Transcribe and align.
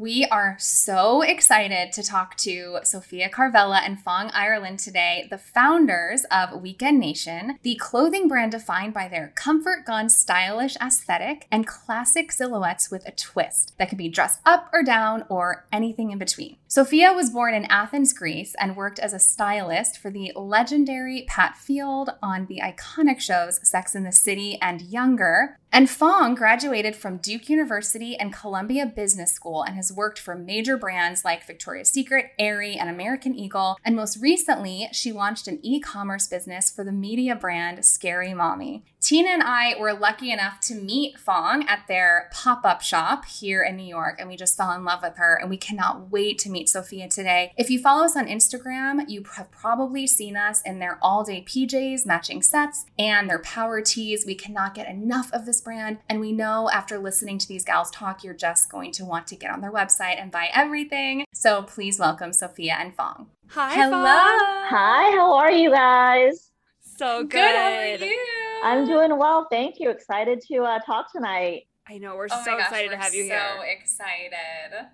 We 0.00 0.24
are 0.30 0.56
so 0.58 1.20
excited 1.20 1.92
to 1.92 2.02
talk 2.02 2.36
to 2.38 2.78
Sofia 2.84 3.28
Karvela 3.28 3.82
and 3.84 4.02
Phuong 4.02 4.30
Ireland 4.32 4.78
today, 4.78 5.26
the 5.28 5.36
founders 5.36 6.24
of 6.30 6.62
Weekend 6.62 6.98
Nation, 6.98 7.58
the 7.62 7.74
clothing 7.74 8.26
brand 8.26 8.52
defined 8.52 8.94
by 8.94 9.08
their 9.08 9.32
comfort 9.34 9.84
gone 9.84 10.08
stylish 10.08 10.74
aesthetic 10.80 11.46
and 11.50 11.66
classic 11.66 12.32
silhouettes 12.32 12.90
with 12.90 13.06
a 13.06 13.12
twist 13.12 13.74
that 13.78 13.90
can 13.90 13.98
be 13.98 14.08
dressed 14.08 14.40
up 14.46 14.70
or 14.72 14.82
down 14.82 15.26
or 15.28 15.66
anything 15.70 16.10
in 16.10 16.18
between. 16.18 16.56
Sofia 16.66 17.12
was 17.12 17.28
born 17.28 17.52
in 17.52 17.66
Athens, 17.66 18.14
Greece, 18.14 18.54
and 18.58 18.76
worked 18.76 18.98
as 18.98 19.12
a 19.12 19.18
stylist 19.18 19.98
for 19.98 20.10
the 20.10 20.32
legendary 20.34 21.26
Pat 21.28 21.58
Field 21.58 22.10
on 22.22 22.46
the 22.46 22.62
iconic 22.64 23.20
shows 23.20 23.60
Sex 23.68 23.94
in 23.94 24.04
the 24.04 24.12
City 24.12 24.56
and 24.62 24.80
Younger. 24.80 25.58
And 25.72 25.86
Phuong 25.86 26.34
graduated 26.34 26.96
from 26.96 27.18
Duke 27.18 27.48
University 27.48 28.16
and 28.16 28.32
Columbia 28.32 28.86
Business 28.86 29.32
School 29.32 29.62
and 29.62 29.76
has 29.76 29.92
worked 29.92 30.18
for 30.18 30.34
major 30.34 30.76
brands 30.76 31.24
like 31.24 31.46
Victoria's 31.46 31.90
Secret, 31.90 32.32
Aerie, 32.40 32.74
and 32.74 32.90
American 32.90 33.36
Eagle. 33.36 33.78
And 33.84 33.94
most 33.94 34.20
recently, 34.20 34.88
she 34.92 35.12
launched 35.12 35.46
an 35.46 35.60
e 35.62 35.78
commerce 35.78 36.26
business 36.26 36.72
for 36.72 36.82
the 36.82 36.90
media 36.90 37.36
brand 37.36 37.84
Scary 37.84 38.34
Mommy. 38.34 38.84
Tina 39.00 39.30
and 39.30 39.42
I 39.42 39.76
were 39.78 39.94
lucky 39.94 40.30
enough 40.30 40.60
to 40.60 40.74
meet 40.74 41.16
Phuong 41.16 41.64
at 41.66 41.86
their 41.88 42.28
pop 42.34 42.66
up 42.66 42.82
shop 42.82 43.24
here 43.24 43.62
in 43.62 43.76
New 43.76 43.86
York, 43.86 44.16
and 44.18 44.28
we 44.28 44.36
just 44.36 44.58
fell 44.58 44.72
in 44.72 44.84
love 44.84 45.02
with 45.02 45.16
her. 45.16 45.38
And 45.40 45.48
we 45.48 45.56
cannot 45.56 46.10
wait 46.10 46.38
to 46.40 46.50
meet 46.50 46.68
Sofia 46.68 47.08
today. 47.08 47.54
If 47.56 47.70
you 47.70 47.78
follow 47.78 48.04
us 48.04 48.14
on 48.14 48.26
Instagram, 48.26 49.08
you 49.08 49.24
have 49.36 49.50
probably 49.50 50.06
seen 50.06 50.36
us 50.36 50.60
in 50.66 50.80
their 50.80 50.98
all 51.00 51.24
day 51.24 51.42
PJs, 51.42 52.04
matching 52.04 52.42
sets, 52.42 52.84
and 52.98 53.28
their 53.28 53.38
power 53.38 53.80
tees. 53.80 54.26
We 54.26 54.34
cannot 54.34 54.74
get 54.74 54.86
enough 54.86 55.32
of 55.32 55.46
this 55.46 55.62
brand. 55.62 55.98
And 56.06 56.20
we 56.20 56.32
know 56.32 56.68
after 56.70 56.98
listening 56.98 57.38
to 57.38 57.48
these 57.48 57.64
gals 57.64 57.90
talk, 57.90 58.22
you're 58.22 58.34
just 58.34 58.70
going 58.70 58.92
to 58.92 59.06
want 59.06 59.26
to 59.28 59.36
get 59.36 59.50
on 59.50 59.62
their 59.62 59.72
website 59.72 60.20
and 60.20 60.30
buy 60.30 60.50
everything. 60.52 61.24
So 61.32 61.62
please 61.62 61.98
welcome 61.98 62.34
Sofia 62.34 62.76
and 62.78 62.94
Phuong. 62.94 63.28
Hi. 63.48 63.74
Hello. 63.74 63.96
Phuong. 63.96 64.68
Hi, 64.68 65.10
how 65.16 65.32
are 65.36 65.50
you 65.50 65.70
guys? 65.70 66.50
So 66.98 67.22
good. 67.22 67.30
Good. 67.30 68.00
How 68.00 68.06
are 68.06 68.10
you? 68.10 68.49
I'm 68.62 68.86
doing 68.86 69.16
well, 69.18 69.46
thank 69.50 69.78
you. 69.78 69.90
Excited 69.90 70.40
to 70.48 70.58
uh, 70.64 70.78
talk 70.80 71.12
tonight. 71.12 71.62
I 71.88 71.98
know. 71.98 72.14
We're 72.16 72.28
Oh 72.30 72.42
so 72.44 72.56
gosh, 72.56 72.66
excited 72.68 72.90
to 72.90 72.96
we're 72.96 73.02
have 73.02 73.14
you 73.14 73.22
so 73.24 73.28
here. 73.28 73.42
So 73.56 73.62
excited. 73.62 74.86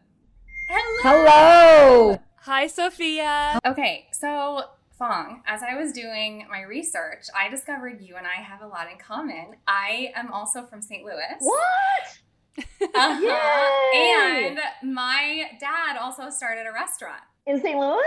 Hello. 0.68 1.26
Hello. 1.26 2.18
Hi, 2.42 2.66
Sofia. 2.68 3.58
Okay, 3.66 4.06
so 4.12 4.62
Phuong, 5.00 5.40
as 5.46 5.62
I 5.62 5.74
was 5.74 5.92
doing 5.92 6.46
my 6.50 6.62
research, 6.62 7.24
I 7.36 7.48
discovered 7.48 8.00
you 8.00 8.16
and 8.16 8.26
I 8.26 8.40
have 8.42 8.62
a 8.62 8.66
lot 8.66 8.90
in 8.90 8.98
common. 8.98 9.56
I 9.66 10.12
am 10.14 10.32
also 10.32 10.64
from 10.64 10.80
St. 10.80 11.04
Louis. 11.04 11.36
What? 11.40 12.18
Uh-huh. 12.94 13.94
And 13.94 14.58
my 14.94 15.50
dad 15.60 15.98
also 16.00 16.30
started 16.30 16.66
a 16.66 16.72
restaurant. 16.72 17.20
In 17.46 17.60
St. 17.60 17.78
Louis? 17.78 18.02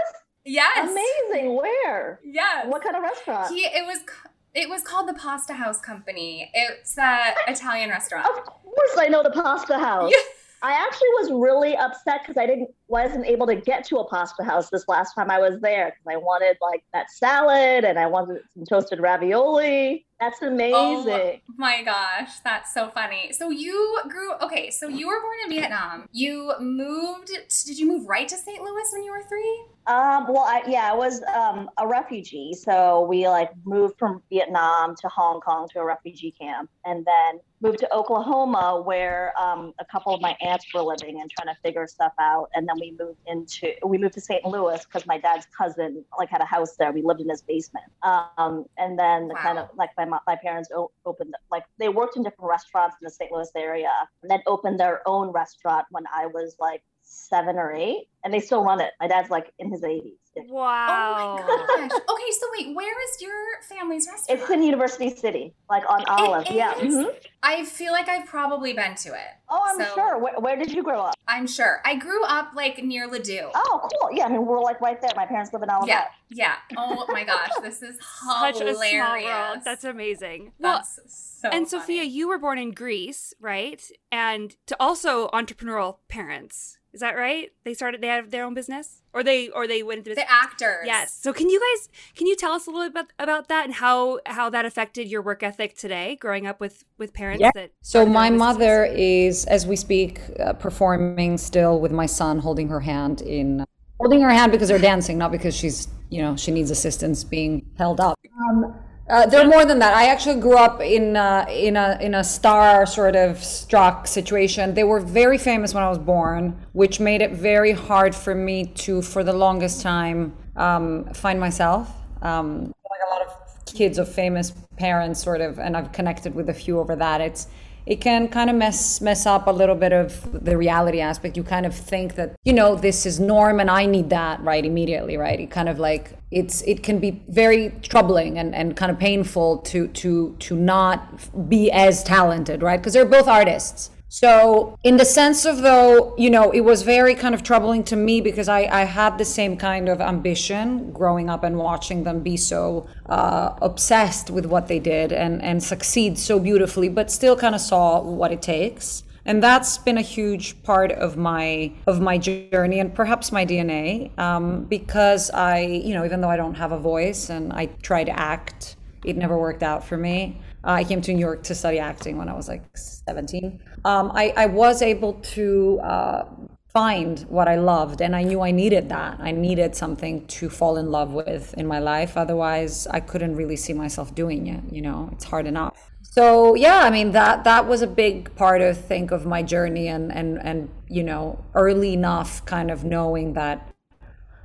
Yes. 0.45 0.89
Amazing. 0.89 1.55
Where? 1.55 2.19
Yes. 2.23 2.65
What 2.67 2.81
kind 2.81 2.95
of 2.95 3.03
restaurant? 3.03 3.53
He 3.53 3.61
it 3.65 3.85
was 3.85 3.99
c- 3.99 4.28
it 4.59 4.69
was 4.69 4.83
called 4.83 5.07
the 5.07 5.13
Pasta 5.13 5.53
House 5.53 5.79
Company. 5.79 6.51
It's 6.53 6.97
a 6.97 7.33
Italian 7.47 7.89
restaurant. 7.89 8.25
Of 8.25 8.43
course, 8.43 8.97
I 8.97 9.07
know 9.07 9.23
the 9.23 9.31
Pasta 9.31 9.79
House. 9.79 10.11
I 10.61 10.73
actually 10.73 11.07
was 11.19 11.31
really 11.31 11.77
upset 11.77 12.21
because 12.21 12.37
I 12.37 12.45
didn't 12.45 12.69
wasn't 12.89 13.25
able 13.25 13.45
to 13.45 13.55
get 13.55 13.85
to 13.85 13.97
a 13.97 14.07
pasta 14.07 14.43
house 14.43 14.69
this 14.69 14.87
last 14.87 15.13
time 15.13 15.29
I 15.29 15.39
was 15.39 15.61
there 15.61 15.85
because 15.85 16.15
I 16.15 16.17
wanted 16.17 16.57
like 16.61 16.83
that 16.91 17.11
salad 17.11 17.83
and 17.83 17.99
I 17.99 18.07
wanted 18.07 18.41
some 18.53 18.65
toasted 18.65 18.99
ravioli. 18.99 20.05
That's 20.19 20.41
amazing. 20.41 21.41
Oh 21.49 21.53
my 21.55 21.81
gosh, 21.83 22.39
that's 22.43 22.73
so 22.73 22.89
funny. 22.89 23.31
So 23.31 23.51
you 23.51 24.01
grew 24.09 24.33
okay, 24.41 24.69
so 24.69 24.89
you 24.89 25.07
were 25.07 25.21
born 25.21 25.37
in 25.45 25.49
Vietnam. 25.51 26.09
You 26.11 26.53
moved 26.59 27.31
did 27.65 27.79
you 27.79 27.87
move 27.87 28.07
right 28.07 28.27
to 28.27 28.35
St. 28.35 28.61
Louis 28.61 28.89
when 28.91 29.03
you 29.03 29.11
were 29.11 29.23
3? 29.29 29.63
Um, 29.87 30.27
well, 30.27 30.43
I, 30.43 30.61
yeah, 30.67 30.91
I 30.91 30.95
was 30.95 31.23
um, 31.35 31.69
a 31.77 31.87
refugee. 31.87 32.53
So 32.53 33.05
we 33.09 33.27
like 33.27 33.49
moved 33.65 33.97
from 33.97 34.21
Vietnam 34.29 34.95
to 35.01 35.07
Hong 35.07 35.41
Kong 35.41 35.67
to 35.73 35.79
a 35.79 35.85
refugee 35.85 36.31
camp 36.39 36.69
and 36.85 37.05
then 37.05 37.39
moved 37.61 37.79
to 37.79 37.93
Oklahoma 37.93 38.81
where 38.85 39.33
um, 39.39 39.73
a 39.79 39.85
couple 39.85 40.13
of 40.13 40.21
my 40.21 40.35
aunts 40.41 40.65
were 40.73 40.81
living 40.81 41.21
and 41.21 41.31
trying 41.31 41.53
to 41.53 41.59
figure 41.61 41.87
stuff 41.87 42.13
out. 42.19 42.49
And 42.53 42.67
then 42.67 42.78
we 42.79 42.95
moved 42.99 43.19
into, 43.27 43.73
we 43.85 43.97
moved 43.97 44.13
to 44.15 44.21
St. 44.21 44.45
Louis 44.45 44.83
because 44.85 45.05
my 45.05 45.17
dad's 45.17 45.45
cousin 45.57 46.03
like 46.17 46.29
had 46.29 46.41
a 46.41 46.45
house 46.45 46.75
there. 46.77 46.91
We 46.91 47.01
lived 47.01 47.21
in 47.21 47.29
his 47.29 47.41
basement. 47.41 47.85
Um, 48.03 48.65
and 48.77 48.97
then 48.97 49.27
the 49.27 49.35
kind 49.35 49.57
of 49.57 49.69
like 49.75 49.91
my, 49.97 50.05
my 50.05 50.35
parents 50.35 50.69
opened, 51.05 51.35
like 51.51 51.63
they 51.77 51.89
worked 51.89 52.17
in 52.17 52.23
different 52.23 52.49
restaurants 52.49 52.95
in 53.01 53.05
the 53.05 53.11
St. 53.11 53.31
Louis 53.31 53.49
area 53.55 53.91
and 54.21 54.31
then 54.31 54.41
opened 54.47 54.79
their 54.79 55.07
own 55.07 55.29
restaurant 55.29 55.85
when 55.91 56.03
I 56.13 56.27
was 56.27 56.55
like 56.59 56.81
seven 57.11 57.57
or 57.57 57.73
eight 57.73 58.05
and 58.23 58.33
they 58.33 58.39
still 58.39 58.63
run 58.63 58.79
it. 58.81 58.91
My 58.99 59.07
dad's 59.07 59.29
like 59.29 59.51
in 59.59 59.71
his 59.71 59.81
80s. 59.81 60.13
Wow. 60.47 61.37
Oh 61.41 61.65
my 61.67 61.87
gosh. 61.87 61.91
Okay, 61.91 62.31
so 62.31 62.45
wait, 62.57 62.75
where 62.75 63.03
is 63.09 63.21
your 63.21 63.33
family's 63.67 64.07
restaurant? 64.09 64.39
It's 64.41 64.49
in 64.49 64.61
University 64.63 65.09
City, 65.15 65.53
like 65.69 65.83
on 65.89 66.03
Olive. 66.07 66.47
Yeah. 66.49 66.77
is? 66.77 66.93
mhm. 66.95 67.13
I 67.43 67.65
feel 67.65 67.91
like 67.93 68.07
I've 68.07 68.25
probably 68.27 68.73
been 68.73 68.95
to 68.95 69.09
it. 69.09 69.27
Oh, 69.49 69.59
I'm 69.65 69.77
So- 69.77 69.93
sure. 69.95 70.17
Where, 70.19 70.39
where 70.39 70.55
did 70.55 70.71
you 70.71 70.83
grow 70.83 71.01
up? 71.01 71.15
I'm 71.27 71.47
sure. 71.47 71.81
I 71.83 71.95
grew 71.95 72.23
up 72.25 72.51
like 72.55 72.81
near 72.83 73.09
Ladue. 73.09 73.49
Oh, 73.53 73.89
cool. 73.99 74.11
Yeah, 74.13 74.25
I 74.25 74.29
mean, 74.29 74.45
we're 74.45 74.61
like 74.61 74.79
right 74.81 75.01
there. 75.01 75.11
My 75.15 75.25
parents 75.25 75.51
live 75.51 75.63
in 75.63 75.69
Olive. 75.69 75.87
Yeah, 75.87 76.05
yeah. 76.29 76.55
Oh 76.77 77.05
my 77.09 77.23
gosh, 77.23 77.49
this 77.61 77.81
is 77.81 77.97
Such 78.39 78.59
hilarious. 78.59 78.79
a 78.81 78.89
small 78.97 79.23
world. 79.23 79.57
That's 79.65 79.83
amazing. 79.83 80.53
Well, 80.59 80.77
That's 80.77 80.99
so. 81.41 81.49
and 81.49 81.67
funny. 81.67 81.81
Sofia, 81.81 82.03
you 82.03 82.27
were 82.29 82.37
born 82.37 82.59
in 82.59 82.71
Greece, 82.71 83.33
right? 83.41 83.81
And 84.11 84.55
to 84.67 84.75
also 84.79 85.27
entrepreneurial 85.29 85.97
parents. 86.07 86.77
Is 86.91 87.01
that 87.01 87.15
right? 87.15 87.51
They 87.63 87.73
started 87.73 88.01
they 88.01 88.07
have 88.07 88.31
their 88.31 88.43
own 88.43 88.53
business? 88.53 89.01
Or 89.13 89.23
they 89.23 89.49
or 89.49 89.67
they 89.67 89.83
went 89.83 89.99
into 89.99 90.15
the 90.15 90.29
actors. 90.29 90.85
Yes. 90.85 91.13
So 91.13 91.31
can 91.33 91.49
you 91.49 91.59
guys 91.59 91.89
can 92.15 92.25
you 92.27 92.35
tell 92.35 92.51
us 92.53 92.65
a 92.67 92.71
little 92.71 92.89
bit 92.89 92.91
about, 92.91 93.11
about 93.19 93.47
that 93.49 93.65
and 93.65 93.75
how 93.75 94.19
how 94.25 94.49
that 94.49 94.65
affected 94.65 95.07
your 95.07 95.21
work 95.21 95.43
ethic 95.43 95.77
today 95.77 96.17
growing 96.19 96.47
up 96.47 96.59
with 96.59 96.85
with 96.97 97.13
parents 97.13 97.41
Yeah. 97.41 97.51
that 97.53 97.71
So 97.81 98.05
my 98.05 98.29
mother 98.29 98.85
is, 98.85 99.45
as 99.45 99.67
we 99.67 99.75
speak, 99.75 100.21
uh, 100.39 100.53
performing 100.53 101.37
still 101.37 101.79
with 101.79 101.91
my 101.91 102.05
son, 102.05 102.39
holding 102.39 102.69
her 102.69 102.79
hand 102.79 103.21
in, 103.21 103.65
holding 103.99 104.21
her 104.21 104.29
hand 104.29 104.51
because 104.51 104.69
they're 104.69 104.79
dancing, 104.79 105.17
not 105.17 105.31
because 105.31 105.55
she's, 105.55 105.87
you 106.09 106.21
know, 106.21 106.35
she 106.35 106.51
needs 106.51 106.71
assistance 106.71 107.23
being 107.23 107.65
held 107.77 107.99
up. 107.99 108.17
Um, 108.49 108.75
uh, 109.09 109.25
they're 109.25 109.47
more 109.47 109.65
than 109.65 109.79
that. 109.79 109.95
I 109.95 110.05
actually 110.05 110.39
grew 110.39 110.57
up 110.57 110.81
in 110.81 111.15
uh, 111.15 111.45
in 111.49 111.75
a 111.75 111.97
in 111.99 112.13
a 112.13 112.23
star 112.23 112.85
sort 112.85 113.15
of 113.15 113.43
struck 113.43 114.05
situation. 114.05 114.75
They 114.75 114.83
were 114.83 114.99
very 114.99 115.37
famous 115.37 115.73
when 115.73 115.83
I 115.83 115.89
was 115.89 115.97
born, 115.97 116.55
which 116.73 116.99
made 116.99 117.21
it 117.21 117.31
very 117.31 117.71
hard 117.71 118.13
for 118.13 118.35
me 118.35 118.65
to, 118.65 119.01
for 119.01 119.23
the 119.23 119.33
longest 119.33 119.81
time, 119.81 120.33
um, 120.55 121.05
find 121.13 121.39
myself. 121.39 121.89
Um, 122.21 122.73
like 122.89 123.01
a 123.09 123.13
lot 123.13 123.21
of 123.27 123.65
kids 123.73 123.97
of 123.97 124.11
famous 124.11 124.53
parents, 124.77 125.23
sort 125.23 125.41
of, 125.41 125.57
and 125.57 125.75
I've 125.75 125.91
connected 125.91 126.35
with 126.35 126.49
a 126.49 126.53
few 126.53 126.79
over 126.79 126.95
that. 126.95 127.19
It's 127.19 127.47
it 127.85 128.01
can 128.01 128.27
kind 128.27 128.49
of 128.49 128.55
mess 128.55 129.01
mess 129.01 129.25
up 129.25 129.47
a 129.47 129.51
little 129.51 129.75
bit 129.75 129.93
of 129.93 130.43
the 130.45 130.57
reality 130.57 130.99
aspect. 130.99 131.37
You 131.37 131.43
kind 131.43 131.65
of 131.65 131.75
think 131.75 132.15
that 132.15 132.35
you 132.43 132.53
know 132.53 132.75
this 132.75 133.05
is 133.05 133.19
norm 133.19 133.59
and 133.59 133.69
I 133.69 133.85
need 133.85 134.09
that 134.09 134.41
right 134.41 134.65
immediately, 134.65 135.17
right? 135.17 135.39
It 135.39 135.51
kind 135.51 135.69
of 135.69 135.79
like 135.79 136.13
it's 136.31 136.61
it 136.63 136.83
can 136.83 136.99
be 136.99 137.21
very 137.27 137.71
troubling 137.81 138.37
and, 138.37 138.53
and 138.53 138.75
kind 138.75 138.91
of 138.91 138.99
painful 138.99 139.59
to 139.59 139.87
to 139.87 140.35
to 140.39 140.55
not 140.55 141.49
be 141.49 141.71
as 141.71 142.03
talented, 142.03 142.61
right? 142.61 142.79
Because 142.79 142.93
they're 142.93 143.05
both 143.05 143.27
artists. 143.27 143.91
So, 144.11 144.75
in 144.83 144.97
the 144.97 145.05
sense 145.05 145.45
of 145.45 145.61
though, 145.61 146.15
you 146.17 146.31
know, 146.31 146.49
it 146.49 146.61
was 146.61 146.81
very 146.81 147.13
kind 147.13 147.35
of 147.35 147.43
troubling 147.43 147.83
to 147.85 147.95
me 147.95 148.21
because 148.21 148.49
I, 148.49 148.61
I 148.61 148.83
had 148.85 149.19
the 149.19 149.25
same 149.25 149.55
kind 149.55 149.87
of 149.87 150.01
ambition 150.01 150.91
growing 150.91 151.29
up 151.29 151.43
and 151.43 151.57
watching 151.57 152.03
them 152.03 152.21
be 152.21 152.35
so 152.35 152.87
uh, 153.07 153.53
obsessed 153.61 154.31
with 154.31 154.47
what 154.47 154.67
they 154.67 154.79
did 154.79 155.11
and, 155.11 155.43
and 155.43 155.63
succeed 155.63 156.17
so 156.17 156.39
beautifully, 156.39 156.89
but 156.89 157.11
still 157.11 157.35
kind 157.35 157.53
of 157.53 157.61
saw 157.61 158.01
what 158.01 158.31
it 158.31 158.41
takes. 158.41 159.03
And 159.25 159.43
that's 159.43 159.77
been 159.77 159.99
a 159.99 160.01
huge 160.01 160.63
part 160.63 160.91
of 160.91 161.15
my 161.15 161.71
of 161.85 162.01
my 162.01 162.17
journey 162.17 162.79
and 162.79 162.95
perhaps 162.95 163.31
my 163.31 163.45
DNA 163.45 164.17
um, 164.17 164.63
because 164.63 165.29
I, 165.29 165.59
you 165.59 165.93
know, 165.93 166.03
even 166.03 166.21
though 166.21 166.31
I 166.31 166.37
don't 166.37 166.55
have 166.55 166.71
a 166.71 166.79
voice 166.79 167.29
and 167.29 167.53
I 167.53 167.67
try 167.83 168.03
to 168.05 168.19
act, 168.19 168.75
it 169.05 169.17
never 169.17 169.37
worked 169.37 169.61
out 169.61 169.83
for 169.83 169.97
me. 169.97 170.41
I 170.63 170.83
came 170.83 171.01
to 171.01 171.13
New 171.13 171.19
York 171.19 171.43
to 171.43 171.55
study 171.55 171.79
acting 171.79 172.17
when 172.17 172.29
I 172.29 172.33
was 172.33 172.47
like 172.47 172.63
17. 172.75 173.61
Um, 173.85 174.11
I, 174.13 174.33
I 174.35 174.45
was 174.47 174.81
able 174.81 175.13
to 175.13 175.79
uh, 175.81 176.25
find 176.67 177.21
what 177.29 177.47
I 177.47 177.55
loved, 177.55 178.01
and 178.01 178.15
I 178.15 178.23
knew 178.23 178.41
I 178.41 178.51
needed 178.51 178.89
that. 178.89 179.19
I 179.19 179.31
needed 179.31 179.75
something 179.75 180.27
to 180.27 180.49
fall 180.49 180.77
in 180.77 180.91
love 180.91 181.11
with 181.11 181.53
in 181.55 181.65
my 181.65 181.79
life. 181.79 182.17
Otherwise, 182.17 182.87
I 182.87 182.99
couldn't 182.99 183.35
really 183.35 183.55
see 183.55 183.73
myself 183.73 184.13
doing 184.13 184.47
it. 184.47 184.63
You 184.71 184.81
know, 184.81 185.09
it's 185.13 185.23
hard 185.25 185.47
enough. 185.47 185.91
So 186.01 186.55
yeah, 186.55 186.79
I 186.79 186.89
mean 186.89 187.11
that 187.11 187.43
that 187.43 187.67
was 187.67 187.81
a 187.81 187.87
big 187.87 188.35
part 188.35 188.61
of 188.61 188.77
think 188.77 189.11
of 189.11 189.25
my 189.25 189.43
journey, 189.43 189.87
and 189.87 190.11
and 190.11 190.39
and 190.41 190.69
you 190.87 191.03
know, 191.03 191.43
early 191.53 191.93
enough, 191.93 192.45
kind 192.45 192.69
of 192.69 192.83
knowing 192.83 193.33
that 193.33 193.73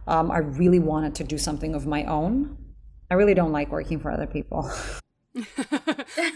um, 0.06 0.30
I 0.30 0.38
really 0.38 0.78
wanted 0.78 1.14
to 1.16 1.24
do 1.24 1.38
something 1.38 1.74
of 1.74 1.86
my 1.86 2.04
own. 2.04 2.56
I 3.10 3.14
really 3.14 3.34
don't 3.34 3.52
like 3.52 3.70
working 3.70 3.98
for 3.98 4.10
other 4.10 4.26
people. 4.26 4.70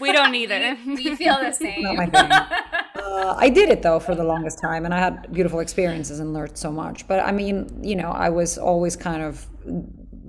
we 0.01 0.11
don't 0.11 0.35
either. 0.35 0.77
we, 0.85 0.95
we 0.95 1.15
feel 1.15 1.37
the 1.39 1.51
same. 1.51 1.83
Not 1.83 1.95
my 1.95 2.05
thing. 2.07 2.31
Uh, 2.31 3.35
I 3.37 3.49
did 3.49 3.69
it 3.69 3.81
though 3.81 3.99
for 3.99 4.15
the 4.15 4.23
longest 4.23 4.59
time, 4.59 4.85
and 4.85 4.93
I 4.93 4.99
had 4.99 5.31
beautiful 5.31 5.59
experiences 5.59 6.19
and 6.19 6.33
learned 6.33 6.57
so 6.57 6.71
much. 6.71 7.07
But 7.07 7.21
I 7.21 7.31
mean, 7.31 7.79
you 7.81 7.95
know, 7.95 8.09
I 8.11 8.29
was 8.29 8.57
always 8.57 8.95
kind 8.95 9.23
of 9.23 9.47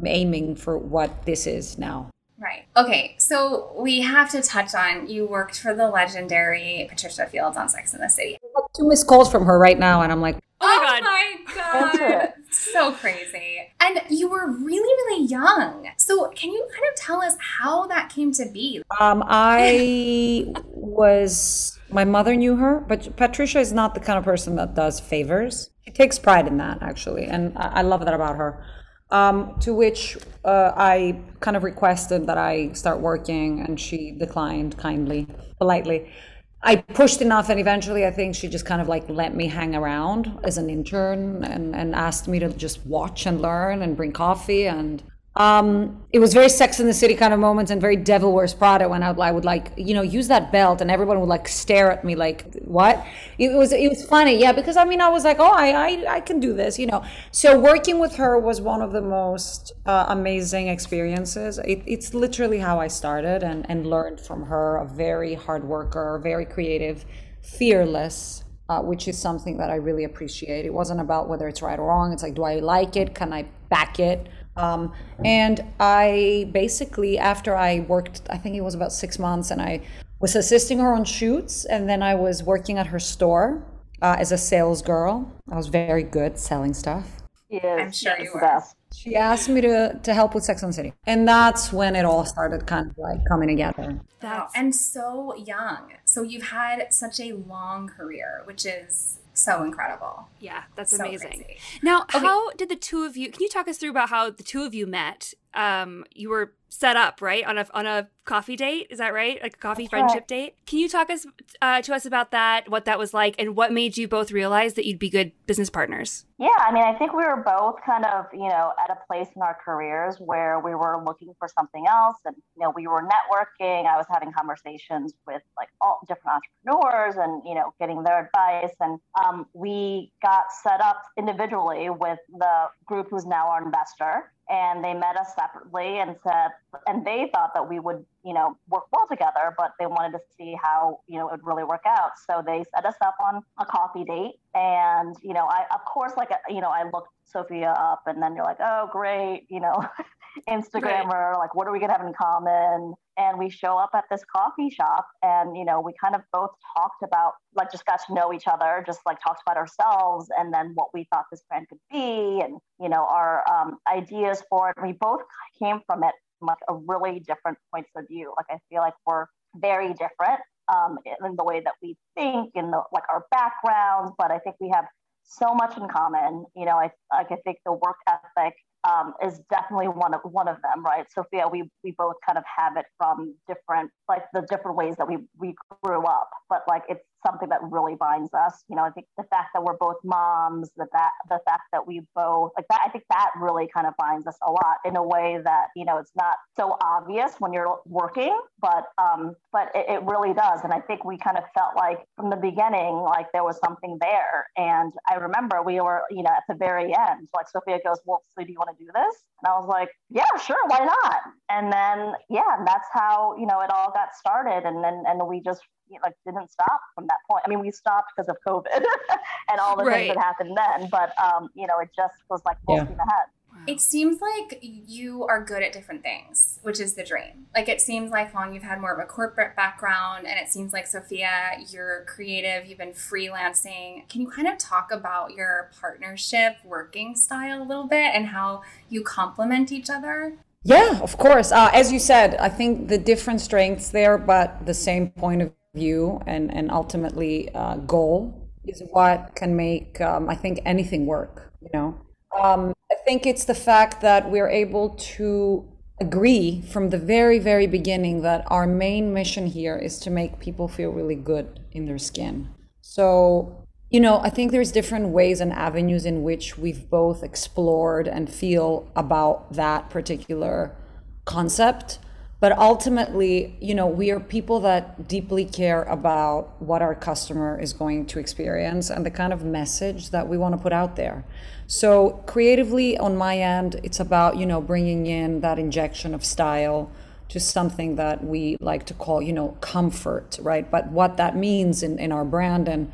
aiming 0.05 0.56
for 0.56 0.78
what 0.78 1.25
this 1.26 1.46
is 1.46 1.78
now. 1.78 2.11
Right. 2.38 2.64
Okay. 2.76 3.17
So 3.19 3.75
we 3.76 4.00
have 4.00 4.31
to 4.31 4.40
touch 4.40 4.75
on 4.75 5.08
you 5.08 5.26
worked 5.26 5.61
for 5.61 5.75
the 5.75 5.90
legendary 5.90 6.87
Patricia 6.88 7.26
Fields 7.26 7.56
on 7.56 7.69
Sex 7.69 7.93
in 7.93 8.00
the 8.00 8.08
City. 8.08 8.38
I 8.43 8.61
have 8.61 8.73
two 8.75 8.88
missed 8.88 9.06
calls 9.06 9.31
from 9.31 9.44
her 9.44 9.58
right 9.58 9.78
now, 9.78 10.00
and 10.00 10.11
I'm 10.11 10.23
like, 10.23 10.38
Oh 10.62 10.82
my 10.82 11.55
god. 11.55 11.99
god. 11.99 12.32
So 12.72 12.92
crazy. 12.92 13.72
And 13.80 14.00
you 14.08 14.28
were 14.28 14.50
really, 14.50 14.78
really 14.78 15.24
young. 15.26 15.88
So 15.96 16.28
can 16.30 16.50
you 16.50 16.66
kind 16.72 16.84
of 16.92 17.00
tell 17.00 17.22
us 17.22 17.36
how 17.38 17.86
that 17.86 18.10
came 18.10 18.32
to 18.32 18.46
be? 18.50 18.82
Um, 19.00 19.22
I 19.26 20.52
was 20.66 21.78
my 21.92 22.04
mother 22.04 22.34
knew 22.34 22.56
her, 22.56 22.80
but 22.80 23.16
Patricia 23.16 23.58
is 23.58 23.72
not 23.72 23.94
the 23.94 24.00
kind 24.00 24.18
of 24.18 24.24
person 24.24 24.56
that 24.56 24.74
does 24.74 25.00
favors. 25.00 25.70
She 25.84 25.90
takes 25.90 26.18
pride 26.18 26.46
in 26.46 26.58
that, 26.58 26.78
actually, 26.82 27.24
and 27.24 27.56
I, 27.56 27.78
I 27.78 27.82
love 27.82 28.04
that 28.04 28.14
about 28.14 28.36
her. 28.36 28.64
Um, 29.10 29.58
to 29.60 29.74
which 29.74 30.16
uh, 30.44 30.70
I 30.76 31.20
kind 31.40 31.56
of 31.56 31.64
requested 31.64 32.28
that 32.28 32.38
I 32.38 32.72
start 32.72 33.00
working, 33.00 33.60
and 33.60 33.78
she 33.80 34.12
declined 34.12 34.78
kindly, 34.78 35.26
politely. 35.58 36.12
I 36.62 36.76
pushed 36.76 37.22
enough, 37.22 37.48
and 37.48 37.58
eventually, 37.58 38.04
I 38.04 38.10
think 38.10 38.34
she 38.34 38.46
just 38.48 38.66
kind 38.66 38.82
of 38.82 38.88
like 38.88 39.08
let 39.08 39.34
me 39.34 39.46
hang 39.46 39.74
around 39.74 40.38
as 40.44 40.58
an 40.58 40.68
intern 40.68 41.42
and, 41.42 41.74
and 41.74 41.94
asked 41.94 42.28
me 42.28 42.38
to 42.38 42.50
just 42.50 42.84
watch 42.84 43.24
and 43.24 43.40
learn 43.40 43.80
and 43.80 43.96
bring 43.96 44.12
coffee. 44.12 44.66
And 44.66 45.02
um, 45.40 46.02
it 46.12 46.19
was 46.19 46.34
very 46.34 46.50
Sex 46.50 46.81
in 46.81 46.87
the 46.87 46.92
City 46.92 47.14
kind 47.14 47.32
of 47.32 47.40
moments 47.40 47.70
and 47.70 47.81
very 47.81 47.96
Devil 47.96 48.31
Wears 48.34 48.52
Prada 48.52 48.87
when 48.90 49.02
I 49.02 49.10
would, 49.10 49.22
I 49.22 49.32
would 49.32 49.46
like 49.46 49.72
you 49.75 49.94
know 49.94 50.02
use 50.02 50.28
that 50.28 50.52
belt 50.52 50.82
and 50.82 50.90
everyone 50.90 51.19
would 51.19 51.31
like 51.31 51.48
stare 51.48 51.90
at 51.90 52.04
me 52.04 52.14
like 52.14 52.54
what? 52.56 53.02
It 53.38 53.54
was 53.54 53.72
it 53.72 53.88
was 53.88 54.04
funny 54.04 54.38
yeah 54.38 54.52
because 54.52 54.76
I 54.76 54.84
mean 54.84 55.00
I 55.00 55.08
was 55.08 55.25
like 55.25 55.38
oh 55.40 55.50
I 55.50 55.69
I, 55.70 56.16
I 56.16 56.20
can 56.20 56.40
do 56.40 56.52
this 56.52 56.78
you 56.78 56.87
know. 56.87 57.02
So 57.31 57.58
working 57.58 57.98
with 57.98 58.16
her 58.16 58.38
was 58.38 58.60
one 58.60 58.82
of 58.82 58.92
the 58.92 59.00
most 59.00 59.72
uh, 59.87 60.06
amazing 60.08 60.69
experiences. 60.69 61.58
It, 61.64 61.82
it's 61.87 62.12
literally 62.12 62.58
how 62.58 62.78
I 62.78 62.88
started 62.88 63.42
and 63.42 63.64
and 63.70 63.87
learned 63.87 64.20
from 64.20 64.44
her 64.44 64.76
a 64.76 64.87
very 64.87 65.32
hard 65.32 65.64
worker 65.64 66.20
very 66.22 66.44
creative 66.44 67.06
fearless 67.40 68.44
uh, 68.69 68.81
which 68.82 69.08
is 69.08 69.19
something 69.19 69.56
that 69.56 69.69
I 69.69 69.75
really 69.76 70.04
appreciate. 70.04 70.64
It 70.64 70.72
wasn't 70.72 71.00
about 71.00 71.28
whether 71.28 71.48
it's 71.48 71.60
right 71.60 71.76
or 71.76 71.88
wrong. 71.88 72.12
It's 72.12 72.22
like 72.22 72.34
do 72.34 72.44
I 72.44 72.56
like 72.56 72.94
it? 72.94 73.14
Can 73.14 73.32
I 73.32 73.42
back 73.70 73.98
it 73.98 74.28
um, 74.56 74.93
and 75.25 75.64
I 75.79 76.50
basically, 76.52 77.19
after 77.19 77.56
I 77.56 77.81
worked, 77.81 78.23
I 78.31 78.37
think 78.37 78.56
it 78.56 78.62
was 78.62 78.75
about 78.75 78.93
six 78.93 79.19
months, 79.19 79.50
and 79.50 79.61
I 79.61 79.82
was 80.20 80.37
assisting 80.37 80.79
her 80.79 80.93
on 80.93 81.05
shoots, 81.05 81.64
and 81.64 81.88
then 81.88 82.02
I 82.02 82.14
was 82.14 82.43
working 82.43 82.79
at 82.79 82.87
her 82.88 82.99
store 82.99 83.64
uh, 84.02 84.17
as 84.19 84.32
a 84.32 84.38
sales 84.38 84.82
girl. 84.82 85.32
I 85.50 85.56
was 85.56 85.69
very 85.69 86.02
good 86.02 86.38
selling 86.38 86.75
stuff. 86.75 87.20
Yeah, 87.49 87.76
I'm 87.81 87.93
sure 87.93 88.19
you 88.19 88.31
were. 88.32 88.62
She 88.94 89.17
asked 89.17 89.49
me 89.49 89.61
to, 89.61 89.99
to 90.02 90.14
help 90.14 90.35
with 90.35 90.44
Sex 90.44 90.62
and 90.62 90.75
City. 90.75 90.93
And 91.06 91.26
that's 91.26 91.73
when 91.73 91.94
it 91.94 92.05
all 92.05 92.25
started 92.25 92.67
kind 92.67 92.91
of 92.91 92.99
like 92.99 93.20
coming 93.29 93.49
together. 93.49 93.82
Wow. 93.82 94.00
That's 94.20 94.52
And 94.56 94.75
so 94.75 95.35
young. 95.37 95.93
So 96.05 96.23
you've 96.23 96.49
had 96.49 96.93
such 96.93 97.20
a 97.20 97.32
long 97.32 97.88
career, 97.88 98.43
which 98.44 98.67
is 98.67 99.19
so 99.42 99.62
incredible. 99.62 100.28
yeah, 100.40 100.64
that's 100.76 100.96
So 100.96 101.04
amazing. 101.04 101.28
crazy. 101.28 101.56
Now, 101.82 102.04
how 102.08 102.50
did 102.52 102.69
the 102.69 102.76
two 102.76 103.04
of 103.04 103.16
you? 103.16 103.31
Can 103.31 103.42
you 103.42 103.48
talk 103.48 103.69
us 103.69 103.78
through 103.78 103.90
about 103.90 104.10
how 104.10 104.31
the 104.31 104.42
two 104.42 104.62
of 104.62 104.75
you 104.75 104.87
met? 104.87 105.34
Um, 105.55 106.05
you 106.14 106.29
were 106.29 106.55
set 106.73 106.97
up 106.97 107.20
right 107.20 107.44
on 107.44 107.58
a 107.58 107.67
on 107.75 107.85
a 107.85 108.08
coffee 108.25 108.55
date. 108.55 108.87
Is 108.91 108.99
that 108.99 109.12
right? 109.12 109.43
Like 109.43 109.55
a 109.55 109.58
coffee 109.58 109.82
That's 109.82 109.91
friendship 109.91 110.20
right. 110.20 110.29
date. 110.29 110.55
Can 110.67 110.79
you 110.79 110.88
talk 110.88 111.11
us 111.11 111.26
uh, 111.61 111.82
to 111.82 111.94
us 111.94 112.06
about 112.06 112.31
that? 112.31 112.70
What 112.70 112.85
that 112.85 112.99
was 112.99 113.12
like, 113.12 113.35
and 113.38 113.56
what 113.56 113.73
made 113.73 113.97
you 113.97 114.06
both 114.06 114.31
realize 114.31 114.75
that 114.75 114.87
you'd 114.87 114.99
be 114.99 115.11
good 115.11 115.32
business 115.47 115.69
partners? 115.69 116.26
Yeah, 116.38 116.49
I 116.58 116.73
mean, 116.73 116.85
I 116.85 116.94
think 116.94 117.12
we 117.12 117.25
were 117.25 117.43
both 117.44 117.76
kind 117.85 118.06
of, 118.06 118.26
you 118.32 118.49
know, 118.49 118.73
at 118.82 118.91
a 118.91 118.97
place 119.06 119.29
in 119.37 119.43
our 119.43 119.58
careers 119.62 120.17
where 120.20 120.58
we 120.61 120.75
were 120.75 121.02
looking 121.05 121.35
for 121.38 121.49
something 121.49 121.87
else. 121.87 122.17
And, 122.25 122.35
you 122.56 122.62
know, 122.62 122.73
we 122.75 122.87
were 122.87 123.02
networking. 123.02 123.87
I 123.87 123.97
was 123.99 124.06
having 124.08 124.32
conversations 124.32 125.12
with 125.26 125.43
like 125.58 125.69
all 125.82 126.00
different 126.08 126.41
entrepreneurs 126.64 127.17
and, 127.17 127.43
you 127.44 127.55
know, 127.55 127.75
getting 127.79 128.05
their 128.05 128.25
advice. 128.25 128.75
And 128.81 128.99
um, 129.23 129.47
we 129.52 130.12
got 130.23 130.44
set 130.62 130.81
up 130.81 131.02
individually 131.19 131.91
with 131.91 132.20
the 132.38 132.69
group 132.87 133.08
who's 133.11 133.26
now 133.26 133.49
our 133.49 133.62
investor. 133.62 134.32
And 134.50 134.82
they 134.82 134.94
met 134.94 135.17
us 135.17 135.29
separately 135.35 135.99
and 135.99 136.17
said, 136.25 136.49
and 136.88 137.06
they 137.06 137.31
thought 137.32 137.55
that 137.55 137.69
we 137.69 137.79
would, 137.79 138.05
you 138.25 138.35
know, 138.35 138.56
work 138.69 138.85
well 138.93 139.06
together, 139.08 139.55
but 139.56 139.75
they 139.79 139.87
wanted 139.87 140.19
to 140.19 140.20
see 140.37 140.56
how, 140.61 141.00
you 141.06 141.19
know, 141.19 141.29
it 141.29 141.32
would 141.32 141.47
really 141.47 141.62
work 141.62 141.85
out. 141.87 142.12
So 142.29 142.43
they 142.44 142.64
set 142.75 142.85
us 142.85 142.97
up 143.00 143.14
on 143.25 143.43
a 143.58 143.64
coffee 143.64 144.05
date. 144.05 144.41
And, 144.55 145.14
you 145.23 145.35
know, 145.35 145.47
I, 145.47 145.67
of 145.73 145.85
course, 145.85 146.12
like, 146.17 146.31
you 146.49 146.61
know, 146.61 146.70
I 146.70 146.82
looked 146.82 147.12
Sofia 147.25 147.70
up 147.79 148.02
and 148.06 148.20
then 148.20 148.35
you're 148.35 148.44
like, 148.44 148.58
oh, 148.61 148.88
great, 148.91 149.47
you 149.49 149.61
know, 149.61 149.85
Instagrammer, 150.49 151.38
like, 151.38 151.55
what 151.55 151.67
are 151.69 151.73
we 151.73 151.79
going 151.79 151.91
to 151.91 151.97
have 151.97 152.06
in 152.06 152.12
common? 152.12 152.94
And 153.20 153.38
we 153.38 153.50
show 153.50 153.76
up 153.76 153.90
at 153.94 154.05
this 154.11 154.22
coffee 154.34 154.70
shop 154.70 155.06
and, 155.22 155.55
you 155.55 155.67
know, 155.67 155.78
we 155.81 155.93
kind 156.02 156.14
of 156.14 156.22
both 156.32 156.52
talked 156.75 157.02
about, 157.02 157.32
like, 157.55 157.70
just 157.70 157.84
got 157.84 158.00
to 158.06 158.14
know 158.14 158.32
each 158.32 158.49
other, 158.49 158.82
just 158.87 159.00
like 159.05 159.19
talked 159.20 159.43
about 159.46 159.58
ourselves 159.58 160.28
and 160.38 160.55
then 160.55 160.72
what 160.75 160.88
we 160.94 161.06
thought 161.12 161.26
this 161.31 161.43
brand 161.50 161.67
could 161.69 161.78
be 161.93 162.40
and, 162.43 162.58
you 162.81 162.88
know, 162.88 163.05
our 163.06 163.44
um, 163.52 163.76
ideas 163.94 164.43
for 164.49 164.70
it. 164.70 164.76
We 164.82 164.93
both 164.93 165.20
came 165.58 165.81
from 165.87 166.02
it 166.02 166.14
from 166.38 166.46
like 166.46 166.64
a 166.70 166.75
really 166.75 167.20
different 167.20 167.58
points 167.70 167.90
of 167.94 168.08
view. 168.08 168.32
Like, 168.38 168.46
I 168.49 168.58
feel 168.70 168.81
like 168.81 168.94
we're 169.05 169.26
very 169.56 169.90
different 169.90 170.40
um, 170.73 170.96
in 171.05 171.37
the 171.37 171.44
way 171.44 171.61
that 171.61 171.75
we 171.82 171.96
think, 172.16 172.52
in 172.55 172.70
the 172.70 172.82
like 172.93 173.05
our 173.11 173.25
backgrounds, 173.31 174.12
but 174.16 174.31
I 174.31 174.38
think 174.38 174.56
we 174.61 174.70
have 174.73 174.87
so 175.25 175.54
much 175.54 175.76
in 175.76 175.88
common. 175.88 176.44
You 176.56 176.64
know, 176.64 176.76
I 176.76 176.90
like 177.12 177.30
I 177.30 177.37
think 177.44 177.59
the 177.66 177.73
work 177.73 177.97
ethic 178.09 178.54
um, 178.88 179.14
is 179.25 179.40
definitely 179.50 179.88
one 179.88 180.14
of 180.14 180.20
one 180.25 180.49
of 180.49 180.56
them, 180.62 180.84
right? 180.84 181.06
Sofia, 181.12 181.49
we 181.49 181.70
we 181.84 181.92
both 181.92 182.16
kind 182.26 182.38
of 182.38 182.44
have 182.56 182.76
it 182.76 182.87
from 182.96 183.34
different 183.46 183.90
like 184.11 184.25
the 184.35 184.43
different 184.50 184.76
ways 184.76 184.97
that 184.99 185.09
we 185.09 185.19
we 185.38 185.55
grew 185.83 186.05
up, 186.05 186.29
but 186.49 186.62
like 186.69 186.83
it's 186.88 187.05
something 187.25 187.49
that 187.49 187.61
really 187.62 187.95
binds 187.95 188.33
us. 188.35 188.64
You 188.69 188.76
know, 188.76 188.83
I 188.83 188.90
think 188.90 189.07
the 189.17 189.25
fact 189.25 189.50
that 189.55 189.62
we're 189.62 189.76
both 189.76 189.97
moms, 190.05 190.71
the 190.76 190.87
that 190.93 191.11
the 191.29 191.38
fact 191.47 191.64
that 191.73 191.87
we 191.87 192.02
both 192.14 192.50
like 192.57 192.67
that, 192.71 192.81
I 192.85 192.88
think 192.90 193.05
that 193.11 193.31
really 193.38 193.69
kind 193.73 193.87
of 193.87 193.95
binds 193.97 194.26
us 194.26 194.37
a 194.47 194.50
lot 194.50 194.79
in 194.85 194.97
a 194.97 195.02
way 195.02 195.38
that 195.45 195.67
you 195.76 195.85
know 195.85 195.99
it's 195.99 196.12
not 196.17 196.37
so 196.57 196.76
obvious 196.83 197.33
when 197.38 197.52
you're 197.52 197.79
working, 197.87 198.37
but 198.61 198.87
um, 198.99 199.37
but 199.52 199.71
it, 199.75 199.87
it 199.88 200.02
really 200.02 200.35
does. 200.35 200.61
And 200.64 200.73
I 200.73 200.81
think 200.81 201.05
we 201.05 201.17
kind 201.17 201.37
of 201.37 201.45
felt 201.55 201.76
like 201.76 202.00
from 202.17 202.31
the 202.31 202.37
beginning, 202.37 202.97
like 202.97 203.26
there 203.33 203.45
was 203.45 203.59
something 203.64 203.97
there. 204.00 204.49
And 204.57 204.93
I 205.09 205.14
remember 205.14 205.62
we 205.62 205.81
were, 205.81 206.02
you 206.11 206.23
know, 206.23 206.31
at 206.31 206.43
the 206.49 206.55
very 206.55 206.95
end, 206.95 207.29
like 207.35 207.49
Sofia 207.49 207.79
goes, 207.85 207.99
"Well, 208.05 208.23
so 208.37 208.45
do 208.45 208.50
you 208.50 208.59
want 208.59 208.76
to 208.76 208.85
do 208.85 208.90
this?" 208.93 209.14
And 209.43 209.52
I 209.52 209.59
was 209.59 209.69
like, 209.69 209.90
"Yeah, 210.11 210.37
sure, 210.45 210.67
why 210.67 210.81
not?" 210.81 211.21
And 211.49 211.73
then 211.73 212.14
yeah, 212.29 212.59
and 212.59 212.67
that's 212.67 212.88
how 212.93 213.37
you 213.38 213.47
know 213.47 213.61
it 213.61 213.71
all 213.71 213.90
got 213.93 214.00
started. 214.14 214.66
And 214.66 214.83
then 214.83 215.04
and 215.07 215.26
we 215.28 215.40
just 215.40 215.62
you 215.88 215.97
know, 215.97 216.02
like 216.04 216.14
didn't 216.25 216.50
stop 216.50 216.80
from 216.95 217.07
that 217.09 217.19
point. 217.28 217.42
I 217.45 217.49
mean, 217.49 217.61
we 217.61 217.71
stopped 217.71 218.12
because 218.16 218.28
of 218.28 218.37
COVID 218.47 218.66
and 219.50 219.61
all 219.61 219.76
the 219.76 219.85
Right. 219.85 220.07
things 220.07 220.14
that 220.14 220.23
happened 220.23 220.57
then, 220.57 220.88
but 220.90 221.12
um, 221.23 221.50
you 221.54 221.66
know, 221.66 221.78
it 221.80 221.90
just 221.95 222.14
was 222.28 222.40
like 222.45 222.57
full 222.64 222.76
Yeah. 222.76 222.85
steam 222.85 222.99
ahead. 222.99 223.26
It 223.66 223.80
seems 223.80 224.21
like 224.21 224.59
you 224.62 225.25
are 225.26 225.45
good 225.45 225.62
at 225.62 225.73
different 225.73 226.02
things, 226.02 226.59
which 226.62 226.80
is 226.80 226.95
the 226.95 227.04
dream. 227.04 227.47
Like 227.54 227.69
it 227.69 227.80
seems 227.80 228.11
like 228.11 228.33
Phuong, 228.33 228.54
you've 228.54 228.62
had 228.62 228.80
more 228.80 228.92
of 228.92 228.99
a 228.99 229.07
corporate 229.07 229.54
background, 229.54 230.26
and 230.26 230.38
it 230.40 230.49
seems 230.49 230.73
like 230.73 230.87
Sofia, 230.87 231.59
you're 231.69 232.04
creative, 232.07 232.66
you've 232.66 232.78
been 232.78 232.92
freelancing. 232.92 234.09
Can 234.09 234.23
you 234.23 234.30
kind 234.30 234.49
of 234.49 234.57
talk 234.59 234.90
about 234.92 235.33
your 235.33 235.71
partnership 235.80 236.57
working 236.64 237.14
style 237.14 237.62
a 237.62 237.66
little 237.66 237.87
bit 237.87 238.14
and 238.14 238.28
how 238.28 238.62
you 238.88 239.02
complement 239.02 239.71
each 239.71 239.90
other? 239.90 240.38
Yeah, 240.62 241.00
of 241.00 241.17
course. 241.17 241.52
Uh, 241.52 241.71
as 241.73 241.90
you 241.90 241.99
said, 241.99 242.37
I 242.37 242.49
think 242.49 242.88
the 242.88 242.99
different 242.99 243.40
strengths 243.40 243.88
there, 243.88 244.19
but 244.19 244.67
the 244.67 244.75
same 244.75 245.09
point 245.11 245.43
of 245.43 245.52
view 245.75 246.21
and, 246.26 246.52
and 246.55 246.71
ultimately 246.71 247.52
uh, 247.55 247.76
goal 247.76 248.50
is 248.67 248.83
what 248.90 249.35
can 249.35 249.57
make, 249.57 250.00
um, 250.00 250.29
I 250.29 250.35
think, 250.35 250.61
anything 250.67 251.07
work, 251.07 251.52
you 251.62 251.71
know? 251.73 251.99
Um, 252.38 252.75
I 252.93 252.97
think 253.07 253.26
it's 253.26 253.45
the 253.45 253.55
fact 253.55 254.02
that 254.02 254.31
we're 254.31 254.49
able 254.49 254.90
to 254.90 255.67
agree 255.99 256.62
from 256.62 256.90
the 256.90 256.99
very, 256.99 257.38
very 257.38 257.67
beginning 257.67 258.23
that 258.23 258.45
our 258.49 258.67
main 258.67 259.12
mission 259.14 259.47
here 259.47 259.76
is 259.76 259.99
to 260.00 260.11
make 260.11 260.40
people 260.40 260.69
feel 260.69 260.90
really 260.90 261.14
good 261.14 261.61
in 261.73 261.87
their 261.87 261.99
skin. 261.99 262.49
So, 262.83 263.60
you 263.90 263.99
know, 263.99 264.20
I 264.20 264.30
think 264.30 264.52
there's 264.52 264.70
different 264.70 265.09
ways 265.09 265.40
and 265.40 265.52
avenues 265.52 266.06
in 266.06 266.23
which 266.23 266.56
we've 266.56 266.88
both 266.88 267.25
explored 267.25 268.06
and 268.06 268.32
feel 268.32 268.88
about 268.94 269.54
that 269.54 269.90
particular 269.90 270.76
concept. 271.25 271.99
But 272.38 272.56
ultimately, 272.56 273.59
you 273.61 273.75
know, 273.75 273.87
we 273.87 274.11
are 274.12 274.20
people 274.20 274.61
that 274.61 275.09
deeply 275.09 275.44
care 275.44 275.82
about 275.82 276.62
what 276.62 276.80
our 276.80 276.94
customer 276.94 277.61
is 277.61 277.75
going 277.75 278.06
to 278.06 278.18
experience 278.18 278.88
and 278.88 279.04
the 279.04 279.11
kind 279.11 279.32
of 279.32 279.44
message 279.44 280.11
that 280.11 280.26
we 280.26 280.38
want 280.38 280.54
to 280.54 280.59
put 280.59 280.73
out 280.73 280.97
there. 280.97 281.25
So, 281.66 282.23
creatively, 282.26 282.97
on 282.97 283.14
my 283.16 283.38
end, 283.38 283.78
it's 283.82 284.00
about, 284.00 284.38
you 284.38 284.47
know, 284.47 284.62
bringing 284.62 285.06
in 285.06 285.40
that 285.40 285.59
injection 285.59 286.14
of 286.14 286.25
style 286.25 286.90
to 287.28 287.38
something 287.38 287.97
that 287.97 288.25
we 288.25 288.56
like 288.59 288.87
to 288.87 288.94
call, 288.94 289.20
you 289.20 289.32
know, 289.32 289.59
comfort, 289.61 290.38
right? 290.40 290.68
But 290.68 290.90
what 290.90 291.18
that 291.18 291.37
means 291.37 291.82
in, 291.82 291.99
in 291.99 292.11
our 292.11 292.25
brand 292.25 292.68
and 292.68 292.90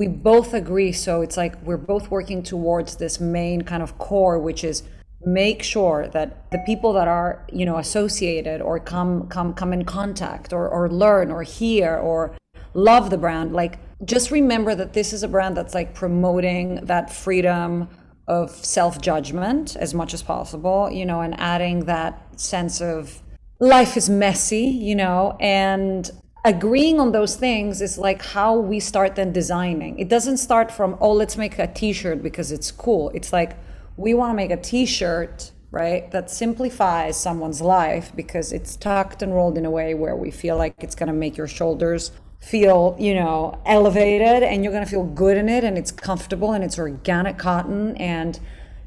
we 0.00 0.08
both 0.08 0.54
agree. 0.54 0.92
So, 0.92 1.20
it's 1.20 1.36
like 1.36 1.54
we're 1.62 1.84
both 1.94 2.10
working 2.10 2.42
towards 2.42 2.96
this 2.96 3.20
main 3.20 3.60
kind 3.70 3.82
of 3.82 3.98
core, 3.98 4.38
which 4.38 4.64
is 4.64 4.82
make 5.26 5.62
sure 5.62 6.08
that 6.08 6.50
the 6.50 6.58
people 6.64 6.94
that 6.94 7.06
are 7.06 7.44
you 7.52 7.66
know 7.66 7.76
associated 7.76 8.62
or 8.62 8.80
come 8.80 9.28
come 9.28 9.52
come 9.52 9.74
in 9.74 9.84
contact 9.84 10.54
or, 10.54 10.66
or 10.66 10.88
learn 10.88 11.30
or 11.30 11.42
hear 11.42 11.96
or 11.98 12.34
love 12.72 13.10
the 13.10 13.18
brand 13.18 13.52
like 13.52 13.78
just 14.06 14.30
remember 14.30 14.74
that 14.74 14.94
this 14.94 15.12
is 15.12 15.22
a 15.22 15.28
brand 15.28 15.54
that's 15.54 15.74
like 15.74 15.92
promoting 15.92 16.76
that 16.86 17.12
freedom 17.12 17.86
of 18.28 18.50
self-judgment 18.50 19.76
as 19.76 19.92
much 19.92 20.14
as 20.14 20.22
possible 20.22 20.90
you 20.90 21.04
know 21.04 21.20
and 21.20 21.38
adding 21.38 21.84
that 21.84 22.40
sense 22.40 22.80
of 22.80 23.20
life 23.58 23.98
is 23.98 24.08
messy 24.08 24.68
you 24.88 24.94
know 24.94 25.36
and 25.38 26.10
agreeing 26.44 26.98
on 26.98 27.12
those 27.12 27.36
things 27.36 27.80
is 27.80 27.98
like 27.98 28.22
how 28.22 28.56
we 28.56 28.80
start 28.80 29.14
then 29.14 29.32
designing. 29.32 29.98
It 29.98 30.08
doesn't 30.08 30.38
start 30.38 30.70
from 30.70 30.96
oh 31.00 31.12
let's 31.12 31.36
make 31.36 31.58
a 31.58 31.66
t-shirt 31.66 32.22
because 32.22 32.52
it's 32.52 32.70
cool. 32.70 33.10
It's 33.10 33.32
like 33.32 33.56
we 33.96 34.14
want 34.14 34.30
to 34.30 34.34
make 34.34 34.50
a 34.50 34.56
t-shirt 34.56 35.52
right 35.70 36.10
that 36.10 36.30
simplifies 36.30 37.16
someone's 37.16 37.60
life 37.60 38.12
because 38.16 38.52
it's 38.52 38.76
tucked 38.76 39.22
and 39.22 39.34
rolled 39.34 39.56
in 39.56 39.64
a 39.64 39.70
way 39.70 39.94
where 39.94 40.16
we 40.16 40.30
feel 40.30 40.56
like 40.56 40.74
it's 40.78 40.94
going 40.94 41.06
to 41.06 41.12
make 41.12 41.36
your 41.36 41.46
shoulders 41.46 42.10
feel 42.40 42.96
you 42.98 43.14
know 43.14 43.60
elevated 43.66 44.42
and 44.42 44.64
you're 44.64 44.72
going 44.72 44.84
to 44.84 44.90
feel 44.90 45.04
good 45.04 45.36
in 45.36 45.48
it 45.48 45.62
and 45.62 45.76
it's 45.76 45.92
comfortable 45.92 46.52
and 46.52 46.64
it's 46.64 46.78
organic 46.78 47.36
cotton 47.36 47.94
and 47.98 48.40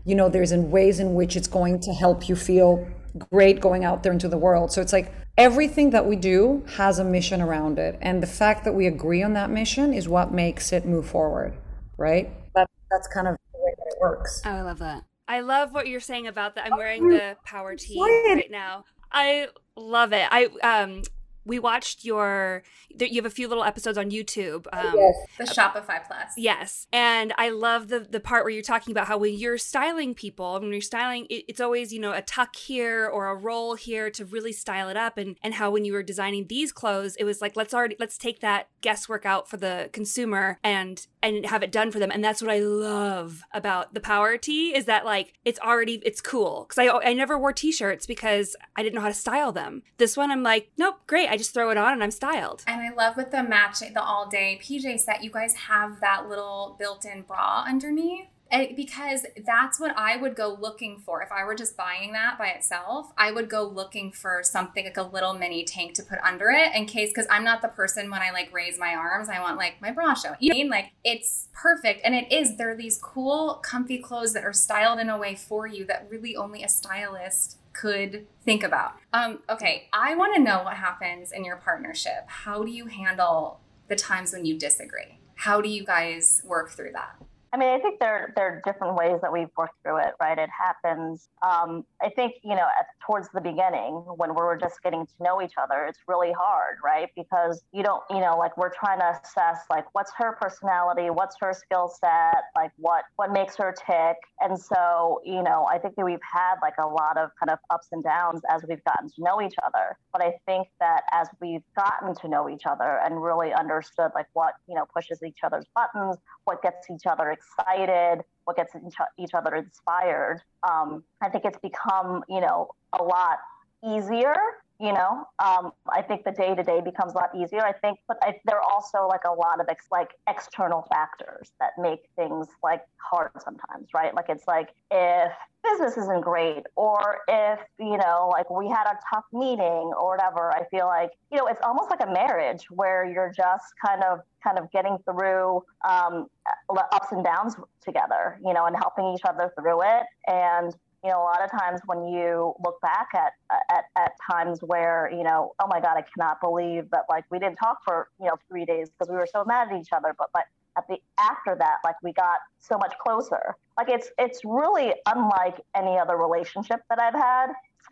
you 0.05 0.15
know 0.15 0.27
there's 0.27 0.51
in 0.51 0.71
ways 0.71 0.99
in 0.99 1.13
which 1.13 1.35
it's 1.37 1.47
going 1.47 1.79
to 1.79 1.93
help 1.93 2.27
you 2.27 2.35
feel 2.35 2.85
great 3.17 3.59
going 3.61 3.83
out 3.83 4.03
there 4.03 4.11
into 4.11 4.27
the 4.27 4.37
world. 4.37 4.71
So 4.71 4.81
it's 4.81 4.93
like 4.93 5.11
everything 5.37 5.89
that 5.89 6.05
we 6.05 6.15
do 6.15 6.63
has 6.77 6.99
a 6.99 7.03
mission 7.03 7.41
around 7.41 7.79
it 7.79 7.97
and 8.01 8.21
the 8.21 8.27
fact 8.27 8.63
that 8.63 8.73
we 8.73 8.85
agree 8.85 9.23
on 9.23 9.33
that 9.33 9.49
mission 9.49 9.93
is 9.93 10.07
what 10.07 10.31
makes 10.31 10.71
it 10.71 10.85
move 10.85 11.07
forward 11.07 11.53
right 11.97 12.29
that, 12.55 12.69
that's 12.91 13.07
kind 13.07 13.27
of 13.27 13.35
the 13.53 13.59
way 13.59 13.73
that 13.77 13.95
it 13.95 14.01
works 14.01 14.41
Oh, 14.45 14.51
I 14.51 14.61
love 14.61 14.79
that. 14.79 15.03
I 15.27 15.39
love 15.39 15.73
what 15.73 15.87
you're 15.87 16.01
saying 16.01 16.27
about 16.27 16.55
that. 16.55 16.65
I'm 16.65 16.77
wearing 16.77 17.07
the 17.07 17.37
power 17.45 17.75
tee 17.75 17.99
right 17.99 18.51
now. 18.51 18.83
I 19.11 19.47
love 19.77 20.11
it. 20.11 20.27
I 20.29 20.49
um 20.61 21.01
we 21.45 21.59
watched 21.59 22.05
your 22.05 22.63
you 22.89 23.15
have 23.15 23.25
a 23.25 23.33
few 23.33 23.47
little 23.47 23.63
episodes 23.63 23.97
on 23.97 24.11
YouTube. 24.11 24.67
Um, 24.71 24.93
yes 24.95 25.15
The 25.37 25.43
Shopify 25.45 26.05
Plus. 26.05 26.33
Yes, 26.37 26.87
and 26.93 27.33
I 27.37 27.49
love 27.49 27.87
the 27.87 27.99
the 27.99 28.19
part 28.19 28.43
where 28.43 28.51
you're 28.51 28.63
talking 28.63 28.91
about 28.91 29.07
how 29.07 29.17
when 29.17 29.33
you're 29.33 29.57
styling 29.57 30.13
people, 30.13 30.59
when 30.59 30.71
you're 30.71 30.81
styling, 30.81 31.25
it, 31.29 31.45
it's 31.47 31.61
always 31.61 31.91
you 31.91 31.99
know 31.99 32.13
a 32.13 32.21
tuck 32.21 32.55
here 32.55 33.07
or 33.07 33.27
a 33.27 33.35
roll 33.35 33.75
here 33.75 34.09
to 34.11 34.25
really 34.25 34.51
style 34.51 34.89
it 34.89 34.97
up, 34.97 35.17
and 35.17 35.37
and 35.43 35.55
how 35.55 35.71
when 35.71 35.85
you 35.85 35.93
were 35.93 36.03
designing 36.03 36.47
these 36.47 36.71
clothes, 36.71 37.15
it 37.17 37.23
was 37.23 37.41
like 37.41 37.55
let's 37.55 37.73
already 37.73 37.95
let's 37.99 38.17
take 38.17 38.39
that 38.41 38.67
guesswork 38.81 39.25
out 39.25 39.49
for 39.49 39.57
the 39.57 39.89
consumer 39.91 40.59
and 40.63 41.07
and 41.21 41.45
have 41.45 41.63
it 41.63 41.71
done 41.71 41.91
for 41.91 41.99
them, 41.99 42.11
and 42.11 42.23
that's 42.23 42.41
what 42.41 42.51
I 42.51 42.59
love 42.59 43.43
about 43.53 43.93
the 43.93 43.99
Power 44.01 44.37
Tee 44.37 44.75
is 44.75 44.85
that 44.85 45.05
like 45.05 45.33
it's 45.45 45.59
already 45.59 46.01
it's 46.05 46.21
cool 46.21 46.65
because 46.67 46.79
I 46.79 47.09
I 47.09 47.13
never 47.13 47.37
wore 47.37 47.53
t-shirts 47.53 48.05
because 48.05 48.55
I 48.75 48.83
didn't 48.83 48.95
know 48.95 49.01
how 49.01 49.07
to 49.07 49.13
style 49.13 49.51
them. 49.51 49.83
This 49.97 50.15
one 50.15 50.31
I'm 50.31 50.43
like 50.43 50.71
nope 50.77 50.99
great 51.07 51.29
I 51.33 51.37
just 51.37 51.51
throw 51.51 51.71
it 51.71 51.77
on 51.77 51.93
and 51.93 52.03
I'm 52.03 52.11
styled. 52.11 52.63
And 52.67 52.79
I 52.79 52.93
love 52.93 53.17
with 53.17 53.31
the 53.31 53.41
match, 53.41 53.79
the 53.79 54.03
all 54.03 54.29
day 54.29 54.59
PJ 54.61 54.99
set, 54.99 55.23
you 55.23 55.31
guys 55.31 55.55
have 55.55 55.99
that 55.99 56.29
little 56.29 56.75
built 56.77 57.05
in 57.05 57.23
bra 57.23 57.65
underneath. 57.67 58.27
And 58.51 58.75
because 58.75 59.25
that's 59.43 59.79
what 59.79 59.97
I 59.97 60.15
would 60.15 60.35
go 60.35 60.55
looking 60.61 60.99
for. 60.99 61.23
If 61.23 61.31
I 61.31 61.43
were 61.43 61.55
just 61.55 61.75
buying 61.75 62.13
that 62.13 62.37
by 62.37 62.49
itself, 62.49 63.11
I 63.17 63.31
would 63.31 63.49
go 63.49 63.63
looking 63.63 64.11
for 64.11 64.41
something 64.43 64.85
like 64.85 64.97
a 64.97 65.01
little 65.01 65.33
mini 65.33 65.63
tank 65.63 65.95
to 65.95 66.03
put 66.03 66.19
under 66.19 66.51
it 66.51 66.75
in 66.75 66.85
case, 66.85 67.09
because 67.09 67.25
I'm 67.31 67.43
not 67.43 67.63
the 67.63 67.69
person 67.69 68.11
when 68.11 68.21
I 68.21 68.29
like 68.29 68.53
raise 68.53 68.77
my 68.77 68.93
arms, 68.93 69.27
I 69.27 69.41
want 69.41 69.57
like 69.57 69.81
my 69.81 69.89
bra 69.89 70.13
show. 70.13 70.35
You 70.39 70.49
know 70.49 70.53
I 70.53 70.57
mean? 70.59 70.69
Like 70.69 70.91
it's 71.03 71.47
perfect. 71.51 72.01
And 72.03 72.13
it 72.13 72.31
is, 72.31 72.57
there 72.57 72.69
are 72.69 72.77
these 72.77 72.99
cool, 72.99 73.55
comfy 73.63 73.97
clothes 73.97 74.33
that 74.33 74.43
are 74.43 74.53
styled 74.53 74.99
in 74.99 75.09
a 75.09 75.17
way 75.17 75.33
for 75.33 75.65
you 75.65 75.83
that 75.85 76.05
really 76.11 76.35
only 76.35 76.61
a 76.61 76.69
stylist 76.69 77.57
could 77.73 78.27
think 78.45 78.63
about. 78.63 78.93
Um, 79.11 79.39
okay, 79.49 79.89
I 79.91 80.15
want 80.15 80.35
to 80.35 80.41
know 80.41 80.63
what 80.63 80.75
happens 80.75 81.31
in 81.31 81.43
your 81.43 81.57
partnership. 81.57 82.25
How 82.27 82.63
do 82.63 82.71
you 82.71 82.85
handle 82.85 83.59
the 83.87 83.95
times 83.95 84.33
when 84.33 84.45
you 84.45 84.57
disagree? 84.57 85.19
How 85.35 85.61
do 85.61 85.69
you 85.69 85.83
guys 85.83 86.41
work 86.45 86.71
through 86.71 86.91
that? 86.93 87.21
I 87.53 87.57
mean, 87.57 87.69
I 87.69 87.77
think 87.77 87.99
there 87.99 88.33
there 88.35 88.47
are 88.47 88.61
different 88.65 88.95
ways 88.95 89.19
that 89.21 89.31
we've 89.31 89.49
worked 89.55 89.75
through 89.83 89.97
it, 89.97 90.15
right? 90.19 90.39
It 90.39 90.49
happens. 90.49 91.29
Um, 91.43 91.85
I 92.01 92.09
think 92.09 92.33
you 92.43 92.55
know, 92.55 92.65
at, 92.79 92.87
towards 93.05 93.29
the 93.31 93.41
beginning 93.41 93.93
when 94.17 94.31
we 94.31 94.41
were 94.41 94.57
just 94.59 94.81
getting 94.81 95.05
to 95.05 95.13
know 95.21 95.39
each 95.39 95.53
other, 95.61 95.85
it's 95.85 95.99
really 96.07 96.31
hard, 96.31 96.77
right? 96.83 97.09
Because 97.15 97.63
you 97.71 97.83
don't, 97.83 98.01
you 98.09 98.21
know, 98.21 98.37
like 98.39 98.57
we're 98.57 98.73
trying 98.73 98.99
to 99.01 99.19
assess 99.23 99.59
like 99.69 99.85
what's 99.93 100.11
her 100.17 100.35
personality, 100.41 101.11
what's 101.11 101.35
her 101.41 101.53
skill 101.53 101.93
set, 102.03 102.45
like 102.55 102.71
what 102.77 103.03
what 103.17 103.31
makes 103.31 103.55
her 103.57 103.71
tick, 103.85 104.17
and 104.41 104.59
so 104.59 105.21
you 105.23 105.43
know, 105.43 105.67
I 105.71 105.77
think 105.77 105.95
that 105.95 106.05
we've 106.05 106.17
had 106.33 106.55
like 106.63 106.79
a 106.79 106.87
lot 106.87 107.19
of 107.19 107.29
kind 107.39 107.51
of 107.51 107.59
ups 107.69 107.89
and 107.91 108.03
downs 108.03 108.41
as 108.49 108.63
we've 108.67 108.83
gotten 108.83 109.09
to 109.09 109.15
know 109.19 109.39
each 109.43 109.55
other. 109.63 109.95
But 110.11 110.23
I 110.23 110.33
think 110.47 110.69
that 110.79 111.03
as 111.11 111.27
we've 111.39 111.61
gotten 111.75 112.15
to 112.15 112.27
know 112.27 112.49
each 112.49 112.65
other 112.65 112.99
and 113.05 113.21
really 113.21 113.53
understood 113.53 114.09
like 114.15 114.27
what 114.33 114.55
you 114.67 114.73
know 114.73 114.85
pushes 114.91 115.21
each 115.21 115.39
other's 115.43 115.65
buttons, 115.75 116.17
what 116.45 116.63
gets 116.63 116.89
each 116.89 117.05
other 117.05 117.29
excited, 117.57 118.23
what 118.45 118.57
gets 118.57 118.73
each, 119.17 119.33
other 119.33 119.55
inspired. 119.55 120.41
Um, 120.69 121.03
I 121.21 121.29
think 121.29 121.45
it's 121.45 121.59
become, 121.59 122.23
you 122.27 122.41
know, 122.41 122.69
a 122.97 123.03
lot 123.03 123.39
easier. 123.85 124.35
You 124.79 124.91
know, 124.91 125.25
um, 125.39 125.71
I 125.87 126.01
think 126.01 126.25
the 126.25 126.31
day 126.31 126.55
to 126.55 126.63
day 126.63 126.81
becomes 126.81 127.13
a 127.13 127.15
lot 127.15 127.29
easier. 127.35 127.61
I 127.61 127.73
think, 127.73 127.99
but 128.07 128.17
I, 128.21 128.39
there 128.45 128.57
are 128.57 128.69
also 128.69 129.07
like 129.07 129.23
a 129.23 129.31
lot 129.31 129.61
of 129.61 129.67
ex, 129.69 129.85
like 129.91 130.11
external 130.27 130.85
factors 130.89 131.51
that 131.59 131.71
make 131.77 132.09
things 132.15 132.47
like 132.63 132.81
hard 132.97 133.29
sometimes, 133.39 133.89
right? 133.93 134.13
Like 134.15 134.25
it's 134.29 134.47
like 134.47 134.69
if 134.91 135.31
business 135.63 135.95
isn't 135.97 136.21
great, 136.21 136.63
or 136.75 137.19
if 137.27 137.59
you 137.79 137.97
know, 137.97 138.29
like 138.31 138.49
we 138.49 138.67
had 138.67 138.85
a 138.87 138.97
tough 139.13 139.25
meeting 139.31 139.93
or 139.95 140.09
whatever. 140.09 140.51
I 140.51 140.65
feel 140.69 140.87
like 140.87 141.11
you 141.31 141.37
know, 141.37 141.47
it's 141.47 141.61
almost 141.63 141.89
like 141.91 142.01
a 142.01 142.11
marriage 142.11 142.65
where 142.71 143.05
you're 143.05 143.31
just 143.35 143.65
kind 143.85 144.03
of 144.03 144.21
kind 144.43 144.57
of 144.57 144.71
getting 144.71 144.97
through 145.05 145.63
um, 145.87 146.27
ups 146.69 147.11
and 147.11 147.23
downs 147.23 147.55
together, 147.81 148.39
you 148.43 148.53
know, 148.53 148.65
and 148.65 148.75
helping 148.75 149.13
each 149.13 149.23
other 149.23 149.53
through 149.57 149.83
it. 149.83 150.03
And 150.27 150.75
you 151.03 151.09
know, 151.09 151.19
a 151.21 151.25
lot 151.25 151.43
of 151.43 151.51
times 151.51 151.81
when 151.85 152.07
you 152.07 152.53
look 152.63 152.79
back 152.81 153.09
at, 153.13 153.33
at 153.69 153.85
at 153.97 154.11
times 154.31 154.59
where 154.61 155.11
you 155.11 155.23
know, 155.23 155.53
oh 155.59 155.67
my 155.67 155.79
God, 155.81 155.97
I 155.97 156.03
cannot 156.03 156.39
believe 156.41 156.89
that 156.91 157.03
like 157.09 157.25
we 157.29 157.39
didn't 157.39 157.57
talk 157.57 157.79
for 157.85 158.09
you 158.19 158.27
know 158.27 158.35
three 158.47 158.65
days 158.65 158.89
because 158.89 159.09
we 159.09 159.15
were 159.15 159.27
so 159.29 159.43
mad 159.45 159.71
at 159.71 159.79
each 159.79 159.91
other, 159.91 160.15
but 160.17 160.29
like 160.33 160.45
at 160.77 160.87
the 160.87 160.97
after 161.19 161.55
that, 161.57 161.77
like 161.83 161.95
we 162.01 162.13
got 162.13 162.37
so 162.59 162.77
much 162.77 162.93
closer. 162.99 163.55
Like 163.77 163.89
it's 163.89 164.11
it's 164.17 164.41
really 164.45 164.93
unlike 165.05 165.59
any 165.75 165.97
other 165.97 166.15
relationship 166.15 166.81
that 166.89 167.01
I've 167.01 167.13
had 167.13 167.47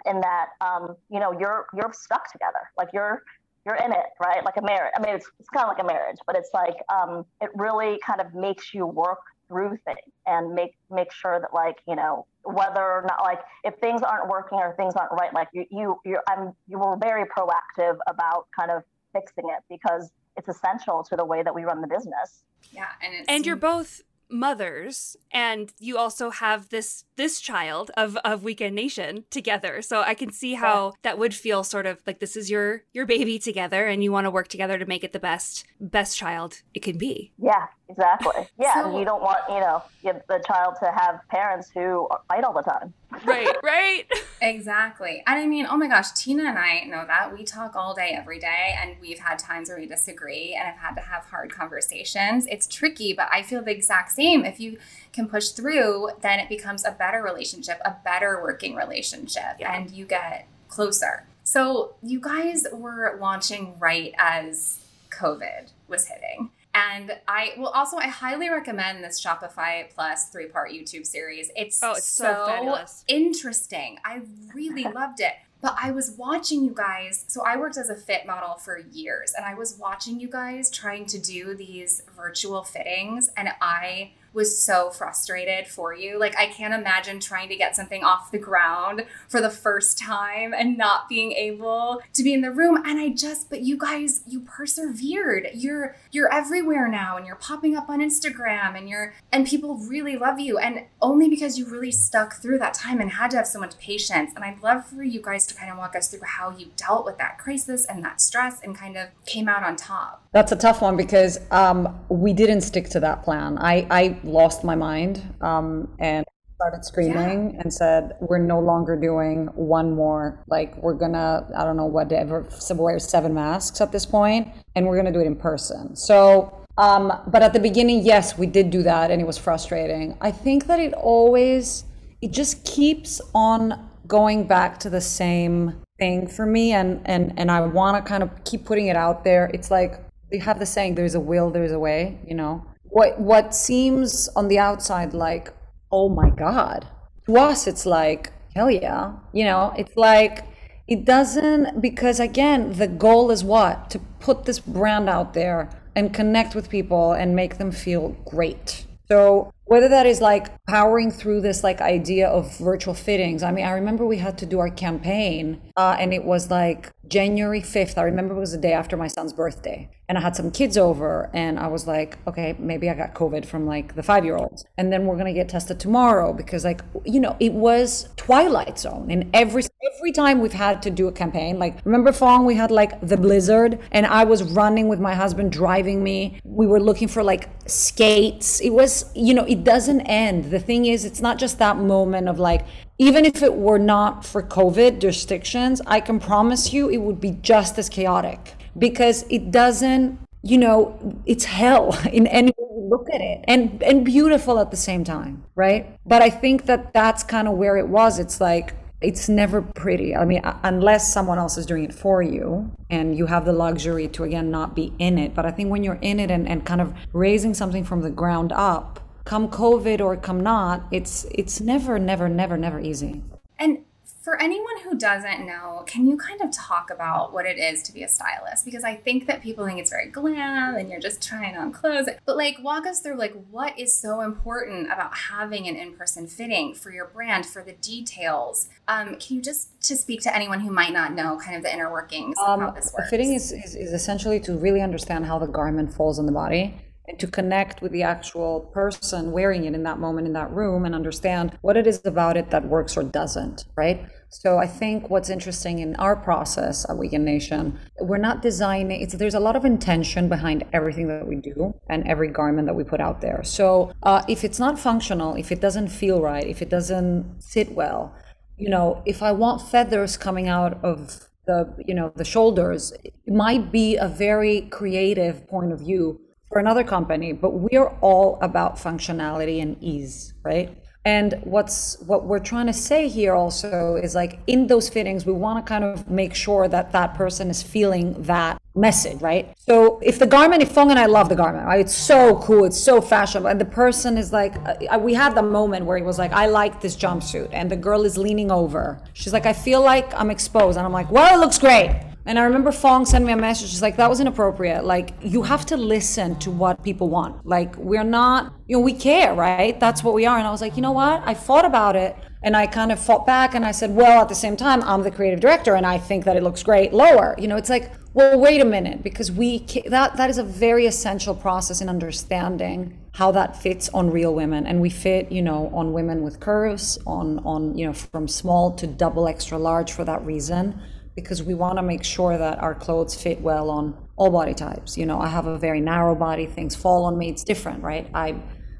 in 0.05 0.21
that 0.21 0.49
um, 0.61 0.95
you 1.09 1.19
know 1.19 1.37
you're 1.37 1.67
you're 1.75 1.91
stuck 1.93 2.31
together. 2.31 2.71
Like 2.77 2.89
you're 2.93 3.23
you're 3.65 3.75
in 3.75 3.91
it, 3.91 4.07
right? 4.19 4.43
Like 4.43 4.57
a 4.57 4.61
marriage. 4.61 4.91
I 4.97 5.01
mean, 5.01 5.15
it's, 5.15 5.29
it's 5.39 5.49
kind 5.49 5.69
of 5.69 5.69
like 5.69 5.83
a 5.83 5.85
marriage, 5.85 6.17
but 6.25 6.35
it's 6.35 6.49
like 6.53 6.77
um, 6.91 7.25
it 7.41 7.49
really 7.55 7.99
kind 8.05 8.19
of 8.19 8.33
makes 8.33 8.73
you 8.73 8.87
work 8.87 9.19
through 9.47 9.77
things 9.85 9.99
and 10.25 10.53
make 10.55 10.75
make 10.89 11.11
sure 11.11 11.39
that 11.39 11.53
like 11.53 11.77
you 11.87 11.95
know 11.95 12.25
whether 12.43 12.81
or 12.81 13.05
not 13.07 13.21
like 13.23 13.39
if 13.63 13.75
things 13.75 14.01
aren't 14.01 14.27
working 14.27 14.57
or 14.57 14.73
things 14.75 14.95
aren't 14.95 15.11
right, 15.11 15.33
like 15.33 15.47
you 15.53 15.65
you 15.69 15.99
you 16.05 16.19
I'm 16.27 16.53
you 16.67 16.79
were 16.79 16.97
very 16.97 17.25
proactive 17.25 17.97
about 18.07 18.47
kind 18.57 18.71
of 18.71 18.83
fixing 19.13 19.45
it 19.49 19.63
because 19.69 20.11
it's 20.37 20.47
essential 20.47 21.03
to 21.03 21.15
the 21.15 21.25
way 21.25 21.43
that 21.43 21.53
we 21.53 21.63
run 21.63 21.81
the 21.81 21.87
business. 21.87 22.43
Yeah, 22.71 22.87
and 23.03 23.13
it's 23.13 23.27
and 23.27 23.45
you're 23.45 23.55
both 23.55 24.01
mothers 24.31 25.17
and 25.31 25.73
you 25.79 25.97
also 25.97 26.29
have 26.29 26.69
this 26.69 27.03
this 27.17 27.41
child 27.41 27.91
of 27.97 28.15
of 28.17 28.43
weekend 28.43 28.75
nation 28.75 29.25
together. 29.29 29.81
So 29.81 30.01
i 30.01 30.13
can 30.13 30.31
see 30.31 30.53
how 30.53 30.93
that 31.03 31.17
would 31.17 31.33
feel 31.33 31.63
sort 31.63 31.85
of 31.85 32.01
like 32.07 32.19
this 32.19 32.35
is 32.35 32.49
your 32.49 32.83
your 32.93 33.05
baby 33.05 33.37
together 33.39 33.85
and 33.85 34.03
you 34.03 34.11
want 34.11 34.25
to 34.25 34.31
work 34.31 34.47
together 34.47 34.77
to 34.77 34.85
make 34.85 35.03
it 35.03 35.11
the 35.11 35.19
best 35.19 35.65
best 35.79 36.17
child 36.17 36.61
it 36.73 36.81
can 36.81 36.97
be. 36.97 37.33
Yeah, 37.37 37.67
Exactly. 37.91 38.47
Yeah, 38.57 38.83
So- 38.83 38.97
you 38.99 39.05
don't 39.05 39.21
want 39.21 39.39
you 39.49 39.59
know 39.59 39.83
the 40.27 40.43
child 40.47 40.75
to 40.81 40.91
have 40.91 41.21
parents 41.29 41.69
who 41.73 42.07
fight 42.27 42.43
all 42.43 42.53
the 42.53 42.61
time. 42.63 42.93
Right, 43.25 43.55
right. 43.61 44.05
Exactly. 44.41 45.21
And 45.27 45.37
I 45.37 45.45
mean, 45.45 45.67
oh 45.69 45.75
my 45.77 45.87
gosh, 45.87 46.11
Tina 46.13 46.45
and 46.45 46.57
I 46.57 46.85
know 46.85 47.05
that. 47.05 47.31
We 47.37 47.43
talk 47.43 47.75
all 47.75 47.93
day, 47.93 48.15
every 48.17 48.39
day, 48.39 48.75
and 48.81 48.95
we've 49.01 49.19
had 49.19 49.37
times 49.37 49.69
where 49.69 49.77
we 49.77 49.85
disagree 49.85 50.53
and 50.55 50.65
have 50.65 50.77
had 50.77 50.95
to 50.95 51.01
have 51.01 51.25
hard 51.25 51.51
conversations. 51.51 52.47
It's 52.47 52.67
tricky, 52.67 53.13
but 53.13 53.27
I 53.31 53.43
feel 53.43 53.61
the 53.63 53.71
exact 53.71 54.11
same. 54.13 54.45
If 54.45 54.59
you 54.59 54.77
can 55.13 55.27
push 55.27 55.49
through, 55.49 56.09
then 56.21 56.39
it 56.39 56.49
becomes 56.49 56.85
a 56.85 56.91
better 56.91 57.21
relationship, 57.21 57.79
a 57.85 57.95
better 58.03 58.41
working 58.41 58.75
relationship, 58.75 59.57
Yeah. 59.59 59.73
and 59.73 59.91
you 59.91 60.05
get 60.05 60.47
closer. 60.69 61.25
So, 61.43 61.95
you 62.01 62.19
guys 62.21 62.65
were 62.71 63.17
launching 63.19 63.77
right 63.79 64.13
as 64.17 64.79
COVID 65.11 65.69
was 65.87 66.07
hitting. 66.07 66.49
And 66.73 67.17
I 67.27 67.53
will 67.57 67.67
also 67.67 67.97
I 67.97 68.07
highly 68.07 68.49
recommend 68.49 69.03
this 69.03 69.23
Shopify 69.23 69.89
Plus 69.93 70.29
three 70.29 70.47
part 70.47 70.71
YouTube 70.71 71.05
series. 71.05 71.51
It's 71.55 71.81
Oh, 71.83 71.91
it's 71.93 72.07
so 72.07 72.45
fabulous. 72.45 73.03
interesting. 73.07 73.97
I 74.05 74.21
really 74.53 74.83
loved 74.95 75.19
it. 75.19 75.33
But 75.61 75.75
I 75.79 75.91
was 75.91 76.11
watching 76.17 76.63
you 76.63 76.71
guys. 76.73 77.23
So 77.27 77.43
I 77.45 77.55
worked 77.57 77.77
as 77.77 77.89
a 77.89 77.95
fit 77.95 78.25
model 78.25 78.55
for 78.55 78.79
years, 78.79 79.33
and 79.37 79.45
I 79.45 79.53
was 79.53 79.77
watching 79.77 80.19
you 80.19 80.27
guys 80.27 80.71
trying 80.71 81.05
to 81.07 81.19
do 81.19 81.53
these 81.53 82.01
virtual 82.15 82.63
fittings, 82.63 83.29
and 83.37 83.49
I 83.61 84.11
was 84.33 84.61
so 84.61 84.89
frustrated 84.89 85.67
for 85.67 85.93
you. 85.93 86.19
Like 86.19 86.37
I 86.37 86.47
can't 86.47 86.73
imagine 86.73 87.19
trying 87.19 87.49
to 87.49 87.55
get 87.55 87.75
something 87.75 88.03
off 88.03 88.31
the 88.31 88.37
ground 88.37 89.05
for 89.27 89.41
the 89.41 89.49
first 89.49 89.97
time 89.97 90.53
and 90.53 90.77
not 90.77 91.09
being 91.09 91.31
able 91.33 92.01
to 92.13 92.23
be 92.23 92.33
in 92.33 92.41
the 92.41 92.51
room. 92.51 92.77
And 92.85 92.99
I 92.99 93.09
just, 93.09 93.49
but 93.49 93.61
you 93.61 93.77
guys, 93.77 94.21
you 94.27 94.41
persevered. 94.41 95.47
You're 95.53 95.95
you're 96.11 96.31
everywhere 96.31 96.87
now, 96.87 97.17
and 97.17 97.25
you're 97.25 97.35
popping 97.35 97.75
up 97.75 97.89
on 97.89 97.99
Instagram, 97.99 98.77
and 98.77 98.89
you're 98.89 99.13
and 99.31 99.45
people 99.45 99.77
really 99.77 100.17
love 100.17 100.39
you, 100.39 100.57
and 100.57 100.85
only 101.01 101.29
because 101.29 101.57
you 101.57 101.65
really 101.65 101.91
stuck 101.91 102.35
through 102.35 102.59
that 102.59 102.73
time 102.73 102.99
and 103.01 103.11
had 103.11 103.31
to 103.31 103.37
have 103.37 103.47
so 103.47 103.59
much 103.59 103.77
patience. 103.79 104.31
And 104.35 104.43
I'd 104.43 104.61
love 104.61 104.85
for 104.85 105.03
you 105.03 105.21
guys 105.21 105.45
to 105.47 105.55
kind 105.55 105.71
of 105.71 105.77
walk 105.77 105.95
us 105.95 106.09
through 106.09 106.21
how 106.23 106.51
you 106.51 106.67
dealt 106.75 107.05
with 107.05 107.17
that 107.17 107.37
crisis 107.37 107.85
and 107.85 108.03
that 108.03 108.21
stress, 108.21 108.61
and 108.61 108.75
kind 108.75 108.97
of 108.97 109.09
came 109.25 109.47
out 109.47 109.63
on 109.63 109.75
top. 109.75 110.27
That's 110.31 110.51
a 110.51 110.55
tough 110.55 110.81
one 110.81 110.95
because 110.95 111.39
um, 111.51 111.99
we 112.07 112.31
didn't 112.31 112.61
stick 112.61 112.87
to 112.89 112.99
that 113.01 113.23
plan. 113.23 113.57
I, 113.57 113.85
I 113.91 114.19
lost 114.23 114.63
my 114.63 114.75
mind 114.75 115.23
um, 115.41 115.87
and 115.99 116.25
started 116.55 116.85
screaming 116.85 117.57
and 117.59 117.73
said, 117.73 118.13
"We're 118.19 118.37
no 118.37 118.59
longer 118.59 118.95
doing 118.95 119.47
one 119.55 119.95
more. 119.95 120.43
Like 120.47 120.77
we're 120.77 120.93
gonna, 120.93 121.47
I 121.55 121.63
don't 121.63 121.77
know 121.77 121.85
whatever, 121.85 122.47
wear 122.71 122.99
seven 122.99 123.33
masks 123.33 123.81
at 123.81 123.91
this 123.91 124.05
point, 124.05 124.47
and 124.75 124.87
we're 124.87 124.97
gonna 124.97 125.11
do 125.11 125.19
it 125.19 125.27
in 125.27 125.35
person." 125.35 125.95
So. 125.95 126.57
Um, 126.77 127.11
but 127.27 127.43
at 127.43 127.51
the 127.51 127.59
beginning, 127.59 128.03
yes, 128.05 128.37
we 128.37 128.47
did 128.47 128.69
do 128.69 128.81
that, 128.83 129.11
and 129.11 129.21
it 129.21 129.25
was 129.25 129.37
frustrating. 129.37 130.17
I 130.21 130.31
think 130.31 130.67
that 130.67 130.79
it 130.79 130.93
always, 130.93 131.83
it 132.21 132.31
just 132.31 132.63
keeps 132.63 133.19
on 133.35 133.89
going 134.07 134.47
back 134.47 134.79
to 134.79 134.89
the 134.89 135.01
same 135.01 135.81
thing 135.99 136.27
for 136.27 136.45
me, 136.45 136.71
and 136.71 137.01
and 137.05 137.33
and 137.37 137.51
I 137.51 137.59
want 137.61 138.03
to 138.03 138.09
kind 138.09 138.23
of 138.23 138.29
keep 138.45 138.65
putting 138.65 138.87
it 138.87 138.95
out 138.95 139.25
there. 139.25 139.51
It's 139.53 139.69
like 139.69 139.99
they 140.31 140.37
have 140.37 140.59
the 140.59 140.65
saying 140.65 140.95
there's 140.95 141.15
a 141.15 141.19
will 141.19 141.51
there's 141.51 141.71
a 141.71 141.79
way 141.79 142.19
you 142.25 142.33
know 142.33 142.65
what 142.91 143.19
what 143.19 143.55
seems 143.55 144.29
on 144.35 144.47
the 144.47 144.59
outside 144.59 145.13
like 145.13 145.53
oh 145.91 146.09
my 146.09 146.29
god. 146.29 146.87
To 147.25 147.37
us 147.37 147.67
it's 147.67 147.85
like 147.85 148.31
hell 148.55 148.69
yeah. 148.69 149.13
You 149.33 149.45
know 149.45 149.73
it's 149.77 149.95
like 149.95 150.45
it 150.87 151.05
doesn't 151.05 151.81
because 151.81 152.19
again 152.19 152.73
the 152.73 152.87
goal 152.87 153.31
is 153.31 153.43
what? 153.43 153.89
To 153.91 153.99
put 154.19 154.45
this 154.45 154.59
brand 154.59 155.09
out 155.09 155.33
there 155.33 155.69
and 155.95 156.13
connect 156.13 156.53
with 156.53 156.69
people 156.69 157.13
and 157.13 157.35
make 157.35 157.57
them 157.57 157.71
feel 157.71 158.09
great. 158.25 158.85
So 159.07 159.51
whether 159.71 159.87
that 159.87 160.05
is 160.05 160.19
like 160.19 160.49
powering 160.65 161.09
through 161.09 161.39
this 161.39 161.63
like 161.63 161.79
idea 161.79 162.27
of 162.27 162.57
virtual 162.57 162.93
fittings 162.93 163.41
i 163.41 163.51
mean 163.51 163.65
i 163.65 163.71
remember 163.71 164.05
we 164.05 164.17
had 164.17 164.37
to 164.37 164.45
do 164.45 164.59
our 164.59 164.69
campaign 164.69 165.61
uh, 165.77 165.95
and 165.97 166.13
it 166.13 166.25
was 166.25 166.51
like 166.51 166.91
january 167.11 167.61
5th 167.61 167.97
i 167.97 168.01
remember 168.01 168.35
it 168.35 168.39
was 168.39 168.53
the 168.53 168.57
day 168.57 168.73
after 168.73 168.97
my 168.97 169.07
son's 169.07 169.33
birthday 169.33 169.89
and 170.09 170.17
i 170.17 170.21
had 170.21 170.35
some 170.35 170.49
kids 170.49 170.77
over 170.77 171.29
and 171.33 171.59
i 171.59 171.67
was 171.67 171.85
like 171.85 172.17
okay 172.27 172.55
maybe 172.57 172.89
i 172.89 172.93
got 172.93 173.13
covid 173.13 173.45
from 173.45 173.67
like 173.67 173.93
the 173.95 174.03
five 174.03 174.25
year 174.25 174.37
olds 174.37 174.65
and 174.77 174.91
then 174.91 175.05
we're 175.05 175.17
gonna 175.17 175.33
get 175.33 175.47
tested 175.49 175.79
tomorrow 175.79 176.33
because 176.33 176.65
like 176.65 176.81
you 177.05 177.19
know 177.19 177.35
it 177.39 177.53
was 177.53 178.09
twilight 178.15 178.79
zone 178.79 179.11
and 179.11 179.29
every 179.33 179.63
every 179.95 180.11
time 180.11 180.41
we've 180.41 180.53
had 180.53 180.81
to 180.81 180.89
do 180.89 181.07
a 181.07 181.11
campaign 181.11 181.59
like 181.59 181.77
remember 181.85 182.11
Phuong 182.11 182.45
we 182.45 182.55
had 182.55 182.71
like 182.71 182.99
the 183.05 183.17
blizzard 183.17 183.77
and 183.91 184.05
i 184.07 184.23
was 184.23 184.41
running 184.43 184.87
with 184.87 184.99
my 184.99 185.13
husband 185.13 185.51
driving 185.51 186.03
me. 186.03 186.39
We 186.43 186.65
were 186.65 186.79
looking 186.79 187.07
for 187.07 187.23
like 187.23 187.49
skates. 187.67 188.59
It 188.61 188.71
was 188.71 189.11
you 189.15 189.33
know 189.33 189.45
it 189.45 189.63
doesn't 189.63 190.01
end. 190.01 190.45
The 190.45 190.59
thing 190.59 190.85
is 190.85 191.05
it's 191.05 191.21
not 191.21 191.37
just 191.37 191.59
that 191.59 191.77
moment 191.77 192.27
of 192.27 192.39
like 192.39 192.65
even 193.07 193.25
if 193.25 193.41
it 193.41 193.53
were 193.67 193.79
not 193.79 194.25
for 194.25 194.41
covid 194.57 195.03
restrictions 195.03 195.81
i 195.87 195.99
can 195.99 196.19
promise 196.19 196.71
you 196.73 196.89
it 196.89 197.01
would 197.05 197.19
be 197.19 197.31
just 197.41 197.77
as 197.77 197.87
chaotic 197.89 198.53
because 198.77 199.25
it 199.29 199.51
doesn't 199.51 200.19
you 200.43 200.57
know 200.57 200.97
it's 201.25 201.45
hell 201.45 201.97
in 202.11 202.27
any 202.27 202.51
way 202.57 202.67
you 202.75 202.87
look 202.89 203.07
at 203.13 203.21
it 203.21 203.43
and 203.47 203.81
and 203.83 204.05
beautiful 204.05 204.59
at 204.59 204.71
the 204.71 204.77
same 204.77 205.03
time 205.03 205.43
right? 205.55 205.97
But 206.05 206.21
i 206.21 206.29
think 206.29 206.65
that 206.65 206.93
that's 206.93 207.23
kind 207.23 207.47
of 207.47 207.55
where 207.55 207.77
it 207.77 207.87
was. 207.87 208.19
It's 208.19 208.41
like 208.41 208.73
it's 209.01 209.27
never 209.29 209.61
pretty. 209.61 210.15
I 210.15 210.25
mean 210.25 210.41
unless 210.63 211.11
someone 211.11 211.37
else 211.37 211.57
is 211.57 211.65
doing 211.65 211.83
it 211.83 211.93
for 211.93 212.21
you 212.21 212.71
and 212.89 213.17
you 213.17 213.25
have 213.27 213.45
the 213.45 213.53
luxury 213.53 214.07
to 214.09 214.23
again 214.23 214.49
not 214.51 214.75
be 214.75 214.93
in 214.97 215.17
it. 215.17 215.33
But 215.35 215.45
i 215.45 215.51
think 215.51 215.69
when 215.69 215.83
you're 215.83 215.99
in 216.01 216.19
it 216.19 216.31
and, 216.31 216.47
and 216.47 216.65
kind 216.65 216.81
of 216.81 216.93
raising 217.13 217.53
something 217.53 217.83
from 217.83 218.01
the 218.01 218.09
ground 218.09 218.51
up 218.51 218.99
come 219.23 219.47
covid 219.47 220.01
or 220.01 220.15
come 220.17 220.41
not 220.41 220.83
it's 220.91 221.25
it's 221.31 221.61
never 221.61 221.99
never 221.99 222.27
never 222.27 222.57
never 222.57 222.79
easy 222.79 223.21
And 223.59 223.85
for 224.21 224.39
anyone 224.39 224.79
who 224.83 224.95
doesn't 224.95 225.47
know, 225.47 225.83
can 225.87 226.05
you 226.05 226.15
kind 226.15 226.41
of 226.41 226.51
talk 226.51 226.91
about 226.91 227.33
what 227.33 227.47
it 227.47 227.57
is 227.57 227.81
to 227.83 227.91
be 227.91 228.03
a 228.03 228.07
stylist? 228.07 228.63
Because 228.65 228.83
I 228.83 228.95
think 228.95 229.25
that 229.25 229.41
people 229.41 229.65
think 229.65 229.79
it's 229.79 229.89
very 229.89 230.09
glam 230.09 230.75
and 230.75 230.89
you're 230.89 230.99
just 230.99 231.27
trying 231.27 231.57
on 231.57 231.71
clothes. 231.71 232.07
But 232.25 232.37
like 232.37 232.57
walk 232.61 232.85
us 232.85 233.01
through 233.01 233.17
like 233.17 233.33
what 233.49 233.77
is 233.79 233.93
so 233.95 234.21
important 234.21 234.91
about 234.91 235.17
having 235.17 235.67
an 235.67 235.75
in-person 235.75 236.27
fitting 236.27 236.75
for 236.75 236.91
your 236.91 237.07
brand, 237.07 237.47
for 237.47 237.63
the 237.63 237.73
details. 237.73 238.69
Um, 238.87 239.15
can 239.15 239.37
you 239.37 239.41
just 239.41 239.81
to 239.87 239.97
speak 239.97 240.21
to 240.21 240.35
anyone 240.35 240.59
who 240.59 240.71
might 240.71 240.93
not 240.93 241.13
know 241.13 241.39
kind 241.43 241.57
of 241.57 241.63
the 241.63 241.73
inner 241.73 241.91
workings 241.91 242.35
of 242.39 242.59
how 242.59 242.71
this 242.71 242.93
works? 242.93 243.09
fitting 243.09 243.33
is, 243.33 243.51
is, 243.51 243.75
is 243.75 243.91
essentially 243.91 244.39
to 244.41 244.55
really 244.55 244.81
understand 244.81 245.25
how 245.25 245.39
the 245.39 245.47
garment 245.47 245.93
falls 245.93 246.19
on 246.19 246.27
the 246.27 246.31
body 246.31 246.75
and 247.11 247.19
to 247.19 247.27
connect 247.27 247.81
with 247.81 247.91
the 247.91 248.03
actual 248.03 248.61
person 248.73 249.31
wearing 249.31 249.65
it 249.65 249.73
in 249.73 249.83
that 249.83 249.99
moment 249.99 250.27
in 250.27 250.33
that 250.33 250.51
room 250.51 250.85
and 250.85 250.95
understand 250.95 251.57
what 251.61 251.77
it 251.77 251.85
is 251.85 252.01
about 252.05 252.37
it 252.37 252.49
that 252.49 252.65
works 252.65 252.97
or 252.97 253.03
doesn't, 253.03 253.65
right? 253.75 254.05
So 254.29 254.57
I 254.57 254.67
think 254.67 255.09
what's 255.09 255.29
interesting 255.29 255.79
in 255.79 255.95
our 255.97 256.15
process 256.15 256.89
at 256.89 256.97
Weekend 256.97 257.25
Nation, 257.25 257.77
we're 257.99 258.17
not 258.17 258.41
designing. 258.41 259.01
It's 259.01 259.13
there's 259.13 259.33
a 259.33 259.39
lot 259.39 259.55
of 259.55 259.65
intention 259.65 260.29
behind 260.29 260.63
everything 260.71 261.07
that 261.09 261.27
we 261.27 261.35
do 261.35 261.73
and 261.89 262.07
every 262.07 262.29
garment 262.29 262.67
that 262.67 262.73
we 262.73 262.83
put 262.83 263.01
out 263.01 263.19
there. 263.19 263.43
So 263.43 263.91
uh, 264.03 264.23
if 264.29 264.43
it's 264.43 264.59
not 264.59 264.79
functional, 264.79 265.35
if 265.35 265.51
it 265.51 265.59
doesn't 265.59 265.89
feel 265.89 266.21
right, 266.21 266.47
if 266.47 266.61
it 266.61 266.69
doesn't 266.69 267.41
sit 267.41 267.73
well, 267.73 268.15
you 268.57 268.69
know, 268.69 269.01
if 269.05 269.21
I 269.21 269.31
want 269.33 269.61
feathers 269.61 270.17
coming 270.17 270.47
out 270.47 270.81
of 270.83 271.27
the 271.47 271.73
you 271.87 271.95
know 271.95 272.11
the 272.15 272.23
shoulders 272.23 272.93
it 273.01 273.33
might 273.33 273.71
be 273.71 273.95
a 273.95 274.07
very 274.07 274.61
creative 274.69 275.47
point 275.47 275.71
of 275.71 275.79
view 275.79 276.21
for 276.51 276.59
another 276.59 276.83
company 276.83 277.31
but 277.31 277.51
we're 277.51 277.87
all 278.01 278.37
about 278.41 278.75
functionality 278.75 279.61
and 279.61 279.81
ease 279.81 280.33
right? 280.43 280.77
And 281.03 281.39
what's 281.45 281.99
what 282.01 282.25
we're 282.25 282.39
trying 282.39 282.67
to 282.67 282.73
say 282.73 283.07
here 283.07 283.33
also 283.33 283.95
is 283.95 284.13
like 284.13 284.39
in 284.45 284.67
those 284.67 284.87
fittings 284.87 285.25
we 285.25 285.33
want 285.33 285.65
to 285.65 285.67
kind 285.67 285.83
of 285.83 286.09
make 286.09 286.35
sure 286.35 286.67
that 286.67 286.91
that 286.91 287.15
person 287.15 287.49
is 287.49 287.63
feeling 287.63 288.21
that 288.23 288.61
message 288.75 289.19
right? 289.19 289.55
So 289.57 289.99
if 290.03 290.19
the 290.19 290.27
garment 290.27 290.61
if 290.61 290.73
Phuong 290.73 290.91
and 290.91 290.99
I 290.99 291.07
love 291.07 291.27
the 291.27 291.35
garment 291.35 291.65
right? 291.65 291.79
It's 291.79 291.95
so 291.95 292.35
cool 292.37 292.65
it's 292.65 292.79
so 292.79 293.01
fashionable 293.01 293.49
and 293.49 293.59
the 293.59 293.65
person 293.65 294.15
is 294.15 294.31
like 294.31 294.53
uh, 294.67 294.99
we 294.99 295.15
had 295.15 295.33
the 295.33 295.41
moment 295.41 295.87
where 295.87 295.97
he 295.97 296.03
was 296.03 296.19
like 296.19 296.33
I 296.33 296.45
like 296.45 296.81
this 296.81 296.95
jumpsuit 296.95 297.49
and 297.51 297.71
the 297.71 297.77
girl 297.77 298.05
is 298.05 298.15
leaning 298.15 298.51
over. 298.51 299.01
She's 299.13 299.33
like 299.33 299.47
I 299.47 299.53
feel 299.53 299.81
like 299.81 300.13
I'm 300.13 300.29
exposed 300.29 300.77
and 300.77 300.85
I'm 300.85 300.93
like 300.93 301.09
well 301.09 301.33
it 301.33 301.39
looks 301.39 301.57
great 301.57 302.10
and 302.25 302.37
I 302.37 302.43
remember 302.43 302.71
Phuong 302.71 303.07
sent 303.07 303.25
me 303.25 303.33
a 303.33 303.37
message. 303.37 303.69
She's 303.69 303.81
like, 303.81 303.97
that 303.97 304.09
was 304.09 304.19
inappropriate. 304.19 304.85
Like, 304.85 305.15
you 305.21 305.41
have 305.41 305.65
to 305.67 305.77
listen 305.77 306.37
to 306.39 306.51
what 306.51 306.83
people 306.83 307.09
want. 307.09 307.45
Like, 307.45 307.75
we're 307.77 308.03
not, 308.03 308.53
you 308.67 308.77
know, 308.77 308.81
we 308.81 308.93
care, 308.93 309.33
right? 309.33 309.79
That's 309.79 310.03
what 310.03 310.13
we 310.13 310.25
are. 310.27 310.37
And 310.37 310.47
I 310.47 310.51
was 310.51 310.61
like, 310.61 310.75
you 310.75 310.83
know 310.83 310.91
what? 310.91 311.23
I 311.25 311.33
thought 311.33 311.65
about 311.65 311.95
it 311.95 312.15
and 312.43 312.55
I 312.55 312.67
kind 312.67 312.91
of 312.91 312.99
fought 312.99 313.25
back 313.25 313.55
and 313.55 313.65
I 313.65 313.71
said, 313.71 313.95
well, 313.95 314.21
at 314.21 314.29
the 314.29 314.35
same 314.35 314.55
time, 314.55 314.83
I'm 314.83 315.01
the 315.01 315.11
creative 315.11 315.39
director 315.39 315.75
and 315.75 315.85
I 315.85 315.97
think 315.97 316.25
that 316.25 316.37
it 316.37 316.43
looks 316.43 316.61
great 316.61 316.93
lower. 316.93 317.35
You 317.39 317.47
know, 317.47 317.57
it's 317.57 317.69
like, 317.69 317.91
well, 318.13 318.37
wait 318.39 318.61
a 318.61 318.65
minute, 318.65 319.03
because 319.03 319.31
we, 319.31 319.59
that, 319.87 320.17
that 320.17 320.29
is 320.29 320.37
a 320.37 320.43
very 320.43 320.85
essential 320.85 321.33
process 321.33 321.81
in 321.81 321.89
understanding 321.89 322.99
how 323.13 323.31
that 323.31 323.55
fits 323.61 323.89
on 323.89 324.11
real 324.11 324.35
women. 324.35 324.67
And 324.67 324.79
we 324.81 324.89
fit, 324.89 325.31
you 325.31 325.41
know, 325.41 325.71
on 325.73 325.93
women 325.93 326.21
with 326.21 326.39
curves, 326.39 326.99
on, 327.07 327.39
on, 327.39 327.77
you 327.77 327.85
know, 327.85 327.93
from 327.93 328.27
small 328.27 328.75
to 328.75 328.85
double 328.85 329.27
extra 329.27 329.57
large 329.57 329.93
for 329.93 330.03
that 330.03 330.23
reason 330.25 330.79
because 331.23 331.43
we 331.43 331.53
want 331.53 331.77
to 331.77 331.83
make 331.83 332.03
sure 332.03 332.37
that 332.37 332.59
our 332.59 332.75
clothes 332.75 333.15
fit 333.15 333.41
well 333.41 333.69
on 333.69 333.97
all 334.15 334.29
body 334.29 334.53
types. 334.53 334.97
You 334.97 335.05
know, 335.05 335.19
I 335.19 335.27
have 335.27 335.47
a 335.47 335.57
very 335.57 335.81
narrow 335.81 336.15
body, 336.15 336.45
things 336.45 336.75
fall 336.75 337.05
on 337.05 337.17
me, 337.17 337.29
it's 337.29 337.43
different, 337.43 337.83
right? 337.83 338.09
I 338.13 338.35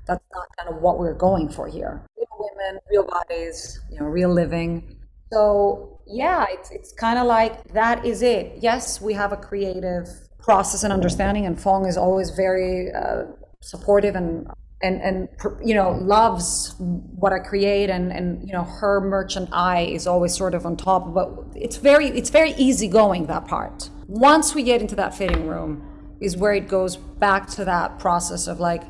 that's 0.08 0.23
not 0.34 0.47
kind 0.58 0.75
of 0.75 0.82
what 0.82 0.99
we're 0.99 1.13
going 1.13 1.49
for 1.49 1.67
here. 1.67 2.06
Real 2.17 2.27
women, 2.39 2.80
real 2.89 3.04
bodies, 3.04 3.80
you 3.91 3.99
know, 3.99 4.06
real 4.06 4.30
living. 4.30 4.97
So 5.32 6.01
yeah, 6.08 6.45
it's 6.49 6.71
it's 6.71 6.91
kind 6.91 7.17
of 7.17 7.27
like 7.27 7.73
that 7.73 8.06
is 8.06 8.21
it. 8.21 8.54
Yes, 8.60 9.01
we 9.01 9.13
have 9.13 9.32
a 9.32 9.38
creative 9.38 10.08
process 10.39 10.84
and 10.84 10.91
understanding, 10.91 11.45
and 11.45 11.58
Phuong 11.58 11.88
is 11.88 11.97
always 11.97 12.32
very 12.32 12.91
uh, 12.91 13.23
supportive 13.62 14.15
and 14.15 14.47
and 14.84 15.02
and 15.02 15.30
you 15.63 15.74
know 15.74 15.91
loves 15.91 16.76
what 16.80 17.34
I 17.34 17.39
create 17.39 17.89
and 17.89 18.12
and 18.12 18.46
you 18.48 18.54
know 18.54 18.63
her 18.63 19.02
merchant 19.02 19.50
eye 19.52 19.82
is 19.82 20.08
always 20.08 20.36
sort 20.36 20.54
of 20.54 20.65
on 20.65 20.78
top 20.78 21.13
but 21.13 21.30
it's 21.56 21.78
very 21.78 22.08
it's 22.08 22.30
very 22.30 22.52
easygoing 22.52 23.28
that 23.28 23.48
part. 23.48 23.89
Once 24.08 24.56
we 24.56 24.63
get 24.63 24.82
into 24.82 24.96
that 24.96 25.13
fitting 25.13 25.48
room 25.48 25.88
is 26.20 26.38
where 26.38 26.54
it 26.54 26.67
goes 26.67 26.98
back 26.98 27.48
to 27.50 27.65
that 27.65 28.00
process 28.00 28.48
of 28.48 28.60
like 28.60 28.84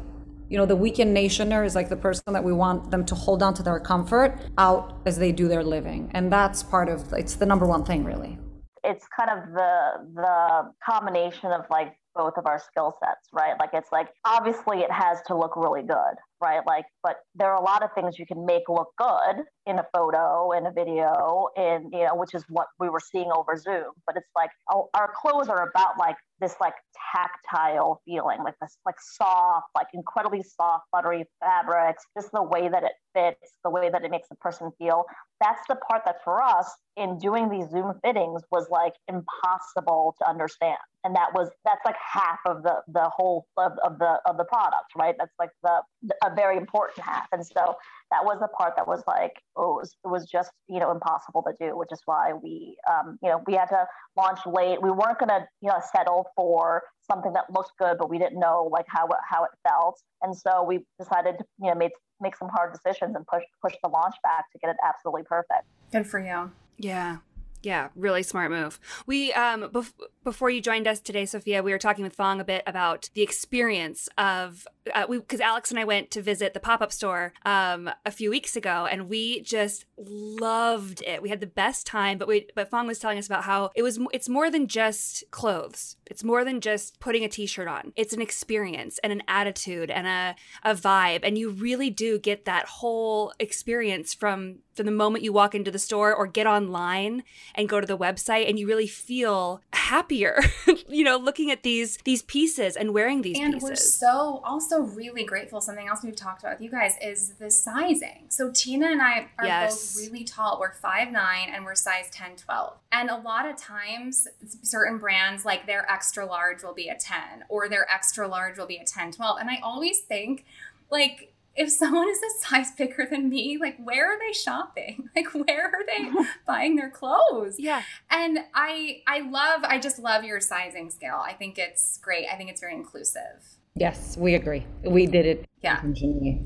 you 0.50 0.58
know 0.58 0.66
the 0.66 0.76
weekend 0.76 1.14
nationer 1.14 1.64
is 1.64 1.76
like 1.76 1.88
the 1.88 1.96
person 1.96 2.34
that 2.34 2.44
we 2.44 2.52
want 2.52 2.92
them 2.92 3.06
to 3.06 3.16
hold 3.16 3.42
on 3.42 3.54
to 3.54 3.64
their 3.64 3.80
comfort 3.80 4.38
out 4.58 5.02
as 5.06 5.18
they 5.18 5.32
do 5.32 5.48
their 5.48 5.64
living. 5.64 6.12
And 6.14 6.32
that's 6.32 6.62
part 6.62 6.90
of 6.90 7.14
it's 7.14 7.36
the 7.36 7.46
number 7.46 7.66
one 7.66 7.86
thing 7.86 8.04
really. 8.04 8.38
It's 8.84 9.06
kind 9.18 9.30
of 9.30 9.54
the 9.54 9.74
the 10.16 10.72
combination 10.86 11.52
of 11.52 11.62
like 11.70 11.96
both 12.16 12.38
of 12.38 12.46
our 12.46 12.60
skill 12.60 12.96
sets, 13.04 13.28
right? 13.32 13.54
Like 13.60 13.72
it's 13.74 13.92
like 13.92 14.10
obviously 14.26 14.80
it 14.80 14.92
has 14.92 15.20
to 15.28 15.38
look 15.38 15.56
really 15.56 15.84
good, 15.84 16.16
right? 16.42 16.62
Like, 16.66 16.86
but 17.04 17.18
there 17.36 17.52
are 17.52 17.58
a 17.58 17.64
lot 17.64 17.84
of 17.84 17.90
things 17.94 18.20
you 18.20 18.26
can 18.26 18.46
make 18.46 18.64
look 18.70 18.90
good 18.98 19.44
in 19.66 19.80
a 19.80 19.86
photo, 19.94 20.52
in 20.52 20.66
a 20.66 20.72
video, 20.72 21.48
in 21.56 21.90
you 21.92 22.06
know, 22.06 22.16
which 22.16 22.34
is 22.34 22.44
what 22.50 22.68
we 22.80 22.90
were 22.90 23.00
seeing 23.00 23.32
over 23.36 23.56
Zoom. 23.58 23.92
But 24.06 24.18
it's 24.18 24.30
like 24.36 24.52
oh, 24.72 24.90
our 24.94 25.12
clothes 25.16 25.50
are 25.50 25.70
about 25.70 25.98
like 26.00 26.16
this 26.40 26.56
like 26.60 26.74
tactile 27.14 28.02
feeling, 28.06 28.40
like 28.44 28.56
this 28.62 28.78
like 28.86 28.96
soft, 29.00 29.68
like 29.76 29.88
incredibly 29.94 30.44
soft, 30.44 30.86
buttery 30.92 31.26
fabrics, 31.40 32.04
just 32.18 32.32
the 32.32 32.44
way 32.44 32.68
that 32.68 32.84
it 32.84 32.94
fits, 33.14 33.54
the 33.64 33.70
way 33.70 33.90
that 33.90 34.04
it 34.04 34.12
makes 34.12 34.28
the 34.30 34.36
person 34.36 34.72
feel. 34.78 35.06
That's 35.40 35.62
the 35.70 35.76
part 35.76 36.04
that 36.06 36.18
for 36.24 36.42
us 36.42 36.70
in 36.98 37.18
doing 37.18 37.50
these 37.50 37.70
Zoom 37.70 37.94
fittings 38.04 38.42
was 38.52 38.68
like 38.70 38.94
impossible 39.08 40.16
to 40.20 40.30
understand. 40.30 40.78
And 41.04 41.16
that 41.16 41.34
was 41.34 41.50
that's 41.66 41.84
like 41.86 41.96
half 41.98 42.40
of 42.46 42.64
the 42.64 42.82
the 42.88 43.10
whole 43.16 43.48
of, 43.58 43.74
of 43.84 43.98
the 44.00 44.20
of 44.26 44.38
the 44.38 44.46
product, 44.46 44.92
right? 44.96 45.16
That's 45.18 45.34
like 45.40 45.50
the 45.64 45.82
a 46.24 46.34
very 46.36 46.58
important 46.58 47.06
half. 47.06 47.28
And 47.32 47.46
so 47.46 47.76
that 48.12 48.24
was 48.24 48.40
the 48.40 48.48
part 48.50 48.74
that 48.76 48.88
was 48.88 49.04
like, 49.08 49.42
oh, 49.56 49.72
it 49.72 49.82
was, 49.82 49.96
it 50.04 50.08
was 50.08 50.26
just, 50.30 50.52
you 50.68 50.80
know, 50.80 50.92
impossible 50.92 51.44
to 51.44 51.54
do, 51.60 51.78
which 51.78 51.90
is 51.92 52.02
why 52.06 52.34
we, 52.34 52.76
um, 52.90 53.18
you 53.24 53.30
know, 53.30 53.42
we 53.48 53.54
had 53.54 53.66
to 53.70 53.86
launch 54.18 54.40
late. 54.46 54.82
We 54.82 54.92
weren't 54.92 55.18
going 55.18 55.30
to, 55.30 55.48
you 55.62 55.70
know, 55.70 55.82
settle 55.96 56.28
for 56.36 56.84
something 57.10 57.34
that 57.34 57.46
looked 57.52 57.72
good, 57.80 57.98
but 57.98 58.10
we 58.10 58.18
didn't 58.18 58.40
know 58.40 58.70
like 58.72 58.86
how, 58.88 59.08
how 59.28 59.44
it 59.46 59.52
felt. 59.68 60.00
And 60.22 60.36
so 60.36 60.64
we 60.64 60.86
decided 61.00 61.38
to, 61.40 61.46
you 61.62 61.70
know, 61.70 61.76
make, 61.76 61.94
make 62.20 62.36
some 62.36 62.50
hard 62.50 62.74
decisions 62.74 63.16
and 63.16 63.26
push, 63.28 63.44
push 63.62 63.74
the 63.82 63.90
launch 63.90 64.16
back 64.24 64.52
to 64.52 64.60
get 64.60 64.70
it 64.70 64.78
absolutely 64.88 65.24
perfect. 65.24 65.64
Good 65.92 66.06
for 66.06 66.20
you. 66.20 66.52
Yeah. 66.78 67.18
Yeah, 67.64 67.90
really 67.96 68.24
smart 68.24 68.52
move. 68.52 68.80
We 69.06 69.34
um 69.34 69.64
bef- 69.70 69.94
before 70.24 70.50
you 70.50 70.62
joined 70.62 70.88
us 70.88 71.00
today, 71.00 71.26
Sofia, 71.26 71.62
we 71.62 71.72
were 71.72 71.78
talking 71.78 72.04
with 72.04 72.18
Phuong 72.18 72.40
a 72.40 72.44
bit 72.44 72.64
about 72.66 73.10
the 73.14 73.22
experience 73.22 74.10
of 74.18 74.68
uh, 74.94 75.06
we 75.08 75.20
because 75.20 75.40
Alex 75.40 75.70
and 75.70 75.80
I 75.80 75.84
went 75.84 76.10
to 76.12 76.22
visit 76.22 76.54
the 76.54 76.60
pop 76.60 76.82
up 76.82 76.92
store 76.92 77.34
um 77.46 77.90
a 78.06 78.12
few 78.12 78.32
weeks 78.32 78.56
ago, 78.56 78.88
and 78.90 79.10
we 79.10 79.42
just 79.42 79.86
loved 79.98 81.04
it. 81.04 81.22
We 81.22 81.30
had 81.30 81.40
the 81.40 81.48
best 81.48 81.86
time, 81.86 82.18
but 82.18 82.28
we 82.28 82.48
but 82.56 82.72
Phuong 82.72 82.88
was 82.88 82.98
telling 83.00 83.20
us 83.20 83.28
about 83.28 83.44
how 83.44 83.70
it 83.76 83.84
was 83.84 84.00
it's 84.12 84.30
more 84.30 84.50
than 84.50 84.68
just 84.68 85.24
clothes. 85.30 85.98
It's 86.08 86.24
more 86.24 86.44
than 86.44 86.62
just 86.62 87.00
putting 87.00 87.24
a 87.24 87.30
t-shirt 87.30 87.68
on. 87.68 87.94
It's 87.96 88.14
an 88.14 88.22
experience 88.22 89.00
and 89.04 89.14
an 89.14 89.22
attitude 89.28 89.92
and 89.92 90.08
a 90.08 90.36
a 90.64 90.74
vibe, 90.74 91.20
and 91.24 91.38
you 91.38 91.52
really 91.52 91.92
do 91.92 92.18
get 92.18 92.46
that 92.46 92.66
whole 92.66 93.34
experience 93.40 94.16
from 94.16 94.60
from 94.74 94.86
the 94.86 94.92
moment 94.92 95.24
you 95.24 95.34
walk 95.34 95.54
into 95.54 95.72
the 95.72 95.80
store 95.80 96.14
or 96.14 96.28
get 96.28 96.48
online 96.48 97.24
and 97.56 97.68
go 97.68 97.82
to 97.82 97.88
the 97.88 97.98
website 97.98 98.48
and 98.50 98.58
you 98.58 98.68
really 98.68 98.88
feel 98.88 99.62
happier 99.74 100.40
you 100.88 101.04
know 101.04 101.18
looking 101.18 101.52
at 101.52 101.64
these 101.64 101.98
these 102.06 102.22
pieces 102.22 102.76
and 102.76 102.94
wearing 102.94 103.22
these 103.22 103.38
pieces. 103.38 103.46
and 103.46 103.54
pieces. 103.56 103.70
we're 103.70 103.76
so 103.76 104.42
also 104.46 104.82
really 104.82 105.24
grateful. 105.24 105.60
Something 105.62 105.88
else 105.88 106.04
we've 106.04 106.16
talked 106.16 106.42
about 106.42 106.54
with 106.60 106.62
you 106.62 106.72
guys 106.72 106.94
is 107.02 107.32
the 107.40 107.52
sizing. 107.52 108.26
So 108.30 108.52
tina 108.52 108.88
and 108.88 109.02
i 109.02 109.28
are 109.38 109.46
Yes. 109.46 109.96
both 109.96 110.04
really 110.04 110.24
tall. 110.24 110.60
We're 110.60 110.72
5'9 110.74 111.16
and 111.54 111.66
we're 111.66 111.76
size 111.76 112.10
10 112.12 112.38
12 112.38 112.74
and 112.92 113.10
a 113.10 113.18
lot 113.18 113.46
of 113.50 113.58
times 113.58 114.28
certain 114.62 114.98
brands 114.98 115.46
like 115.46 115.66
their 115.66 115.90
extra 115.92 116.26
large 116.26 116.64
will 116.64 116.74
be 116.74 116.88
a 116.88 116.96
10 116.96 117.44
or 117.50 117.68
their 117.68 117.90
extra 117.92 118.28
large 118.28 118.58
will 118.58 118.66
be 118.66 118.78
a 118.78 118.84
10 118.86 119.12
12 119.12 119.38
and 119.40 119.50
i 119.50 119.60
always 119.64 120.00
think 120.00 120.46
like 120.90 121.31
if 121.56 121.70
someone 121.70 122.08
is 122.10 122.18
a 122.20 122.48
size 122.48 122.72
bigger 122.72 123.06
than 123.10 123.30
me, 123.30 123.58
like 123.60 123.78
where 123.84 124.06
are 124.14 124.20
they 124.20 124.34
shopping? 124.34 125.10
Like 125.16 125.34
where 125.34 125.66
are 125.68 125.86
they 125.86 126.10
buying 126.48 126.76
their 126.76 126.90
clothes? 126.90 127.56
yeah 127.60 127.82
And 128.10 128.40
I 128.56 129.02
I 129.08 129.20
love 129.30 129.62
I 129.64 129.78
just 129.80 130.00
love 130.00 130.24
your 130.24 130.40
sizing 130.40 130.90
scale. 130.90 131.22
I 131.26 131.34
think 131.34 131.58
it's 131.58 131.98
great. 131.98 132.28
I 132.32 132.36
think 132.38 132.50
it's 132.50 132.62
very 132.62 132.76
inclusive. 132.76 133.40
yes 133.76 134.18
we 134.18 134.36
agree 134.36 134.64
we 134.84 135.06
did 135.06 135.26
it 135.26 135.46
Yeah. 135.62 135.76
intentionally. 135.78 136.46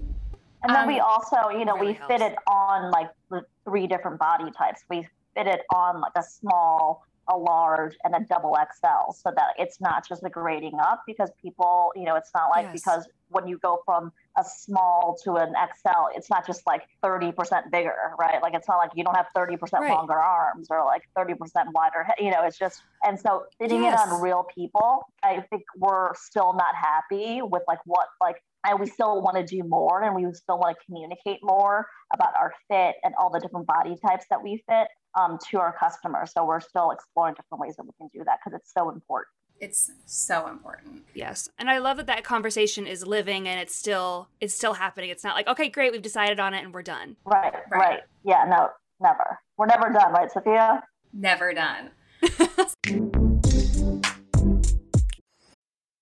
And 0.63 0.73
then 0.73 0.83
Um, 0.83 0.87
we 0.87 0.99
also, 0.99 1.37
you 1.59 1.63
know, 1.65 1.75
really 1.75 1.87
we 1.87 1.93
helps. 1.93 2.11
fit 2.11 2.21
it 2.21 2.35
on 2.47 2.89
like 2.91 3.09
the 3.29 3.41
three 3.65 3.85
different 3.85 4.17
body 4.17 4.49
types. 4.57 4.83
We 4.89 5.07
fit 5.35 5.45
it 5.45 5.61
on 5.71 6.01
like 6.01 6.13
a 6.15 6.23
small, 6.23 7.05
a 7.29 7.37
large, 7.37 7.95
and 8.03 8.15
a 8.15 8.19
double 8.29 8.55
XL 8.55 9.11
so 9.13 9.31
that 9.35 9.53
it's 9.57 9.81
not 9.81 10.07
just 10.07 10.21
the 10.21 10.29
grading 10.29 10.77
up 10.79 11.03
because 11.07 11.31
people, 11.41 11.91
you 11.95 12.03
know, 12.03 12.15
it's 12.15 12.31
not 12.35 12.49
like 12.49 12.65
Yes. 12.65 12.73
because 12.73 13.07
when 13.29 13.47
you 13.47 13.57
go 13.57 13.81
from 13.85 14.11
a 14.37 14.43
small 14.43 15.17
to 15.23 15.35
an 15.35 15.53
XL, 15.53 16.09
it's 16.15 16.29
not 16.29 16.45
just 16.45 16.61
like 16.67 16.83
30% 17.03 17.71
bigger, 17.71 17.95
right? 18.19 18.41
Like 18.41 18.53
it's 18.53 18.67
not 18.67 18.77
like 18.77 18.91
you 18.95 19.03
don't 19.03 19.15
have 19.15 19.27
30% 19.35 19.57
Right. 19.81 19.89
longer 19.97 20.13
arms 20.13 20.67
or 20.69 20.83
like 20.85 21.01
30% 21.17 21.35
wider 21.73 22.05
you 22.19 22.29
know, 22.31 22.43
it's 22.43 22.57
just, 22.57 22.83
and 23.03 23.19
so 23.19 23.45
fitting 23.59 23.81
Yes. 23.81 23.99
it 23.99 24.13
on 24.13 24.21
real 24.21 24.45
people, 24.53 25.03
I 25.23 25.41
think 25.49 25.63
we're 25.77 26.13
still 26.15 26.53
not 26.53 26.75
happy 26.75 27.41
with 27.41 27.63
like 27.67 27.79
what, 27.85 28.07
like, 28.21 28.37
and 28.67 28.79
we 28.79 28.87
still 28.87 29.21
want 29.21 29.37
to 29.37 29.43
do 29.45 29.63
more 29.63 30.03
and 30.03 30.15
we 30.15 30.31
still 30.33 30.57
want 30.57 30.75
to 30.77 30.85
communicate 30.85 31.39
more 31.43 31.87
about 32.13 32.35
our 32.35 32.53
fit 32.67 32.95
and 33.03 33.13
all 33.19 33.29
the 33.29 33.39
different 33.39 33.67
body 33.67 33.95
types 34.07 34.25
that 34.29 34.41
we 34.41 34.63
fit 34.67 34.87
um, 35.15 35.37
to 35.49 35.59
our 35.59 35.73
customers. 35.77 36.31
So 36.33 36.45
we're 36.45 36.59
still 36.59 36.91
exploring 36.91 37.35
different 37.35 37.61
ways 37.61 37.75
that 37.77 37.83
we 37.85 37.91
can 37.97 38.09
do 38.13 38.23
that 38.25 38.39
because 38.43 38.59
it's 38.59 38.71
so 38.73 38.89
important. 38.89 39.27
It's 39.61 39.89
so 40.05 40.47
important. 40.47 41.03
yes 41.13 41.47
and 41.57 41.69
i 41.69 41.77
love 41.77 41.95
that 41.95 42.07
that 42.07 42.25
conversation 42.25 42.85
is 42.85 43.07
living 43.07 43.47
and 43.47 43.57
it's 43.57 43.73
still 43.73 44.27
it's 44.41 44.53
still 44.53 44.73
happening 44.73 45.09
it's 45.09 45.23
not 45.23 45.33
like 45.33 45.47
okay 45.47 45.69
great 45.69 45.93
we've 45.93 46.01
decided 46.01 46.41
on 46.41 46.53
it 46.53 46.61
and 46.65 46.73
we're 46.73 46.81
done 46.83 47.15
Right, 47.23 47.53
Right. 47.71 47.79
right. 47.79 47.99
Yeah, 48.25 48.43
no, 48.49 48.69
never. 48.99 49.39
We're 49.57 49.67
never 49.67 49.93
done, 49.93 50.11
right, 50.11 50.29
Sofia? 50.29 50.83
Never 51.13 51.53
done. 51.53 51.91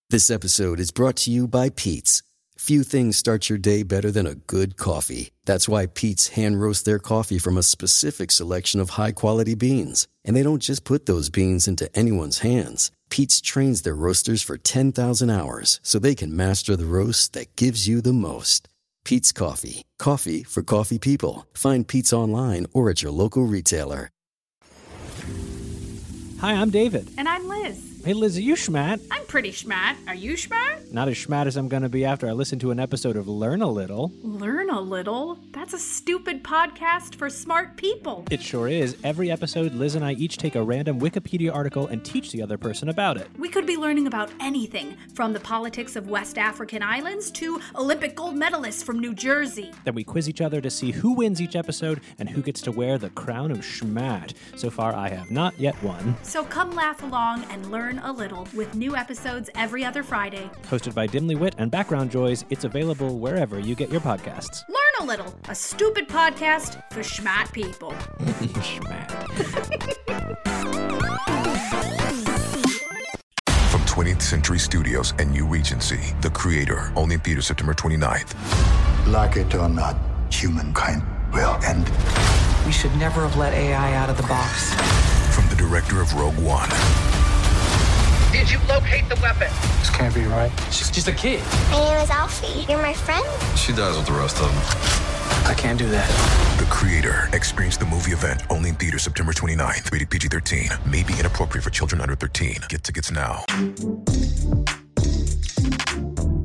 This 0.09 0.29
episode 0.29 0.79
is 0.79 0.91
brought 0.91 1.15
to 1.17 1.31
you 1.31 1.47
by 1.47 1.69
Peet's. 1.69 2.21
Few 2.63 2.83
things 2.83 3.17
start 3.17 3.49
your 3.49 3.57
day 3.57 3.83
better 3.83 4.09
than 4.09 4.25
a 4.25 4.35
good 4.35 4.77
coffee. 4.77 5.31
That's 5.43 5.67
why 5.67 5.87
Peet's 5.87 6.29
hand 6.29 6.61
roast 6.61 6.85
their 6.85 6.97
coffee 6.97 7.37
from 7.37 7.57
a 7.57 7.61
specific 7.61 8.31
selection 8.31 8.79
of 8.79 8.91
high 8.91 9.11
quality 9.11 9.53
beans. 9.53 10.07
And 10.23 10.33
they 10.33 10.43
don't 10.43 10.61
just 10.61 10.85
put 10.85 11.05
those 11.05 11.29
beans 11.29 11.67
into 11.67 11.93
anyone's 11.93 12.39
hands. 12.39 12.89
Peet's 13.09 13.41
trains 13.41 13.81
their 13.81 13.95
roasters 13.95 14.41
for 14.41 14.55
10,000 14.55 15.29
hours 15.29 15.81
so 15.83 15.99
they 15.99 16.15
can 16.15 16.37
master 16.37 16.77
the 16.77 16.85
roast 16.85 17.33
that 17.33 17.53
gives 17.57 17.85
you 17.85 18.01
the 18.01 18.13
most. 18.13 18.69
Peet's 19.03 19.33
Coffee. 19.33 19.81
Coffee 19.99 20.43
for 20.43 20.63
coffee 20.63 20.99
people. 20.99 21.45
Find 21.53 21.85
Peet's 21.85 22.13
online 22.13 22.67
or 22.71 22.89
at 22.89 23.01
your 23.01 23.11
local 23.11 23.43
retailer. 23.43 24.09
Hi, 26.39 26.53
I'm 26.53 26.69
David. 26.69 27.09
And 27.17 27.27
I'm 27.27 27.45
Liz. 27.45 27.92
Hey, 28.03 28.11
Liz, 28.11 28.37
are 28.37 28.41
you 28.41 28.55
schmat? 28.55 28.99
I'm 29.11 29.25
pretty 29.27 29.53
schmat. 29.53 29.95
Are 30.09 30.13
you 30.13 30.33
schmat? 30.33 30.91
Not 30.91 31.07
as 31.07 31.15
schmat 31.15 31.45
as 31.45 31.55
I'm 31.55 31.69
gonna 31.69 31.87
be 31.87 32.03
after 32.03 32.27
I 32.27 32.33
listen 32.33 32.59
to 32.59 32.71
an 32.71 32.77
episode 32.77 33.15
of 33.15 33.29
Learn 33.29 33.61
a 33.61 33.69
Little. 33.71 34.11
Learn 34.21 34.69
a 34.69 34.81
little. 34.81 35.39
That's 35.53 35.73
a 35.73 35.79
stupid 35.79 36.43
podcast 36.43 37.15
for 37.15 37.29
smart 37.29 37.77
people. 37.77 38.25
It 38.29 38.41
sure 38.41 38.67
is. 38.67 38.97
Every 39.05 39.31
episode, 39.31 39.73
Liz 39.73 39.95
and 39.95 40.03
I 40.03 40.11
each 40.13 40.35
take 40.37 40.55
a 40.55 40.61
random 40.61 40.99
Wikipedia 40.99 41.55
article 41.55 41.87
and 41.87 42.03
teach 42.03 42.33
the 42.33 42.41
other 42.41 42.57
person 42.57 42.89
about 42.89 43.15
it. 43.15 43.29
We 43.39 43.47
could 43.47 43.65
be 43.65 43.77
learning 43.77 44.07
about 44.07 44.31
anything 44.41 44.97
from 45.13 45.31
the 45.31 45.39
politics 45.39 45.95
of 45.95 46.09
West 46.09 46.37
African 46.37 46.83
islands 46.83 47.31
to 47.31 47.61
Olympic 47.75 48.17
gold 48.17 48.35
medalists 48.35 48.83
from 48.83 48.99
New 48.99 49.13
Jersey. 49.13 49.71
Then 49.85 49.95
we 49.95 50.03
quiz 50.03 50.27
each 50.27 50.41
other 50.41 50.59
to 50.59 50.69
see 50.69 50.91
who 50.91 51.13
wins 51.13 51.39
each 51.39 51.55
episode 51.55 52.01
and 52.19 52.27
who 52.27 52.41
gets 52.41 52.59
to 52.63 52.71
wear 52.73 52.97
the 52.97 53.11
crown 53.11 53.49
of 53.49 53.59
schmat. 53.59 54.33
So 54.57 54.69
far, 54.69 54.93
I 54.93 55.07
have 55.07 55.31
not 55.31 55.57
yet 55.57 55.81
won. 55.81 56.17
So 56.21 56.43
come 56.43 56.71
laugh 56.71 57.01
along 57.01 57.45
and 57.45 57.71
learn 57.93 58.05
a 58.05 58.11
little 58.11 58.47
with 58.53 58.75
new 58.75 58.95
episodes 58.95 59.49
every 59.55 59.83
other 59.83 60.03
Friday. 60.03 60.49
Hosted 60.63 60.93
by 60.93 61.07
Dimly 61.07 61.35
Wit 61.35 61.55
and 61.57 61.69
Background 61.69 62.11
Joys, 62.11 62.45
it's 62.49 62.63
available 62.63 63.19
wherever 63.19 63.59
you 63.59 63.75
get 63.75 63.89
your 63.89 64.01
podcasts. 64.01 64.63
Learn 64.67 64.77
a 65.01 65.05
little, 65.05 65.33
a 65.49 65.55
stupid 65.55 66.07
podcast 66.07 66.81
for 66.91 67.01
schmat 67.01 67.51
people. 67.53 67.91
schmat. 68.61 69.09
From 73.69 73.81
20th 73.81 74.21
Century 74.21 74.59
Studios 74.59 75.13
and 75.19 75.31
New 75.31 75.45
Regency. 75.45 75.99
The 76.21 76.29
Creator, 76.29 76.93
only 76.95 77.15
in 77.15 77.21
theaters 77.21 77.47
September 77.47 77.73
29th. 77.73 78.33
Like 79.11 79.35
it 79.37 79.53
or 79.55 79.69
not, 79.69 79.97
humankind 80.31 81.03
will 81.33 81.59
end. 81.63 81.89
We 82.65 82.71
should 82.71 82.95
never 82.95 83.21
have 83.27 83.35
let 83.37 83.53
AI 83.53 83.95
out 83.95 84.09
of 84.09 84.17
the 84.17 84.23
box. 84.23 84.73
From 85.35 85.47
the 85.49 85.55
director 85.55 86.01
of 86.01 86.13
Rogue 86.13 86.37
One. 86.37 86.69
Did 88.33 88.49
you 88.49 88.57
locate 88.67 89.07
the 89.09 89.15
weapon? 89.21 89.47
This 89.77 89.91
can't 89.91 90.13
be 90.13 90.23
right. 90.23 90.51
She's 90.71 90.89
just 90.89 91.07
a 91.07 91.11
kid. 91.11 91.43
My 91.69 91.77
name 91.77 91.97
is 92.01 92.09
Alphie. 92.09 92.67
You're 92.67 92.81
my 92.81 92.91
friend? 92.91 93.23
She 93.55 93.73
dies 93.73 93.95
with 93.95 94.07
the 94.07 94.13
rest 94.13 94.41
of 94.41 94.47
them. 94.47 95.47
I 95.47 95.53
can't 95.53 95.77
do 95.77 95.87
that. 95.89 96.09
The 96.57 96.65
Creator. 96.65 97.29
Experience 97.31 97.77
the 97.77 97.85
movie 97.85 98.11
event 98.11 98.41
only 98.49 98.69
in 98.69 98.75
theaters 98.75 99.03
September 99.03 99.33
29th. 99.33 99.91
Rated 99.91 100.09
PG 100.09 100.29
13. 100.29 100.69
May 100.87 101.03
be 101.03 101.13
inappropriate 101.19 101.63
for 101.63 101.69
children 101.69 102.01
under 102.01 102.15
13. 102.15 102.57
Get 102.69 102.83
tickets 102.83 103.11
now. 103.11 103.45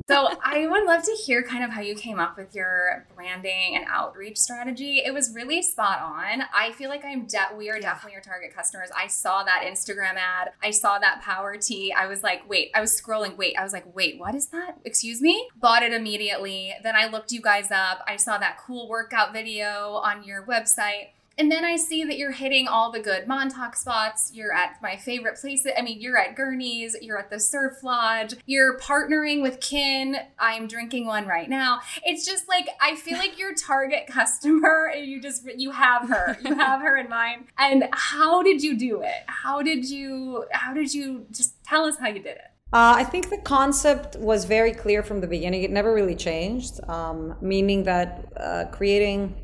So 0.09 0.27
I 0.43 0.67
would 0.67 0.85
love 0.85 1.03
to 1.03 1.13
hear 1.13 1.43
kind 1.43 1.63
of 1.63 1.69
how 1.69 1.83
you 1.83 1.95
came 1.95 2.19
up 2.19 2.39
with 2.39 2.55
your 2.55 3.07
branding 3.15 3.77
and 3.77 3.85
outreach 3.91 4.39
strategy. 4.39 5.03
It 5.05 5.13
was 5.13 5.35
really 5.35 5.61
spot 5.61 6.01
on. 6.01 6.45
I 6.55 6.73
feel 6.73 6.89
like 6.89 7.05
I'm 7.05 7.27
de- 7.27 7.55
we 7.55 7.69
are 7.69 7.79
definitely 7.79 8.13
your 8.13 8.23
target 8.23 8.55
customers. 8.57 8.89
I 8.97 9.07
saw 9.07 9.43
that 9.45 9.65
Instagram 9.67 10.15
ad. 10.17 10.53
I 10.63 10.71
saw 10.71 10.99
that 10.99 11.21
power 11.21 11.59
tee. 11.59 11.93
I 11.93 12.07
was 12.07 12.23
like, 12.23 12.49
wait, 12.49 12.71
I 12.75 12.81
was 12.81 12.99
scrolling. 12.99 13.37
Wait, 13.37 13.55
I 13.59 13.63
was 13.63 13.75
like, 13.75 13.95
wait, 13.95 14.19
what 14.19 14.35
is 14.35 14.47
that? 14.47 14.79
Excuse 14.87 15.21
me? 15.21 15.47
Bought 15.57 15.83
it 15.83 15.93
immediately. 15.93 16.75
Then 16.83 16.97
I 16.97 17.09
looked 17.09 17.31
you 17.31 17.43
guys 17.43 17.71
up. 17.71 18.03
I 18.09 18.17
saw 18.17 18.39
that 18.39 18.57
cool 18.67 18.89
workout 18.89 19.35
video 19.35 20.01
on 20.03 20.25
your 20.25 20.43
website. 20.43 21.09
And 21.39 21.53
then 21.53 21.65
I 21.65 21.77
see 21.77 22.03
that 22.05 22.19
you're 22.19 22.33
hitting 22.33 22.67
all 22.67 22.91
the 22.91 22.99
good 22.99 23.29
Montauk 23.29 23.77
spots. 23.77 24.33
You're 24.35 24.53
at 24.53 24.83
my 24.83 24.97
favorite 24.97 25.39
places. 25.41 25.73
I 25.79 25.83
mean, 25.83 26.01
you're 26.01 26.19
at 26.19 26.35
Gurney's, 26.35 26.97
you're 27.01 27.19
at 27.19 27.31
the 27.31 27.39
Surf 27.39 27.85
Lodge, 27.85 28.35
you're 28.47 28.77
partnering 28.79 29.41
with 29.41 29.61
Kin. 29.61 30.17
I'm 30.39 30.67
drinking 30.67 31.07
one 31.07 31.27
right 31.27 31.49
now. 31.49 31.81
It's 32.05 32.27
just 32.27 32.49
like 32.49 32.69
I 32.81 32.97
feel 32.97 33.19
like 33.19 33.39
your 33.39 33.55
target 33.55 34.07
customer 34.09 34.91
and 34.95 35.07
you 35.07 35.21
just 35.21 35.49
you 35.57 35.71
have 35.71 36.09
her. 36.09 36.37
You 36.45 36.55
have 36.57 36.81
her 36.81 36.97
in 36.97 37.09
mind. 37.09 37.47
And 37.57 37.89
how 37.93 38.43
did 38.43 38.63
you 38.63 38.77
do 38.77 39.03
it? 39.03 39.25
How 39.27 39.63
did 39.63 39.89
you 39.89 40.45
how 40.51 40.75
did 40.75 40.93
you 40.93 41.27
just 41.31 41.63
tell 41.63 41.85
us 41.85 41.99
how 41.99 42.09
you 42.09 42.21
did 42.21 42.37
it? 42.37 42.51
Uh, 42.71 42.95
I 42.97 43.05
think 43.05 43.31
the 43.31 43.39
concept 43.39 44.17
was 44.17 44.45
very 44.45 44.73
clear 44.73 45.03
from 45.03 45.21
the 45.21 45.27
beginning. 45.27 45.63
It 45.63 45.71
never 45.71 45.95
really 45.95 46.15
changed, 46.15 46.81
um, 46.87 47.35
meaning 47.41 47.85
that 47.85 48.31
uh, 48.37 48.65
creating 48.71 49.35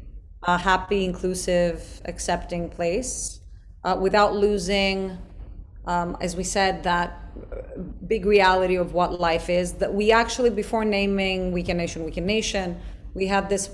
a 0.46 0.58
happy, 0.58 1.04
inclusive, 1.04 2.00
accepting 2.04 2.68
place 2.68 3.40
uh, 3.84 3.96
without 4.00 4.34
losing, 4.34 5.18
um, 5.86 6.16
as 6.20 6.36
we 6.36 6.44
said, 6.44 6.82
that 6.84 7.20
big 8.06 8.26
reality 8.26 8.76
of 8.76 8.94
what 8.94 9.20
life 9.20 9.48
is. 9.48 9.72
That 9.74 9.92
we 9.92 10.12
actually, 10.12 10.50
before 10.50 10.84
naming 10.84 11.52
Weekend 11.52 11.78
Nation, 11.78 12.04
Weekend 12.04 12.26
Nation, 12.26 12.80
we 13.14 13.26
had 13.26 13.48
this 13.48 13.70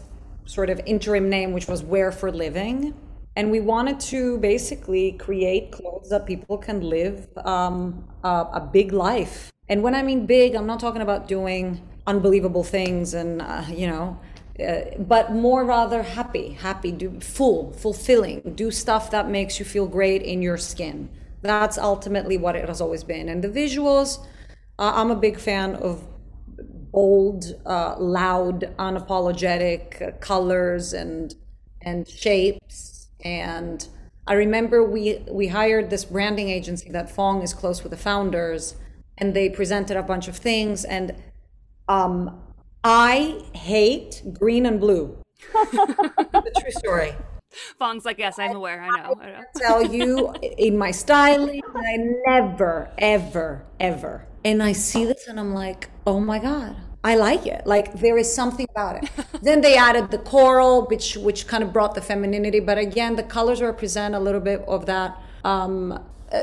sort 0.46 0.70
of 0.70 0.80
interim 0.86 1.28
name, 1.28 1.52
which 1.52 1.68
was 1.68 1.82
Wear 1.82 2.10
for 2.12 2.30
Living. 2.30 2.94
And 3.36 3.50
we 3.50 3.60
wanted 3.60 4.00
to 4.00 4.38
basically 4.38 5.12
create 5.12 5.70
clothes 5.70 6.08
that 6.10 6.26
people 6.26 6.58
can 6.58 6.80
live 6.80 7.28
um, 7.44 8.08
a, 8.24 8.46
a 8.54 8.68
big 8.72 8.92
life. 8.92 9.52
And 9.68 9.82
when 9.82 9.94
I 9.94 10.02
mean 10.02 10.26
big, 10.26 10.56
I'm 10.56 10.66
not 10.66 10.80
talking 10.80 11.00
about 11.00 11.28
doing 11.28 11.80
unbelievable 12.06 12.64
things 12.64 13.14
and, 13.14 13.40
uh, 13.40 13.64
you 13.68 13.86
know, 13.86 14.18
uh, 14.60 14.98
but 14.98 15.32
more 15.32 15.64
rather 15.64 16.02
happy, 16.02 16.50
happy, 16.50 16.92
do 16.92 17.20
full, 17.20 17.72
fulfilling, 17.72 18.40
do 18.54 18.70
stuff 18.70 19.10
that 19.10 19.28
makes 19.28 19.58
you 19.58 19.64
feel 19.64 19.86
great 19.86 20.22
in 20.22 20.42
your 20.42 20.56
skin. 20.56 21.08
That's 21.42 21.78
ultimately 21.78 22.36
what 22.36 22.56
it 22.56 22.68
has 22.68 22.80
always 22.80 23.04
been. 23.04 23.28
And 23.28 23.42
the 23.42 23.48
visuals, 23.48 24.18
uh, 24.78 24.92
I'm 24.94 25.10
a 25.10 25.16
big 25.16 25.38
fan 25.38 25.74
of 25.76 26.06
bold, 26.92 27.54
uh, 27.64 27.96
loud, 27.98 28.74
unapologetic 28.78 30.02
uh, 30.02 30.10
colors 30.18 30.92
and 30.92 31.34
and 31.82 32.06
shapes. 32.06 33.08
And 33.24 33.86
I 34.26 34.34
remember 34.34 34.84
we 34.84 35.24
we 35.30 35.48
hired 35.48 35.88
this 35.88 36.04
branding 36.04 36.50
agency 36.50 36.90
that 36.90 37.08
Phuong 37.14 37.42
is 37.42 37.54
close 37.54 37.82
with 37.82 37.90
the 37.90 37.96
founders, 37.96 38.74
and 39.16 39.34
they 39.34 39.48
presented 39.48 39.96
a 39.96 40.02
bunch 40.02 40.28
of 40.28 40.36
things 40.36 40.84
and. 40.84 41.14
Um, 41.88 42.40
I 42.82 43.42
hate 43.54 44.22
green 44.32 44.64
and 44.66 44.80
blue. 44.80 45.18
the 45.52 46.52
true 46.60 46.70
story. 46.70 47.14
Phuong's 47.80 48.04
like, 48.04 48.18
yes, 48.18 48.38
I'm 48.38 48.56
aware. 48.56 48.80
I 48.80 48.88
know. 48.88 49.20
I 49.20 49.30
know. 49.30 49.44
tell 49.56 49.82
you 49.82 50.32
in 50.56 50.78
my 50.78 50.90
styling, 50.90 51.62
I 51.74 51.96
never, 52.26 52.90
ever, 52.96 53.64
ever. 53.78 54.26
And 54.44 54.62
I 54.62 54.72
see 54.72 55.04
this 55.04 55.26
and 55.26 55.38
I'm 55.38 55.52
like, 55.52 55.90
oh 56.06 56.20
my 56.20 56.38
God, 56.38 56.76
I 57.04 57.16
like 57.16 57.46
it. 57.46 57.66
Like 57.66 58.00
there 58.00 58.16
is 58.16 58.32
something 58.32 58.66
about 58.70 59.02
it. 59.02 59.10
then 59.42 59.60
they 59.60 59.76
added 59.76 60.10
the 60.10 60.18
coral, 60.18 60.86
which 60.86 61.16
which 61.16 61.46
kind 61.46 61.62
of 61.62 61.72
brought 61.72 61.94
the 61.94 62.00
femininity. 62.00 62.60
But 62.60 62.78
again, 62.78 63.16
the 63.16 63.22
colors 63.22 63.60
represent 63.60 64.14
a 64.14 64.20
little 64.20 64.40
bit 64.40 64.60
of 64.66 64.86
that 64.86 65.20
um, 65.44 65.92
uh, 66.32 66.42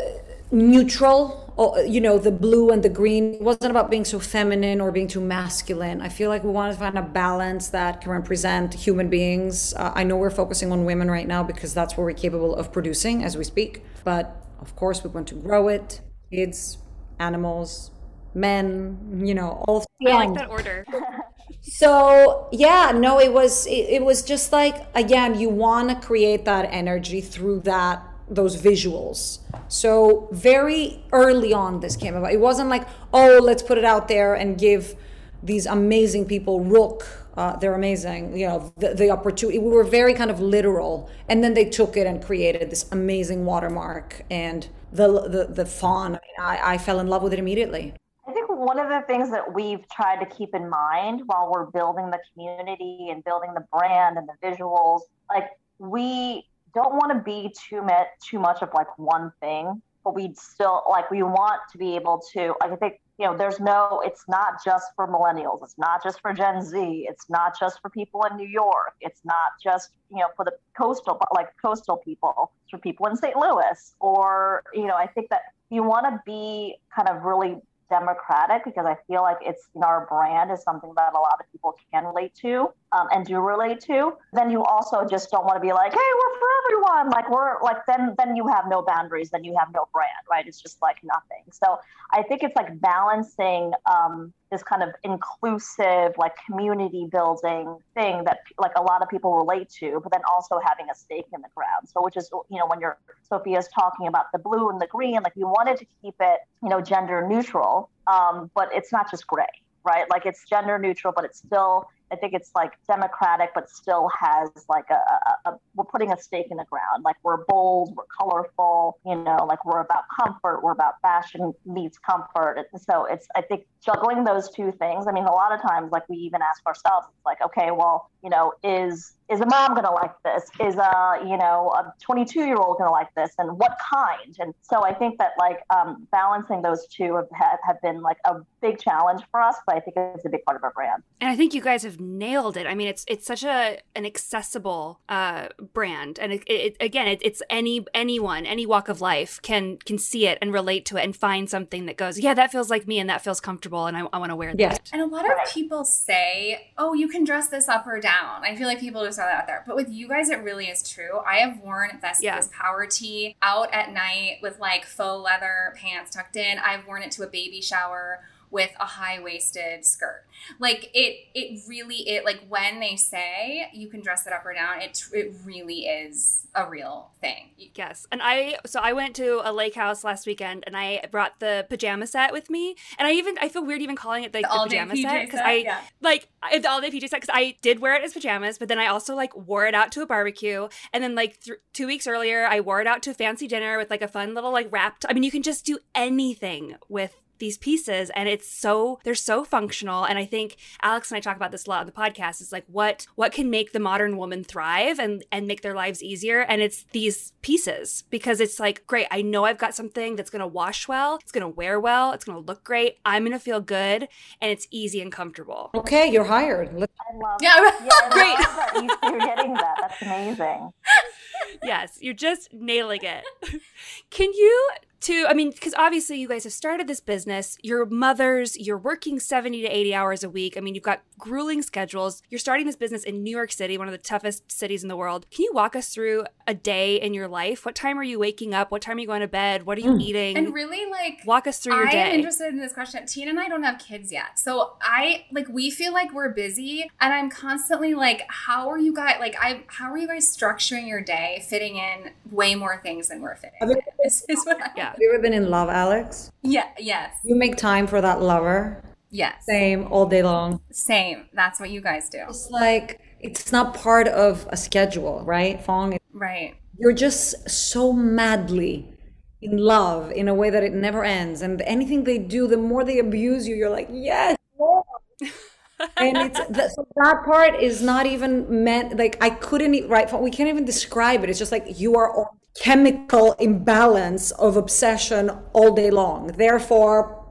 neutral 0.52 1.54
or, 1.58 1.82
you 1.82 2.00
know 2.00 2.18
the 2.20 2.32
blue 2.32 2.70
and 2.70 2.84
the 2.84 2.90
green. 2.90 3.36
It 3.36 3.42
wasn't 3.42 3.72
about 3.72 3.90
being 3.90 4.06
so 4.06 4.20
feminine 4.20 4.80
or 4.80 4.92
being 4.92 5.08
too 5.08 5.22
masculine. 5.22 6.02
I 6.02 6.10
feel 6.10 6.30
like 6.30 6.44
we 6.44 6.52
want 6.52 6.72
to 6.74 6.80
find 6.80 6.98
a 6.98 7.02
balance 7.02 7.70
that 7.70 8.02
can 8.02 8.12
represent 8.12 8.74
human 8.74 9.10
beings. 9.10 9.74
Uh, 9.74 9.92
i 9.96 10.04
know 10.04 10.16
we're 10.16 10.30
focusing 10.30 10.72
on 10.72 10.86
women 10.86 11.10
right 11.10 11.28
now 11.28 11.44
because 11.44 11.74
that's 11.74 11.98
what 11.98 12.04
we're 12.04 12.14
capable 12.14 12.56
of 12.56 12.72
producing 12.72 13.24
as 13.24 13.36
we 13.36 13.44
speak. 13.44 13.84
But 14.04 14.46
of 14.60 14.76
course 14.76 15.04
we 15.04 15.10
want 15.10 15.28
to 15.30 15.36
grow 15.36 15.68
it. 15.68 16.02
Kids 16.32 16.78
animals 17.20 17.92
men 18.38 19.24
you 19.26 19.34
know 19.34 19.64
all 19.68 19.84
I 20.06 20.12
like 20.12 20.34
that 20.36 20.50
order. 20.50 20.86
so 21.62 22.48
yeah 22.52 22.92
no 22.94 23.20
it 23.20 23.34
was 23.34 23.66
it, 23.66 23.90
it 23.90 24.06
was 24.06 24.22
just 24.22 24.54
like 24.54 24.86
again 24.96 25.40
you 25.40 25.50
want 25.50 25.90
to 25.90 26.08
create 26.08 26.46
that 26.46 26.66
energy 26.72 27.20
through 27.20 27.60
that 27.62 28.04
those 28.30 28.62
visuals. 28.62 29.40
So 29.68 30.28
very 30.32 31.04
early 31.12 31.54
on 31.54 31.80
this 31.80 31.96
came 31.96 32.16
about. 32.16 32.34
It 32.34 32.40
wasn't 32.40 32.70
like 32.70 32.88
oh 33.14 33.40
let's 33.42 33.64
put 33.64 33.78
it 33.78 33.86
out 33.86 34.08
there 34.08 34.36
and 34.36 34.58
give 34.58 34.96
these 35.44 35.66
amazing 35.66 36.26
people 36.26 36.62
rook 36.62 37.06
uh, 37.38 37.56
they're 37.58 37.76
amazing 37.76 38.36
you 38.36 38.48
know 38.48 38.74
the, 38.78 38.96
the 38.96 39.12
opportunity. 39.12 39.60
We 39.60 39.70
were 39.70 39.84
very 39.84 40.14
kind 40.14 40.32
of 40.32 40.40
literal. 40.40 41.10
And 41.30 41.44
then 41.44 41.54
they 41.54 41.66
took 41.66 41.96
it 41.96 42.08
and 42.08 42.24
created 42.24 42.70
this 42.72 42.88
amazing 42.92 43.46
watermark 43.46 44.24
and 44.30 44.68
the 44.92 45.08
the, 45.30 45.48
the 45.50 45.66
fawn. 45.66 46.16
I, 46.16 46.20
mean, 46.20 46.40
I, 46.40 46.74
I 46.74 46.78
fell 46.78 47.00
in 47.00 47.08
love 47.08 47.22
with 47.22 47.34
it 47.34 47.40
immediately. 47.40 47.94
I 48.28 48.34
think 48.34 48.50
one 48.50 48.80
of 48.80 48.90
the 48.90 49.02
things 49.08 49.30
that 49.32 49.54
we've 49.54 49.88
tried 49.90 50.20
to 50.20 50.26
keep 50.26 50.54
in 50.54 50.68
mind 50.68 51.22
while 51.28 51.50
we're 51.54 51.68
building 51.68 52.10
the 52.10 52.20
community 52.34 53.10
and 53.12 53.24
building 53.24 53.54
the 53.54 53.66
brand 53.72 54.18
and 54.18 54.28
the 54.28 54.46
visuals, 54.46 55.02
like 55.30 55.50
we 55.78 56.46
don't 56.74 56.94
want 56.94 57.14
to 57.14 57.24
be 57.24 57.54
too 57.68 57.82
much 57.82 58.08
too 58.24 58.40
much 58.40 58.62
of 58.62 58.70
like 58.74 58.98
one 58.98 59.32
thing, 59.40 59.82
but 60.04 60.16
we 60.16 60.34
still 60.36 60.84
like 60.90 61.10
we 61.12 61.24
want 61.24 61.62
to 61.72 61.78
be 61.78 61.96
able 61.96 62.22
to. 62.34 62.54
Like 62.62 62.72
I 62.72 62.76
think 62.76 63.00
you 63.20 63.26
know, 63.26 63.36
there's 63.36 63.60
no. 63.60 64.02
It's 64.06 64.26
not 64.28 64.64
just 64.64 64.92
for 64.96 65.08
millennials. 65.08 65.64
It's 65.64 65.78
not 65.78 66.04
just 66.04 66.22
for 66.22 66.34
Gen 66.34 66.62
Z. 66.62 67.08
It's 67.10 67.30
not 67.30 67.60
just 67.60 67.82
for 67.82 67.90
people 67.90 68.24
in 68.30 68.38
New 68.38 68.48
York. 68.48 68.94
It's 69.02 69.22
not 69.26 69.54
just 69.64 69.90
you 70.12 70.18
know 70.18 70.28
for 70.36 70.46
the 70.46 70.54
coastal 70.78 71.20
like 71.34 71.50
coastal 71.62 71.98
people. 71.98 72.52
It's 72.64 72.72
for 72.72 72.78
people 72.78 73.08
in 73.08 73.18
St. 73.18 73.36
Louis 73.36 73.96
or 74.00 74.64
you 74.74 74.86
know. 74.86 74.96
I 74.96 75.08
think 75.08 75.30
that 75.30 75.42
you 75.70 75.84
want 75.84 76.06
to 76.06 76.22
be 76.26 76.76
kind 76.96 77.10
of 77.10 77.24
really 77.24 77.58
democratic 77.90 78.66
because 78.66 78.86
I 78.86 78.96
feel 79.08 79.22
like 79.22 79.38
it's 79.42 79.70
you 79.74 79.82
know, 79.82 79.88
our 79.88 80.06
brand 80.08 80.52
is 80.52 80.64
something 80.64 80.92
that 80.96 81.14
a 81.14 81.20
lot 81.20 81.38
of 81.40 81.52
people 81.52 81.76
can 81.92 82.06
relate 82.06 82.34
to 82.42 82.70
um, 82.92 83.08
and 83.12 83.26
do 83.26 83.40
relate 83.40 83.80
to. 83.82 84.14
Then 84.34 84.50
you 84.50 84.64
also 84.64 85.06
just 85.06 85.32
don't 85.32 85.46
want 85.46 85.56
to 85.56 85.62
be 85.62 85.74
like, 85.74 85.94
hey, 85.94 86.00
we're 86.20 86.40
for 86.40 86.48
everyone. 86.64 87.10
Like 87.10 87.30
we're 87.30 87.62
like 87.62 87.86
then 87.88 88.16
then 88.18 88.36
you 88.36 88.48
have 88.48 88.66
no 88.68 88.82
boundaries. 88.82 89.30
Then 89.30 89.44
you 89.44 89.56
have 89.58 89.70
no 89.74 89.88
brand, 89.94 90.10
right? 90.30 90.48
It's 90.48 90.62
just 90.62 90.82
like 90.82 90.98
nothing. 91.04 91.44
So 91.52 91.80
I 92.12 92.24
think 92.24 92.44
it's 92.44 92.56
like 92.56 92.80
balancing 92.80 93.74
um, 93.92 94.34
this 94.52 94.64
kind 94.64 94.82
of 94.84 94.90
inclusive, 95.04 96.14
like 96.18 96.34
community 96.46 97.08
building 97.12 97.78
thing 97.94 98.24
that 98.26 98.40
like 98.58 98.72
a 98.78 98.82
lot 98.82 99.02
of 99.02 99.10
people 99.10 99.36
relate 99.36 99.70
to, 99.80 100.00
but 100.02 100.12
then 100.12 100.22
also 100.34 100.60
having 100.64 100.88
a 100.92 100.96
stake 100.96 101.26
in 101.34 101.42
the 101.42 101.50
ground. 101.56 101.88
So 101.88 102.04
which 102.04 102.18
is 102.18 102.30
you 102.50 102.58
know 102.58 102.68
when 102.68 102.80
you're 102.80 102.98
Sofia's 103.30 103.68
talking 103.68 104.08
about 104.08 104.26
the 104.32 104.40
blue 104.40 104.70
and 104.70 104.80
the 104.80 104.88
green, 104.88 105.22
like 105.24 105.34
you 105.36 105.48
wanted 105.48 105.78
to 105.78 105.86
keep 106.02 106.16
it 106.20 106.40
you 106.64 106.70
know 106.70 106.82
gender 106.82 107.28
neutral, 107.28 107.90
um, 108.08 108.50
but 108.56 108.70
it's 108.74 108.92
not 108.92 109.10
just 109.12 109.28
gray 109.28 109.46
right? 109.88 110.10
Like 110.10 110.26
it's 110.26 110.44
gender 110.46 110.78
neutral, 110.78 111.14
but 111.16 111.24
it's 111.24 111.40
still 111.40 111.88
I 112.12 112.16
think 112.16 112.34
it's 112.34 112.52
like 112.56 112.74
democratic, 112.88 113.52
but 113.54 113.70
still 113.70 114.10
has 114.20 114.50
like 114.70 114.86
a, 114.90 114.94
a, 114.94 115.52
a, 115.52 115.60
we're 115.76 115.86
putting 115.86 116.12
a 116.12 116.18
stake 116.18 116.48
in 116.50 116.58
the 116.58 116.66
ground. 116.66 117.04
Like 117.04 117.18
we're 117.24 117.44
bold, 117.46 117.96
we're 117.96 118.06
colorful, 118.18 119.00
you 119.06 119.16
know, 119.16 119.46
like 119.48 119.66
we're 119.66 119.82
about 119.82 120.04
comfort, 120.20 120.62
we're 120.64 120.72
about 120.72 121.02
fashion 121.02 121.54
meets 121.66 121.98
comfort. 121.98 122.66
So 122.90 123.06
it's 123.06 123.28
I 123.36 123.42
think 123.42 123.66
juggling 123.84 124.24
those 124.24 124.50
two 124.52 124.72
things. 124.72 125.08
I 125.08 125.12
mean, 125.12 125.26
a 125.26 125.32
lot 125.32 125.54
of 125.54 125.62
times, 125.62 125.92
like 125.92 126.08
we 126.10 126.18
even 126.18 126.42
ask 126.42 126.66
ourselves, 126.66 127.08
it's 127.16 127.26
like, 127.26 127.42
okay, 127.42 127.72
well, 127.72 128.10
you 128.24 128.30
know, 128.30 128.54
is 128.64 129.14
is 129.30 129.42
a 129.42 129.46
mom 129.46 129.74
going 129.74 129.86
to 129.86 129.92
like 129.92 130.14
this? 130.24 130.50
Is 130.60 130.76
a 130.76 131.20
you 131.26 131.38
know 131.38 131.72
a 131.76 131.94
22 132.02 132.46
year 132.46 132.56
old 132.56 132.78
going 132.78 132.88
to 132.88 132.92
like 132.92 133.14
this? 133.16 133.32
And 133.38 133.58
what 133.58 133.78
kind? 133.94 134.36
And 134.40 134.54
so 134.62 134.84
I 134.84 134.94
think 134.94 135.18
that 135.20 135.32
like 135.38 135.60
um, 135.70 136.08
balancing 136.12 136.62
those 136.62 136.88
two 136.88 137.16
have, 137.16 137.60
have 137.64 137.82
been 137.82 138.02
like 138.02 138.18
a 138.26 138.36
big 138.62 138.80
challenge 138.80 139.22
for 139.32 139.42
us, 139.42 139.56
but 139.66 139.76
I 139.76 139.80
think 139.80 139.98
it's 139.98 140.26
a 140.26 140.30
big 140.30 140.44
part 140.46 140.58
of 140.58 140.64
our 140.64 140.72
brand. 140.72 141.04
And 141.22 141.30
I 141.30 141.36
think 141.36 141.54
you 141.54 141.62
guys 141.62 141.84
have 141.84 141.97
nailed 142.00 142.58
it. 142.58 142.68
I 142.68 142.76
mean, 142.76 142.88
it's 142.88 143.06
it's 143.08 143.26
such 143.26 143.44
a 143.44 143.80
an 143.96 144.06
accessible 144.06 145.00
uh, 145.10 145.48
brand, 145.74 146.20
and 146.20 146.34
it, 146.34 146.44
it, 146.48 146.78
again, 146.80 147.08
it, 147.08 147.20
it's 147.24 147.42
any 147.50 147.86
anyone, 147.94 148.46
any 148.46 148.66
walk 148.66 148.90
of 148.90 149.02
life 149.02 149.42
can 149.42 149.78
can 149.78 149.98
see 149.98 150.28
it 150.28 150.38
and 150.42 150.54
relate 150.54 150.86
to 150.86 150.98
it 150.98 151.04
and 151.04 151.16
find 151.16 151.50
something 151.50 151.86
that 151.86 151.98
goes, 151.98 152.20
yeah, 152.20 152.34
that 152.34 152.52
feels 152.52 152.70
like 152.70 152.88
me 152.88 153.00
and 153.00 153.10
that 153.10 153.24
feels 153.24 153.40
comfortable, 153.40 153.86
and 153.86 153.96
I, 153.98 154.02
I 154.14 154.18
want 154.18 154.32
to 154.32 154.36
wear 154.36 154.54
that. 154.56 154.90
And 154.94 155.02
a 155.02 155.06
lot 155.06 155.26
of 155.26 155.38
people 155.54 155.84
say, 155.86 156.72
oh, 156.78 156.94
you 156.94 157.08
can 157.08 157.24
dress 157.24 157.48
this 157.50 157.68
up 157.70 157.88
or 157.88 158.00
down. 158.00 158.44
I 158.44 158.56
feel 158.56 158.68
like 158.68 158.80
people 158.80 159.04
just 159.06 159.18
throw 159.18 159.26
that 159.26 159.42
out 159.42 159.48
there, 159.48 159.64
but 159.66 159.76
with 159.76 159.90
you 159.90 160.08
guys, 160.08 160.30
it 160.30 160.44
really 160.44 160.66
is 160.66 160.88
true. 160.88 161.20
I 161.26 161.38
have 161.38 161.60
worn 161.60 162.00
this 162.02 162.22
Yeah. 162.22 162.38
this 162.38 162.50
power 162.52 162.86
tee 162.86 163.36
out 163.42 163.74
at 163.74 163.92
night 163.94 164.38
with 164.42 164.60
like 164.60 164.86
faux 164.86 165.24
leather 165.24 165.74
pants 165.78 166.12
tucked 166.12 166.36
in. 166.36 166.58
I've 166.60 166.86
worn 166.88 167.04
it 167.04 167.12
to 167.12 167.24
a 167.24 167.28
baby 167.28 167.62
shower 167.62 168.20
with 168.50 168.72
a 168.80 168.86
high 168.86 169.22
waisted 169.22 169.86
skirt. 169.86 170.26
Like 170.60 170.90
it, 170.94 171.28
it 171.34 171.62
really 171.68 172.08
it 172.08 172.24
like 172.24 172.46
when 172.48 172.80
they 172.80 172.96
say 172.96 173.70
you 173.74 173.88
can 173.90 174.02
dress 174.02 174.26
it 174.28 174.34
up 174.34 174.46
or 174.46 174.54
down, 174.54 174.82
it 174.82 175.04
it 175.14 175.34
really 175.44 175.82
is 175.86 176.48
a 176.56 176.70
real 176.70 177.12
thing. 177.20 177.50
Yes. 177.76 178.08
And 178.12 178.22
I 178.24 178.58
so 178.66 178.80
I 178.80 178.94
went 178.94 179.16
to 179.18 179.42
a 179.44 179.52
lake 179.52 179.76
house 179.76 180.04
last 180.04 180.26
weekend 180.28 180.64
and 180.68 180.78
I 180.78 181.04
brought 181.12 181.40
the 181.40 181.66
pajama 181.70 182.08
set 182.08 182.32
with 182.32 182.50
me. 182.50 182.76
And 182.98 183.08
I 183.08 183.12
even 183.14 183.38
I 183.42 183.50
feel 183.50 183.66
weird 183.66 183.82
even 183.82 183.96
calling 183.96 184.24
it 184.24 184.34
like 184.34 184.44
The 184.44 184.50
the, 184.50 184.54
all-day 184.54 184.78
pajama 184.78 184.94
PJ 184.94 185.02
set 185.02 185.26
because 185.26 185.40
I 185.42 185.54
yeah. 185.54 185.82
like 186.02 186.30
I- 186.42 186.60
the 186.60 186.70
all 186.70 186.82
day 186.82 186.92
PJ 186.92 187.10
set 187.10 187.22
because 187.22 187.34
I 187.34 187.58
did 187.62 187.80
wear 187.80 187.96
it 187.96 188.04
as 188.04 188.14
pajamas, 188.14 188.58
but 188.58 188.68
then 188.68 188.80
I 188.80 188.88
also 188.88 189.16
like 189.16 189.36
wore 189.36 189.66
it 189.66 189.76
out 189.76 189.92
to 189.94 190.02
a 190.02 190.06
barbecue. 190.06 190.68
And 190.94 191.04
then 191.04 191.16
like 191.16 191.42
th- 191.42 191.60
two 191.74 191.88
weeks 191.88 192.08
earlier, 192.08 192.46
I 192.46 192.60
wore 192.62 192.80
it 192.80 192.88
out 192.88 193.02
to 193.04 193.12
a 193.12 193.14
fancy 193.14 193.48
dinner 193.48 193.78
with 193.78 193.90
like 193.90 194.02
a 194.02 194.08
fun 194.08 194.34
little 194.34 194.52
like 194.52 194.72
wrapped. 194.72 195.06
I 195.10 195.14
mean, 195.14 195.24
you 195.24 195.32
can 195.32 195.44
just 195.44 195.66
do 195.66 195.80
anything 195.96 196.76
with 196.88 197.16
these 197.40 197.58
pieces 197.58 198.10
and 198.16 198.28
it's 198.30 198.48
so 198.50 199.00
they're 199.04 199.16
so 199.16 199.44
functional 199.44 200.04
and 200.04 200.18
i 200.18 200.26
think 200.26 200.56
alex 200.82 201.12
and 201.12 201.18
i 201.18 201.20
talk 201.20 201.36
about 201.36 201.52
this 201.52 201.66
a 201.68 201.70
lot 201.70 201.80
on 201.82 201.86
the 201.86 201.92
podcast 201.92 202.42
is 202.42 202.52
like 202.52 202.66
what 202.68 203.06
what 203.16 203.32
can 203.32 203.50
make 203.50 203.72
the 203.72 203.80
modern 203.80 204.18
woman 204.18 204.44
thrive 204.44 205.00
and 205.00 205.24
and 205.32 205.48
make 205.48 205.62
their 205.62 205.74
lives 205.76 206.02
easier 206.04 206.40
and 206.42 206.62
it's 206.62 206.84
these 206.92 207.34
pieces 207.42 208.04
because 208.10 208.40
it's 208.40 208.60
like 208.60 208.86
great 208.88 209.08
i 209.12 209.22
know 209.22 209.46
i've 209.46 209.58
got 209.58 209.74
something 209.76 210.16
that's 210.16 210.30
going 210.30 210.40
to 210.42 210.48
wash 210.48 210.88
well 210.88 211.16
it's 211.22 211.32
going 211.32 211.42
to 211.42 211.48
wear 211.48 211.80
well 211.80 212.12
it's 212.12 212.26
going 212.26 212.38
to 212.38 212.46
look 212.46 212.64
great 212.64 212.98
i'm 213.06 213.24
going 213.24 213.32
to 213.32 213.40
feel 213.40 213.60
good 213.62 214.08
and 214.42 214.52
it's 214.52 214.68
easy 214.72 215.02
and 215.02 215.12
comfortable 215.12 215.70
Okay, 215.76 216.10
you're 216.12 216.24
hired. 216.26 216.74
Let's- 216.78 216.92
I 217.00 217.16
love 217.16 217.40
Yeah, 217.42 217.56
yeah, 217.84 217.90
I 218.04 218.10
Great. 218.10 218.34
love 218.34 218.56
that 218.56 218.74
you- 219.04 219.10
you're 219.12 219.20
getting 219.20 219.54
that. 219.54 219.76
That's 219.80 220.02
amazing. 220.02 220.74
yes, 221.64 221.98
you're 222.02 222.14
just 222.14 222.52
nailing 222.54 223.02
it. 223.04 223.24
Can 224.10 224.32
you 224.34 224.70
to 225.02 225.26
I 225.28 225.34
mean 225.34 225.54
cuz 225.54 225.74
obviously 225.78 226.20
you 226.20 226.28
guys 226.28 226.44
have 226.44 226.54
started 226.54 226.88
this 226.88 227.00
business, 227.00 227.58
you're 227.62 227.86
mothers, 227.86 228.58
you're 228.58 228.78
working 228.78 229.20
70 229.20 229.62
to 229.62 229.68
80 229.68 229.94
hours 229.94 230.24
a 230.24 230.30
week. 230.30 230.58
I 230.58 230.62
mean, 230.62 230.76
you've 230.76 230.84
got 230.84 231.02
grueling 231.18 231.62
schedules. 231.62 232.22
You're 232.30 232.40
starting 232.40 232.66
this 232.66 232.76
business 232.76 233.04
in 233.04 233.24
New 233.24 233.36
York 233.36 233.52
City, 233.52 233.78
one 233.78 233.88
of 233.88 233.92
the 233.92 233.98
toughest 233.98 234.52
cities 234.52 234.84
in 234.84 234.90
the 234.90 234.98
world. 234.98 235.26
Can 235.32 235.44
you 235.44 235.52
walk 235.54 235.76
us 235.76 235.90
through 235.90 236.26
a 236.46 236.54
day 236.54 236.96
in 237.02 237.14
your 237.14 237.28
life? 237.28 237.66
What 237.66 237.76
time 237.76 237.98
are 238.00 238.04
you 238.04 238.20
waking 238.20 238.54
up? 238.54 238.72
What 238.72 238.82
time 238.82 238.98
are 238.98 239.00
you 239.00 239.08
going 239.08 239.22
to 239.22 239.28
bed? 239.28 239.66
What 239.66 239.78
are 239.78 239.82
you 239.82 239.94
hmm. 239.94 240.02
eating? 240.02 240.38
And 240.38 240.54
really 240.54 240.90
like 240.90 241.20
walk 241.26 241.48
us 241.48 241.60
through 241.60 241.76
your 241.76 241.88
I 241.88 241.92
am 241.92 242.16
interested 242.16 242.48
in 242.48 242.58
this 242.58 242.74
question. 242.74 243.06
Tina 243.06 243.32
and 243.32 243.40
I 243.40 243.48
don't 243.48 243.64
have 243.64 243.80
kids 243.80 244.12
yet. 244.12 244.40
So 244.40 244.74
I 244.82 245.26
like 245.32 245.48
we 245.50 245.70
feel 245.70 245.94
like 245.94 246.14
we're 246.14 246.30
busy 246.30 246.90
and 247.00 247.14
I'm 247.14 247.30
constantly 247.30 247.94
like, 247.94 248.24
how 248.30 248.70
are 248.70 248.80
you 248.80 248.94
guys 248.94 249.18
like 249.20 249.36
I 249.40 249.64
how 249.68 249.92
are 249.92 249.98
you 249.98 250.08
guys 250.08 250.36
structuring 250.36 250.88
your 250.88 251.02
day, 251.02 251.44
fitting 251.48 251.78
in 251.78 252.12
way 252.32 252.56
more 252.56 252.80
things 252.82 253.10
than 253.10 253.22
we're 253.22 253.36
fitting? 253.36 253.58
Have 253.60 253.70
you- 253.70 253.82
Is, 254.04 254.26
is 254.30 254.46
what 254.46 254.62
I, 254.62 254.72
yeah. 254.76 254.87
Have 254.92 254.98
you 255.00 255.12
ever 255.14 255.22
been 255.22 255.34
in 255.34 255.50
love, 255.50 255.70
Alex? 255.70 256.32
Yeah, 256.42 256.68
yes. 256.80 257.14
You 257.24 257.36
make 257.36 257.58
time 257.58 257.88
for 257.88 258.02
that 258.02 258.22
lover. 258.22 258.84
Yes. 259.10 259.46
Same 259.46 259.88
all 259.92 260.06
day 260.06 260.22
long. 260.24 260.60
Same. 260.72 261.26
That's 261.34 261.60
what 261.60 261.70
you 261.70 261.82
guys 261.82 262.10
do. 262.10 262.20
It's 262.30 262.50
like 262.50 263.00
it's 263.20 263.52
not 263.52 263.74
part 263.74 264.08
of 264.08 264.48
a 264.50 264.58
schedule, 264.58 265.24
right? 265.26 265.64
Phuong, 265.66 265.98
Right. 266.14 266.56
you're 266.78 266.94
just 266.94 267.50
so 267.50 267.94
madly 267.94 268.94
in 269.42 269.58
love 269.58 270.12
in 270.12 270.28
a 270.28 270.34
way 270.34 270.50
that 270.50 270.64
it 270.64 270.74
never 270.74 271.04
ends. 271.04 271.42
And 271.42 271.62
anything 271.62 272.04
they 272.04 272.18
do, 272.18 272.48
the 272.48 272.58
more 272.58 272.84
they 272.84 273.00
abuse 273.00 273.48
you, 273.48 273.56
you're 273.56 273.70
like, 273.70 273.88
yes. 273.92 274.38
more." 274.58 274.84
and 275.98 276.18
it's 276.18 276.40
that, 276.50 276.72
so 276.72 276.88
that 276.96 277.24
part 277.26 277.62
is 277.62 277.82
not 277.82 278.06
even 278.06 278.64
meant 278.64 278.98
like 278.98 279.18
I 279.22 279.30
couldn't 279.30 279.88
right 279.88 280.12
we 280.22 280.32
can't 280.32 280.50
even 280.50 280.66
describe 280.66 281.24
it. 281.24 281.30
It's 281.30 281.40
just 281.40 281.52
like 281.52 281.80
you 281.80 281.96
are 281.96 282.12
on 282.18 282.28
chemical 282.60 283.34
imbalance 283.34 284.32
of 284.32 284.58
obsession 284.58 285.30
all 285.54 285.74
day 285.74 285.90
long. 285.90 286.28
Therefore, 286.28 287.26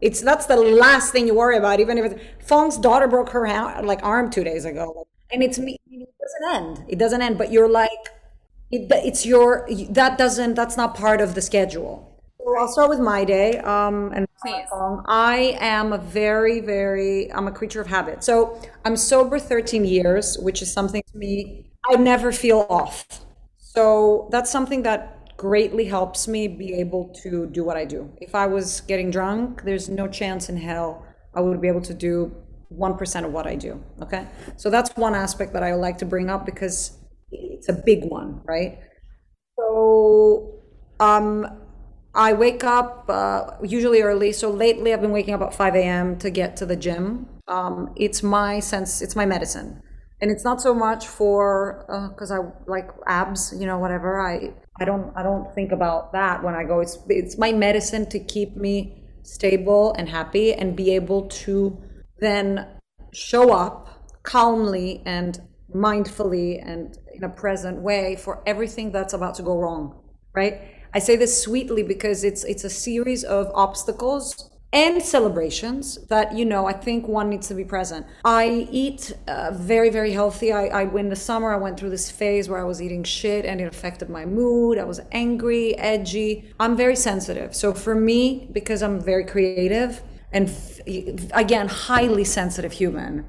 it's 0.00 0.20
that's 0.20 0.46
the 0.46 0.56
last 0.56 1.12
thing 1.12 1.26
you 1.26 1.34
worry 1.34 1.56
about. 1.56 1.80
Even 1.80 1.98
if 1.98 2.12
it's, 2.12 2.22
Phuong's 2.46 2.78
daughter 2.78 3.06
broke 3.06 3.30
her 3.30 3.46
ha- 3.46 3.80
like 3.82 4.02
arm 4.02 4.30
two 4.30 4.44
days 4.44 4.64
ago, 4.64 5.06
and 5.30 5.42
it's 5.42 5.58
me. 5.58 5.78
It 5.90 6.08
doesn't 6.20 6.64
end. 6.64 6.84
It 6.88 6.98
doesn't 6.98 7.22
end. 7.22 7.38
But 7.38 7.52
you're 7.52 7.68
like, 7.68 7.90
it, 8.70 8.86
it's 8.90 9.26
your 9.26 9.68
that 9.90 10.16
doesn't 10.18 10.54
that's 10.54 10.76
not 10.76 10.94
part 10.94 11.20
of 11.20 11.34
the 11.34 11.42
schedule. 11.42 12.06
So 12.38 12.58
I'll 12.58 12.68
start 12.68 12.88
with 12.88 13.00
my 13.00 13.24
day. 13.24 13.58
Um, 13.58 14.12
and 14.14 14.26
um, 14.72 15.04
I 15.06 15.56
am 15.60 15.92
a 15.92 15.98
very, 15.98 16.60
very, 16.60 17.30
I'm 17.32 17.46
a 17.46 17.52
creature 17.52 17.80
of 17.80 17.86
habit. 17.86 18.24
So 18.24 18.60
I'm 18.84 18.96
sober 18.96 19.38
13 19.38 19.84
years, 19.84 20.38
which 20.38 20.62
is 20.62 20.72
something 20.72 21.02
to 21.12 21.18
me, 21.18 21.66
I 21.90 21.96
never 21.96 22.32
feel 22.32 22.66
off. 22.70 23.06
So 23.74 24.28
that's 24.32 24.50
something 24.50 24.82
that 24.82 25.36
greatly 25.36 25.84
helps 25.84 26.26
me 26.26 26.48
be 26.48 26.74
able 26.74 27.04
to 27.22 27.46
do 27.46 27.62
what 27.62 27.76
I 27.76 27.84
do. 27.84 28.10
If 28.20 28.34
I 28.34 28.46
was 28.46 28.80
getting 28.80 29.12
drunk, 29.12 29.62
there's 29.62 29.88
no 29.88 30.08
chance 30.08 30.48
in 30.48 30.56
hell 30.56 31.06
I 31.36 31.40
would 31.40 31.60
be 31.60 31.68
able 31.68 31.82
to 31.82 31.94
do 31.94 32.34
1% 32.76 33.24
of 33.24 33.32
what 33.32 33.46
I 33.46 33.54
do. 33.54 33.80
Okay. 34.02 34.26
So 34.56 34.70
that's 34.70 34.90
one 34.96 35.14
aspect 35.14 35.52
that 35.52 35.62
I 35.62 35.74
like 35.74 35.98
to 35.98 36.04
bring 36.04 36.28
up 36.28 36.44
because 36.44 36.98
it's 37.30 37.68
a 37.68 37.72
big 37.72 38.04
one, 38.06 38.40
right? 38.44 38.80
So, 39.56 40.62
um, 40.98 41.46
I 42.12 42.32
wake 42.32 42.64
up 42.64 43.04
uh, 43.08 43.52
usually 43.62 44.02
early. 44.02 44.32
So 44.32 44.50
lately, 44.50 44.92
I've 44.92 45.00
been 45.00 45.12
waking 45.12 45.34
up 45.34 45.42
at 45.42 45.54
5 45.54 45.76
a.m. 45.76 46.18
to 46.18 46.28
get 46.30 46.56
to 46.56 46.66
the 46.66 46.74
gym. 46.74 47.28
Um, 47.46 47.92
it's 47.94 48.20
my 48.20 48.58
sense, 48.58 49.00
it's 49.00 49.14
my 49.14 49.26
medicine, 49.26 49.80
and 50.20 50.30
it's 50.30 50.44
not 50.44 50.60
so 50.60 50.74
much 50.74 51.06
for 51.06 51.86
uh, 51.90 52.08
because 52.08 52.30
I 52.30 52.38
like 52.66 52.88
abs, 53.06 53.54
you 53.58 53.66
know, 53.66 53.78
whatever. 53.78 54.20
I 54.20 54.52
I 54.80 54.84
don't 54.84 55.12
I 55.16 55.22
don't 55.22 55.52
think 55.54 55.72
about 55.72 56.12
that 56.12 56.42
when 56.42 56.54
I 56.54 56.64
go. 56.64 56.80
It's 56.80 56.98
it's 57.08 57.38
my 57.38 57.52
medicine 57.52 58.08
to 58.10 58.18
keep 58.18 58.56
me 58.56 59.00
stable 59.22 59.94
and 59.98 60.08
happy 60.08 60.52
and 60.52 60.76
be 60.76 60.94
able 60.94 61.28
to 61.28 61.82
then 62.18 62.66
show 63.12 63.52
up 63.52 63.88
calmly 64.22 65.02
and 65.06 65.40
mindfully 65.74 66.60
and 66.64 66.98
in 67.14 67.24
a 67.24 67.28
present 67.28 67.80
way 67.80 68.16
for 68.16 68.42
everything 68.46 68.92
that's 68.92 69.12
about 69.12 69.34
to 69.34 69.42
go 69.42 69.56
wrong 69.56 69.94
right 70.34 70.60
i 70.94 70.98
say 70.98 71.16
this 71.16 71.42
sweetly 71.42 71.82
because 71.82 72.24
it's 72.24 72.44
it's 72.44 72.64
a 72.64 72.70
series 72.70 73.22
of 73.22 73.50
obstacles 73.54 74.49
and 74.72 75.02
celebrations 75.02 75.96
that 76.06 76.32
you 76.36 76.44
know 76.44 76.66
i 76.66 76.72
think 76.72 77.08
one 77.08 77.28
needs 77.28 77.48
to 77.48 77.54
be 77.54 77.64
present. 77.64 78.06
I 78.24 78.68
eat 78.70 79.12
uh, 79.26 79.50
very 79.52 79.90
very 79.90 80.12
healthy. 80.12 80.52
I, 80.52 80.66
I 80.66 80.82
in 80.82 81.08
the 81.08 81.16
summer 81.16 81.52
i 81.52 81.56
went 81.56 81.78
through 81.78 81.90
this 81.90 82.10
phase 82.10 82.48
where 82.48 82.60
i 82.60 82.64
was 82.64 82.80
eating 82.80 83.02
shit 83.02 83.44
and 83.44 83.60
it 83.60 83.64
affected 83.64 84.08
my 84.08 84.24
mood. 84.24 84.78
I 84.78 84.84
was 84.84 85.00
angry 85.12 85.76
edgy. 85.76 86.52
I'm 86.60 86.76
very 86.76 86.96
sensitive. 86.96 87.54
So 87.54 87.74
for 87.74 87.94
me 87.94 88.48
because 88.52 88.82
i'm 88.82 89.00
very 89.00 89.24
creative 89.24 90.02
and 90.32 90.48
f- 90.48 90.80
again 91.32 91.66
highly 91.66 92.24
sensitive 92.24 92.72
human 92.72 93.24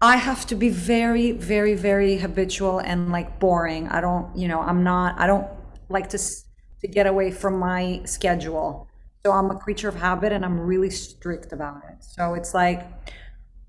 I 0.00 0.16
have 0.16 0.46
to 0.48 0.54
be 0.54 0.68
very, 0.68 1.32
very, 1.32 1.74
very 1.74 2.18
habitual 2.18 2.78
and 2.78 3.10
like 3.10 3.40
boring. 3.40 3.88
I 3.88 4.02
don't, 4.02 4.36
you 4.36 4.48
know, 4.48 4.60
I'm 4.60 4.82
not, 4.84 5.18
I 5.18 5.26
don't 5.26 5.46
like 5.88 6.10
to, 6.10 6.18
to 6.18 6.88
get 6.88 7.06
away 7.06 7.30
from 7.30 7.58
my 7.58 8.02
schedule. 8.04 8.86
So 9.26 9.32
I'm 9.32 9.50
a 9.50 9.54
creature 9.58 9.88
of 9.88 9.94
habit 9.94 10.32
and 10.32 10.44
I'm 10.44 10.60
really 10.60 10.90
strict 10.90 11.52
about 11.54 11.78
it. 11.88 12.04
So 12.04 12.34
it's 12.34 12.52
like 12.52 12.86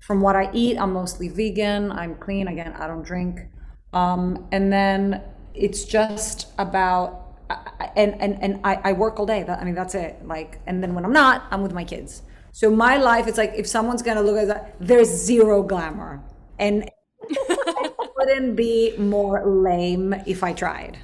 from 0.00 0.20
what 0.20 0.36
I 0.36 0.50
eat, 0.52 0.76
I'm 0.76 0.92
mostly 0.92 1.28
vegan, 1.28 1.90
I'm 1.92 2.14
clean. 2.16 2.46
Again, 2.46 2.74
I 2.78 2.86
don't 2.86 3.02
drink. 3.02 3.40
Um, 3.94 4.48
and 4.52 4.70
then 4.70 5.22
it's 5.54 5.84
just 5.86 6.48
about, 6.58 7.38
I- 7.48 7.70
I- 7.80 7.90
and, 7.96 8.20
and, 8.20 8.42
and 8.42 8.60
I, 8.64 8.80
I 8.84 8.92
work 8.92 9.18
all 9.18 9.24
day. 9.24 9.46
I 9.48 9.64
mean, 9.64 9.74
that's 9.74 9.94
it. 9.94 10.18
Like, 10.26 10.60
and 10.66 10.82
then 10.82 10.94
when 10.94 11.06
I'm 11.06 11.12
not, 11.12 11.44
I'm 11.50 11.62
with 11.62 11.72
my 11.72 11.84
kids. 11.84 12.20
So 12.52 12.70
my 12.70 12.98
life, 12.98 13.26
it's 13.26 13.38
like 13.38 13.54
if 13.56 13.66
someone's 13.66 14.02
gonna 14.02 14.20
look 14.20 14.36
at 14.36 14.48
that, 14.48 14.74
there's 14.78 15.08
zero 15.08 15.62
glamour. 15.62 16.22
and 16.58 16.84
it 17.30 18.10
wouldn't 18.18 18.56
be 18.56 18.94
more 18.98 19.42
lame 19.46 20.12
if 20.26 20.44
I 20.44 20.52
tried. 20.52 20.98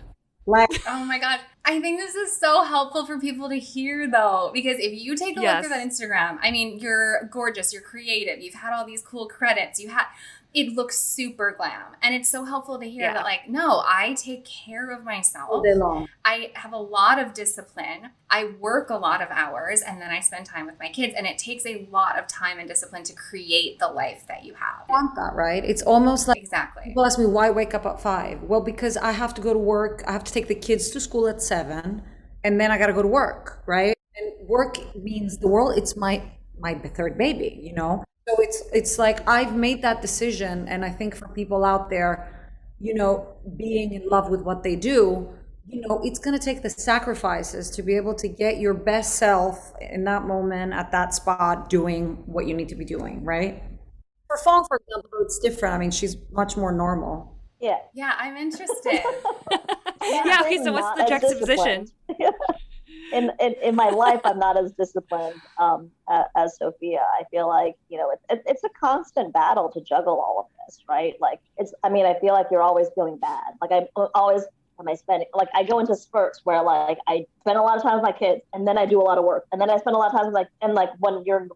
Like, 0.44 0.70
oh 0.88 1.04
my 1.04 1.18
god, 1.18 1.38
I 1.64 1.80
think 1.80 2.00
this 2.00 2.14
is 2.16 2.36
so 2.36 2.64
helpful 2.64 3.06
for 3.06 3.18
people 3.20 3.48
to 3.48 3.58
hear 3.58 4.10
though, 4.10 4.50
because 4.52 4.78
if 4.78 4.92
you 4.92 5.14
take 5.16 5.38
a 5.38 5.40
Yes. 5.40 5.62
look 5.62 5.72
at 5.72 5.76
that 5.76 5.86
Instagram, 5.86 6.38
I 6.42 6.50
mean, 6.50 6.80
you're 6.80 7.24
gorgeous, 7.30 7.72
you're 7.72 7.82
creative, 7.82 8.42
you've 8.42 8.54
had 8.54 8.72
all 8.72 8.84
these 8.84 9.02
cool 9.02 9.28
credits, 9.28 9.78
you 9.80 9.88
had. 9.90 10.06
It 10.54 10.74
looks 10.74 10.98
super 11.02 11.54
glam, 11.56 11.96
and 12.02 12.14
it's 12.14 12.28
so 12.28 12.44
helpful 12.44 12.78
to 12.78 12.84
hear 12.88 13.02
Yeah. 13.04 13.14
that, 13.14 13.24
like, 13.24 13.48
no, 13.48 13.82
I 13.86 14.12
take 14.14 14.44
care 14.44 14.90
of 14.90 15.02
myself. 15.02 15.48
all 15.50 15.62
day 15.62 15.74
long. 15.74 16.08
I 16.26 16.50
have 16.54 16.72
a 16.74 16.78
lot 16.78 17.18
of 17.18 17.32
discipline. 17.32 18.10
I 18.30 18.44
work 18.60 18.90
a 18.90 18.96
lot 18.96 19.22
of 19.22 19.28
hours 19.30 19.80
and 19.82 20.00
then 20.00 20.10
I 20.10 20.20
spend 20.20 20.46
time 20.46 20.66
with 20.66 20.78
my 20.78 20.88
kids. 20.88 21.14
And 21.16 21.26
it 21.26 21.36
takes 21.38 21.64
a 21.66 21.86
lot 21.90 22.18
of 22.18 22.26
time 22.26 22.58
and 22.58 22.68
discipline 22.68 23.02
to 23.04 23.14
create 23.14 23.78
the 23.78 23.88
life 23.88 24.26
that 24.28 24.44
you 24.44 24.54
have. 24.54 24.84
I 24.88 24.92
want 24.92 25.14
that, 25.16 25.34
right? 25.34 25.64
It's 25.64 25.82
almost 25.82 26.28
like 26.28 26.38
Exactly. 26.38 26.82
people 26.84 27.04
ask 27.04 27.18
me 27.18 27.26
why 27.26 27.50
wake 27.50 27.74
up 27.74 27.84
at 27.86 28.00
five. 28.00 28.42
Well, 28.42 28.60
because 28.60 28.96
I 28.96 29.12
have 29.12 29.34
to 29.34 29.40
go 29.42 29.52
to 29.52 29.58
work. 29.58 30.02
I 30.06 30.12
have 30.12 30.24
to 30.24 30.32
take 30.32 30.48
the 30.48 30.54
kids 30.54 30.90
to 30.90 31.00
school 31.00 31.28
at 31.28 31.42
seven, 31.42 32.02
and 32.44 32.60
then 32.60 32.70
I 32.70 32.78
got 32.78 32.86
to 32.88 32.92
go 32.92 33.02
to 33.02 33.08
work, 33.08 33.62
right? 33.66 33.94
And 34.16 34.48
work 34.48 34.76
means 34.96 35.38
the 35.38 35.48
world. 35.48 35.76
It's 35.78 35.96
my 35.96 36.22
my 36.58 36.74
third 36.74 37.16
baby, 37.18 37.58
you 37.62 37.72
know. 37.74 38.04
So 38.28 38.36
it's 38.38 38.62
it's 38.72 38.98
like 38.98 39.28
I've 39.28 39.56
made 39.56 39.82
that 39.82 40.00
decision, 40.00 40.68
and 40.68 40.84
I 40.84 40.90
think 40.90 41.16
for 41.16 41.28
people 41.28 41.64
out 41.64 41.90
there, 41.90 42.52
you 42.80 42.94
know, 42.94 43.36
being 43.56 43.92
in 43.92 44.08
love 44.08 44.30
with 44.30 44.42
what 44.42 44.62
they 44.62 44.76
do, 44.76 45.28
you 45.66 45.80
know, 45.80 46.00
it's 46.04 46.18
going 46.18 46.38
to 46.38 46.44
take 46.44 46.62
the 46.62 46.70
sacrifices 46.70 47.70
to 47.70 47.82
be 47.82 47.96
able 47.96 48.14
to 48.14 48.28
get 48.28 48.58
your 48.58 48.74
best 48.74 49.16
self 49.16 49.72
in 49.80 50.04
that 50.04 50.24
moment 50.24 50.72
at 50.72 50.92
that 50.92 51.14
spot 51.14 51.68
doing 51.68 52.22
what 52.26 52.46
you 52.46 52.54
need 52.54 52.68
to 52.68 52.76
be 52.76 52.84
doing, 52.84 53.24
right? 53.24 53.62
For 54.28 54.36
Phuong, 54.36 54.66
for 54.68 54.78
example, 54.78 55.18
it's 55.22 55.38
different. 55.40 55.74
I 55.74 55.78
mean, 55.78 55.90
she's 55.90 56.16
much 56.30 56.56
more 56.56 56.72
normal. 56.72 57.36
Yeah. 57.60 57.78
Yeah, 57.94 58.14
I'm 58.18 58.36
interested. 58.36 59.02
Yeah, 60.04 60.40
okay, 60.42 60.58
so 60.62 60.72
what's 60.72 60.98
the 60.98 61.06
juxtaposition? 61.06 61.86
in, 63.12 63.30
in 63.40 63.54
in 63.62 63.74
my 63.74 63.88
life, 63.90 64.20
I'm 64.24 64.38
not 64.38 64.56
as 64.56 64.72
disciplined 64.72 65.40
um, 65.58 65.90
as 66.36 66.56
Sofia. 66.58 67.00
I 67.20 67.24
feel 67.30 67.48
like 67.48 67.76
you 67.88 67.98
know 67.98 68.10
it's 68.10 68.24
it, 68.30 68.42
it's 68.46 68.64
a 68.64 68.68
constant 68.70 69.32
battle 69.32 69.68
to 69.70 69.80
juggle 69.80 70.18
all 70.20 70.40
of 70.40 70.46
this, 70.66 70.78
right? 70.88 71.14
Like 71.20 71.40
it's. 71.58 71.72
I 71.84 71.88
mean, 71.88 72.06
I 72.06 72.18
feel 72.20 72.34
like 72.34 72.46
you're 72.50 72.62
always 72.62 72.88
feeling 72.94 73.18
bad. 73.18 73.54
Like 73.60 73.72
I'm 73.72 73.86
always. 74.14 74.42
Am 74.80 74.88
I 74.88 74.94
spending 74.94 75.28
like 75.34 75.48
I 75.54 75.62
go 75.62 75.78
into 75.78 75.94
spurts 75.94 76.40
where 76.44 76.60
like 76.62 76.98
I 77.06 77.26
spend 77.40 77.56
a 77.56 77.62
lot 77.62 77.76
of 77.76 77.82
time 77.84 77.94
with 77.94 78.02
my 78.02 78.10
kids 78.10 78.40
and 78.52 78.66
then 78.66 78.78
I 78.78 78.86
do 78.86 79.00
a 79.00 79.04
lot 79.04 79.16
of 79.16 79.22
work 79.24 79.46
and 79.52 79.60
then 79.60 79.70
I 79.70 79.76
spend 79.76 79.94
a 79.94 79.98
lot 79.98 80.06
of 80.06 80.12
time 80.12 80.24
with 80.26 80.34
like 80.34 80.48
and 80.60 80.74
like 80.74 80.88
when 80.98 81.22
you're 81.24 81.46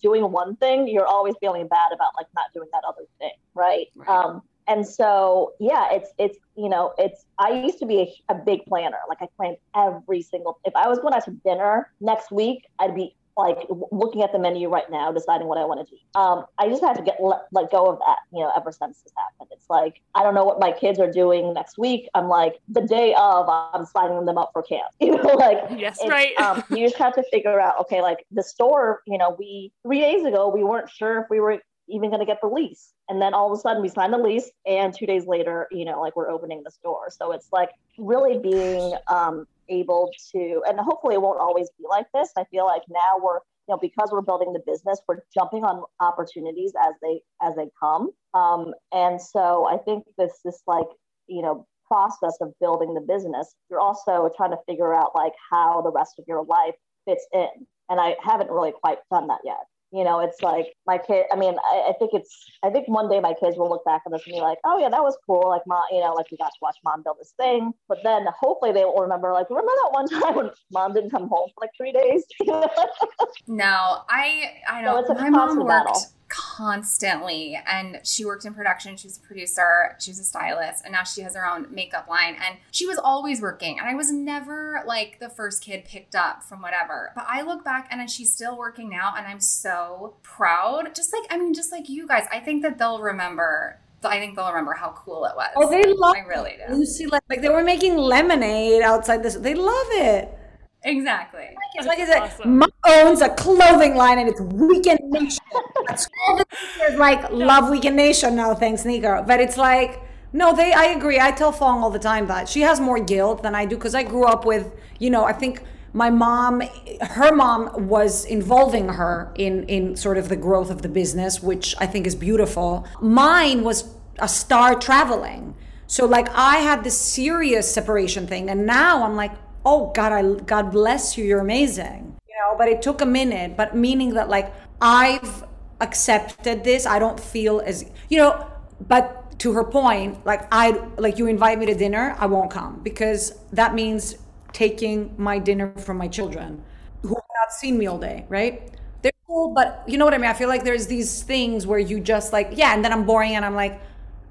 doing 0.00 0.30
one 0.30 0.54
thing 0.56 0.86
you're 0.86 1.06
always 1.06 1.34
feeling 1.40 1.66
bad 1.66 1.90
about 1.92 2.12
like 2.16 2.26
not 2.36 2.52
doing 2.54 2.68
that 2.72 2.82
other 2.86 3.02
thing 3.18 3.32
right, 3.54 3.88
Right. 3.96 4.08
um 4.08 4.42
and 4.66 4.86
so 4.86 5.52
yeah 5.60 5.88
it's 5.92 6.10
it's 6.18 6.38
you 6.56 6.68
know 6.68 6.92
it's 6.98 7.24
i 7.38 7.50
used 7.50 7.78
to 7.78 7.86
be 7.86 8.00
a, 8.00 8.32
a 8.32 8.34
big 8.34 8.64
planner. 8.66 8.98
Like 9.08 9.18
i 9.20 9.28
planned 9.36 9.56
every 9.74 10.22
single 10.22 10.58
if 10.64 10.74
i 10.76 10.88
was 10.88 10.98
going 10.98 11.14
out 11.14 11.24
to 11.24 11.30
dinner 11.30 11.90
next 12.00 12.30
week 12.30 12.66
i'd 12.78 12.94
be 12.94 13.14
like 13.38 13.58
looking 13.92 14.22
at 14.22 14.32
the 14.32 14.38
menu 14.38 14.68
right 14.70 14.90
now 14.90 15.12
deciding 15.12 15.46
what 15.46 15.58
i 15.58 15.64
wanted 15.64 15.86
to 15.88 15.94
eat. 15.94 16.06
Um 16.14 16.46
i 16.58 16.68
just 16.68 16.82
had 16.82 16.94
to 16.94 17.02
get 17.02 17.18
let, 17.20 17.42
let 17.52 17.70
go 17.70 17.86
of 17.90 17.98
that 17.98 18.18
you 18.32 18.40
know 18.40 18.50
ever 18.56 18.72
since 18.72 19.02
this 19.02 19.12
happened. 19.16 19.50
It's 19.52 19.68
like 19.68 20.00
i 20.14 20.22
don't 20.22 20.34
know 20.34 20.44
what 20.44 20.58
my 20.58 20.72
kids 20.72 20.98
are 20.98 21.10
doing 21.10 21.52
next 21.52 21.78
week. 21.78 22.08
I'm 22.14 22.28
like 22.28 22.58
the 22.68 22.80
day 22.80 23.14
of 23.14 23.46
i'm 23.48 23.84
signing 23.86 24.24
them 24.24 24.38
up 24.38 24.50
for 24.52 24.62
camp. 24.62 24.86
You 25.00 25.16
know 25.16 25.34
like 25.34 25.58
Yes, 25.76 26.00
right. 26.08 26.36
um, 26.38 26.64
you 26.70 26.78
just 26.86 26.96
have 26.96 27.14
to 27.14 27.22
figure 27.30 27.60
out 27.60 27.78
okay 27.82 28.00
like 28.00 28.24
the 28.30 28.42
store 28.42 29.02
you 29.06 29.18
know 29.18 29.36
we 29.38 29.72
three 29.82 30.00
days 30.00 30.24
ago 30.24 30.48
we 30.48 30.64
weren't 30.64 30.88
sure 30.90 31.20
if 31.20 31.26
we 31.30 31.38
were 31.40 31.60
even 31.88 32.10
going 32.10 32.20
to 32.20 32.26
get 32.26 32.40
the 32.40 32.48
lease. 32.48 32.92
And 33.08 33.20
then 33.20 33.34
all 33.34 33.52
of 33.52 33.58
a 33.58 33.60
sudden 33.60 33.82
we 33.82 33.88
sign 33.88 34.10
the 34.10 34.18
lease 34.18 34.50
and 34.66 34.94
two 34.94 35.06
days 35.06 35.26
later 35.26 35.68
you 35.70 35.84
know 35.84 36.00
like 36.00 36.16
we're 36.16 36.30
opening 36.30 36.62
the 36.64 36.70
store 36.70 37.08
so 37.10 37.32
it's 37.32 37.48
like 37.52 37.70
really 37.98 38.38
being 38.38 38.94
um, 39.08 39.46
able 39.68 40.10
to 40.32 40.62
and 40.66 40.78
hopefully 40.78 41.14
it 41.14 41.22
won't 41.22 41.40
always 41.40 41.68
be 41.78 41.84
like 41.88 42.06
this. 42.14 42.30
I 42.36 42.44
feel 42.44 42.66
like 42.66 42.82
now 42.88 43.18
we're 43.22 43.36
you 43.36 43.74
know 43.74 43.78
because 43.78 44.10
we're 44.12 44.22
building 44.22 44.52
the 44.52 44.62
business 44.66 45.00
we're 45.08 45.18
jumping 45.34 45.64
on 45.64 45.82
opportunities 46.00 46.72
as 46.80 46.94
they 47.02 47.20
as 47.42 47.54
they 47.56 47.68
come. 47.80 48.10
Um, 48.34 48.74
and 48.92 49.20
so 49.20 49.66
i 49.66 49.76
think 49.78 50.04
this 50.18 50.32
this 50.44 50.62
like 50.66 50.86
you 51.26 51.42
know 51.42 51.66
process 51.86 52.36
of 52.40 52.52
building 52.60 52.94
the 52.94 53.00
business. 53.00 53.54
You're 53.70 53.80
also 53.80 54.28
trying 54.36 54.50
to 54.50 54.58
figure 54.66 54.92
out 54.92 55.12
like 55.14 55.34
how 55.50 55.82
the 55.82 55.92
rest 55.92 56.18
of 56.18 56.24
your 56.26 56.44
life 56.44 56.74
fits 57.06 57.26
in. 57.32 57.66
And 57.88 58.00
i 58.00 58.16
haven't 58.20 58.50
really 58.50 58.72
quite 58.72 58.98
done 59.12 59.28
that 59.28 59.38
yet 59.44 59.66
you 59.92 60.04
know 60.04 60.20
it's 60.20 60.42
like 60.42 60.66
my 60.86 60.98
kid 60.98 61.26
i 61.32 61.36
mean 61.36 61.54
I, 61.72 61.90
I 61.90 61.92
think 61.98 62.10
it's 62.12 62.44
i 62.62 62.70
think 62.70 62.88
one 62.88 63.08
day 63.08 63.20
my 63.20 63.34
kids 63.34 63.56
will 63.56 63.68
look 63.68 63.84
back 63.84 64.02
on 64.06 64.12
this 64.12 64.22
and 64.26 64.34
be 64.34 64.40
like 64.40 64.58
oh 64.64 64.78
yeah 64.78 64.88
that 64.88 65.02
was 65.02 65.16
cool 65.26 65.44
like 65.48 65.62
mom 65.66 65.82
you 65.92 66.00
know 66.00 66.12
like 66.12 66.26
we 66.30 66.36
got 66.36 66.48
to 66.48 66.58
watch 66.60 66.76
mom 66.84 67.02
build 67.02 67.16
this 67.20 67.34
thing 67.38 67.72
but 67.88 67.98
then 68.02 68.26
hopefully 68.38 68.72
they 68.72 68.84
will 68.84 69.00
remember 69.00 69.32
like 69.32 69.48
remember 69.48 69.72
that 69.84 69.90
one 69.92 70.08
time 70.22 70.34
when 70.34 70.50
mom 70.72 70.92
didn't 70.92 71.10
come 71.10 71.28
home 71.28 71.48
for 71.54 71.62
like 71.62 71.70
three 71.76 71.92
days 71.92 72.24
no, 73.46 74.02
I 74.08 74.52
I 74.68 74.82
No, 74.82 74.96
don't. 74.96 75.00
it's 75.02 75.10
a 75.10 75.14
my 75.14 75.30
mom 75.30 75.56
worked 75.58 75.68
battle. 75.68 76.02
Constantly, 76.28 77.60
and 77.66 78.00
she 78.02 78.24
worked 78.24 78.44
in 78.44 78.54
production. 78.54 78.96
She 78.96 79.08
was 79.08 79.18
a 79.18 79.20
producer. 79.20 79.96
She 80.00 80.10
was 80.10 80.18
a 80.18 80.24
stylist, 80.24 80.84
and 80.84 80.92
now 80.92 81.04
she 81.04 81.22
has 81.22 81.34
her 81.34 81.46
own 81.46 81.66
makeup 81.70 82.08
line. 82.08 82.36
And 82.44 82.58
she 82.70 82.86
was 82.86 82.98
always 82.98 83.40
working, 83.40 83.78
and 83.78 83.88
I 83.88 83.94
was 83.94 84.10
never 84.10 84.82
like 84.86 85.18
the 85.20 85.28
first 85.28 85.62
kid 85.62 85.84
picked 85.84 86.14
up 86.14 86.42
from 86.42 86.62
whatever. 86.62 87.12
But 87.14 87.26
I 87.28 87.42
look 87.42 87.64
back, 87.64 87.88
and 87.90 88.00
then 88.00 88.08
she's 88.08 88.32
still 88.32 88.56
working 88.56 88.88
now, 88.88 89.14
and 89.16 89.26
I'm 89.26 89.40
so 89.40 90.16
proud. 90.22 90.94
Just 90.94 91.12
like 91.12 91.24
I 91.30 91.38
mean, 91.38 91.54
just 91.54 91.72
like 91.72 91.88
you 91.88 92.06
guys, 92.06 92.26
I 92.32 92.40
think 92.40 92.62
that 92.62 92.78
they'll 92.78 93.00
remember. 93.00 93.78
I 94.04 94.20
think 94.20 94.36
they'll 94.36 94.48
remember 94.48 94.72
how 94.72 94.94
cool 94.96 95.24
it 95.24 95.34
was. 95.34 95.48
Oh, 95.56 95.68
they 95.68 95.82
love 95.84 96.14
I 96.14 96.20
really 96.20 96.56
do. 96.68 96.74
Lucy. 96.74 97.06
Like, 97.06 97.22
like 97.28 97.40
they 97.40 97.48
were 97.48 97.64
making 97.64 97.96
lemonade 97.96 98.82
outside 98.82 99.22
this. 99.22 99.34
They 99.34 99.54
love 99.54 99.86
it. 99.90 100.38
Exactly. 100.84 101.48
It's 101.74 101.86
like 101.86 101.98
I 101.98 102.28
said, 102.28 102.46
Mom 102.46 102.70
owns 102.86 103.20
a 103.20 103.30
clothing 103.30 103.96
line 103.96 104.18
and 104.18 104.28
it's 104.28 104.40
Weekend 104.40 105.00
Nation. 105.04 105.44
That's 105.88 106.08
all 106.26 106.36
the 106.36 106.44
teachers 106.74 106.98
like 106.98 107.30
love 107.30 107.70
Weekend 107.70 107.96
Nation 107.96 108.36
now, 108.36 108.54
thanks 108.54 108.84
Nico. 108.84 109.24
But 109.26 109.40
it's 109.40 109.56
like, 109.56 110.00
no, 110.32 110.54
they. 110.54 110.72
I 110.72 110.86
agree. 110.86 111.18
I 111.18 111.32
tell 111.32 111.52
Phuong 111.52 111.82
all 111.82 111.90
the 111.90 111.98
time 111.98 112.26
that 112.28 112.48
she 112.48 112.60
has 112.60 112.78
more 112.78 113.00
guilt 113.00 113.42
than 113.42 113.54
I 113.54 113.64
do 113.64 113.76
because 113.76 113.94
I 113.94 114.02
grew 114.02 114.24
up 114.24 114.44
with, 114.44 114.74
you 114.98 115.10
know, 115.10 115.24
I 115.24 115.32
think 115.32 115.62
my 115.92 116.10
mom, 116.10 116.62
her 117.00 117.34
mom 117.34 117.88
was 117.88 118.24
involving 118.26 118.88
her 118.90 119.32
in 119.36 119.64
in 119.64 119.96
sort 119.96 120.18
of 120.18 120.28
the 120.28 120.36
growth 120.36 120.70
of 120.70 120.82
the 120.82 120.88
business, 120.88 121.42
which 121.42 121.74
I 121.78 121.86
think 121.86 122.06
is 122.06 122.14
beautiful. 122.14 122.86
Mine 123.00 123.64
was 123.64 123.94
a 124.18 124.28
star 124.28 124.74
traveling. 124.74 125.54
So 125.86 126.04
like 126.04 126.28
I 126.34 126.56
had 126.58 126.84
this 126.84 126.98
serious 127.00 127.72
separation 127.72 128.26
thing, 128.26 128.50
and 128.50 128.66
now 128.66 129.04
I'm 129.04 129.16
like, 129.16 129.32
oh 129.66 129.92
God, 129.94 130.12
I 130.12 130.22
God 130.44 130.70
bless 130.70 131.18
you, 131.18 131.24
you're 131.24 131.40
amazing. 131.40 132.16
You 132.28 132.34
know, 132.38 132.56
but 132.56 132.68
it 132.68 132.80
took 132.80 133.00
a 133.02 133.06
minute, 133.06 133.56
but 133.56 133.76
meaning 133.76 134.14
that 134.14 134.30
like 134.30 134.54
I've 134.80 135.44
accepted 135.80 136.64
this. 136.64 136.86
I 136.86 136.98
don't 136.98 137.18
feel 137.20 137.60
as 137.60 137.84
you 138.08 138.18
know, 138.18 138.46
but 138.88 139.38
to 139.40 139.52
her 139.52 139.64
point, 139.64 140.24
like 140.24 140.46
I 140.52 140.70
like 140.96 141.18
you 141.18 141.26
invite 141.26 141.58
me 141.58 141.66
to 141.66 141.74
dinner, 141.74 142.14
I 142.18 142.26
won't 142.26 142.50
come 142.50 142.80
because 142.82 143.34
that 143.52 143.74
means 143.74 144.16
taking 144.52 145.14
my 145.18 145.38
dinner 145.38 145.72
from 145.76 145.98
my 145.98 146.08
children 146.08 146.62
who 147.02 147.08
have 147.08 147.30
not 147.40 147.52
seen 147.52 147.76
me 147.76 147.86
all 147.86 147.98
day, 147.98 148.24
right? 148.28 148.70
They're 149.02 149.12
cool, 149.26 149.52
but 149.52 149.82
you 149.86 149.98
know 149.98 150.04
what 150.04 150.14
I 150.14 150.18
mean? 150.18 150.30
I 150.30 150.34
feel 150.34 150.48
like 150.48 150.64
there's 150.64 150.86
these 150.86 151.22
things 151.22 151.66
where 151.66 151.78
you 151.78 152.00
just 152.00 152.32
like, 152.32 152.50
yeah, 152.52 152.72
and 152.74 152.82
then 152.84 152.92
I'm 152.92 153.04
boring 153.04 153.36
and 153.36 153.44
I'm 153.44 153.54
like, 153.54 153.80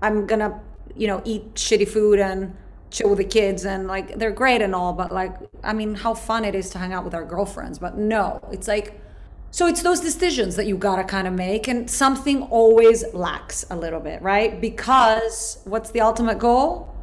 I'm 0.02 0.26
gonna, 0.26 0.60
you 0.96 1.08
know, 1.08 1.22
eat 1.26 1.54
shitty 1.54 1.88
food 1.88 2.20
and 2.20 2.56
chill 2.96 3.10
with 3.10 3.18
the 3.18 3.26
kids 3.26 3.66
and 3.66 3.88
like 3.88 4.18
they're 4.18 4.32
great 4.32 4.62
and 4.62 4.74
all, 4.74 4.94
but 4.94 5.12
like, 5.12 5.36
I 5.64 5.74
mean, 5.74 5.96
how 5.96 6.14
fun 6.14 6.46
it 6.46 6.56
is 6.56 6.70
to 6.72 6.78
hang 6.78 6.94
out 6.94 7.04
with 7.04 7.14
our 7.14 7.26
girlfriends. 7.26 7.78
But 7.78 7.98
no, 7.98 8.40
it's 8.52 8.68
like, 8.68 9.02
so 9.52 9.68
it's 9.68 9.84
those 9.84 10.00
decisions 10.00 10.56
that 10.56 10.66
you 10.66 10.78
gotta 10.78 11.04
kind 11.04 11.28
of 11.28 11.34
make, 11.34 11.68
and 11.68 11.90
something 11.90 12.44
always 12.44 13.04
lacks 13.14 13.66
a 13.70 13.76
little 13.76 14.00
bit, 14.00 14.22
right? 14.22 14.60
Because 14.60 15.60
what's 15.66 15.92
the 15.92 16.02
ultimate 16.02 16.40
goal? 16.40 16.96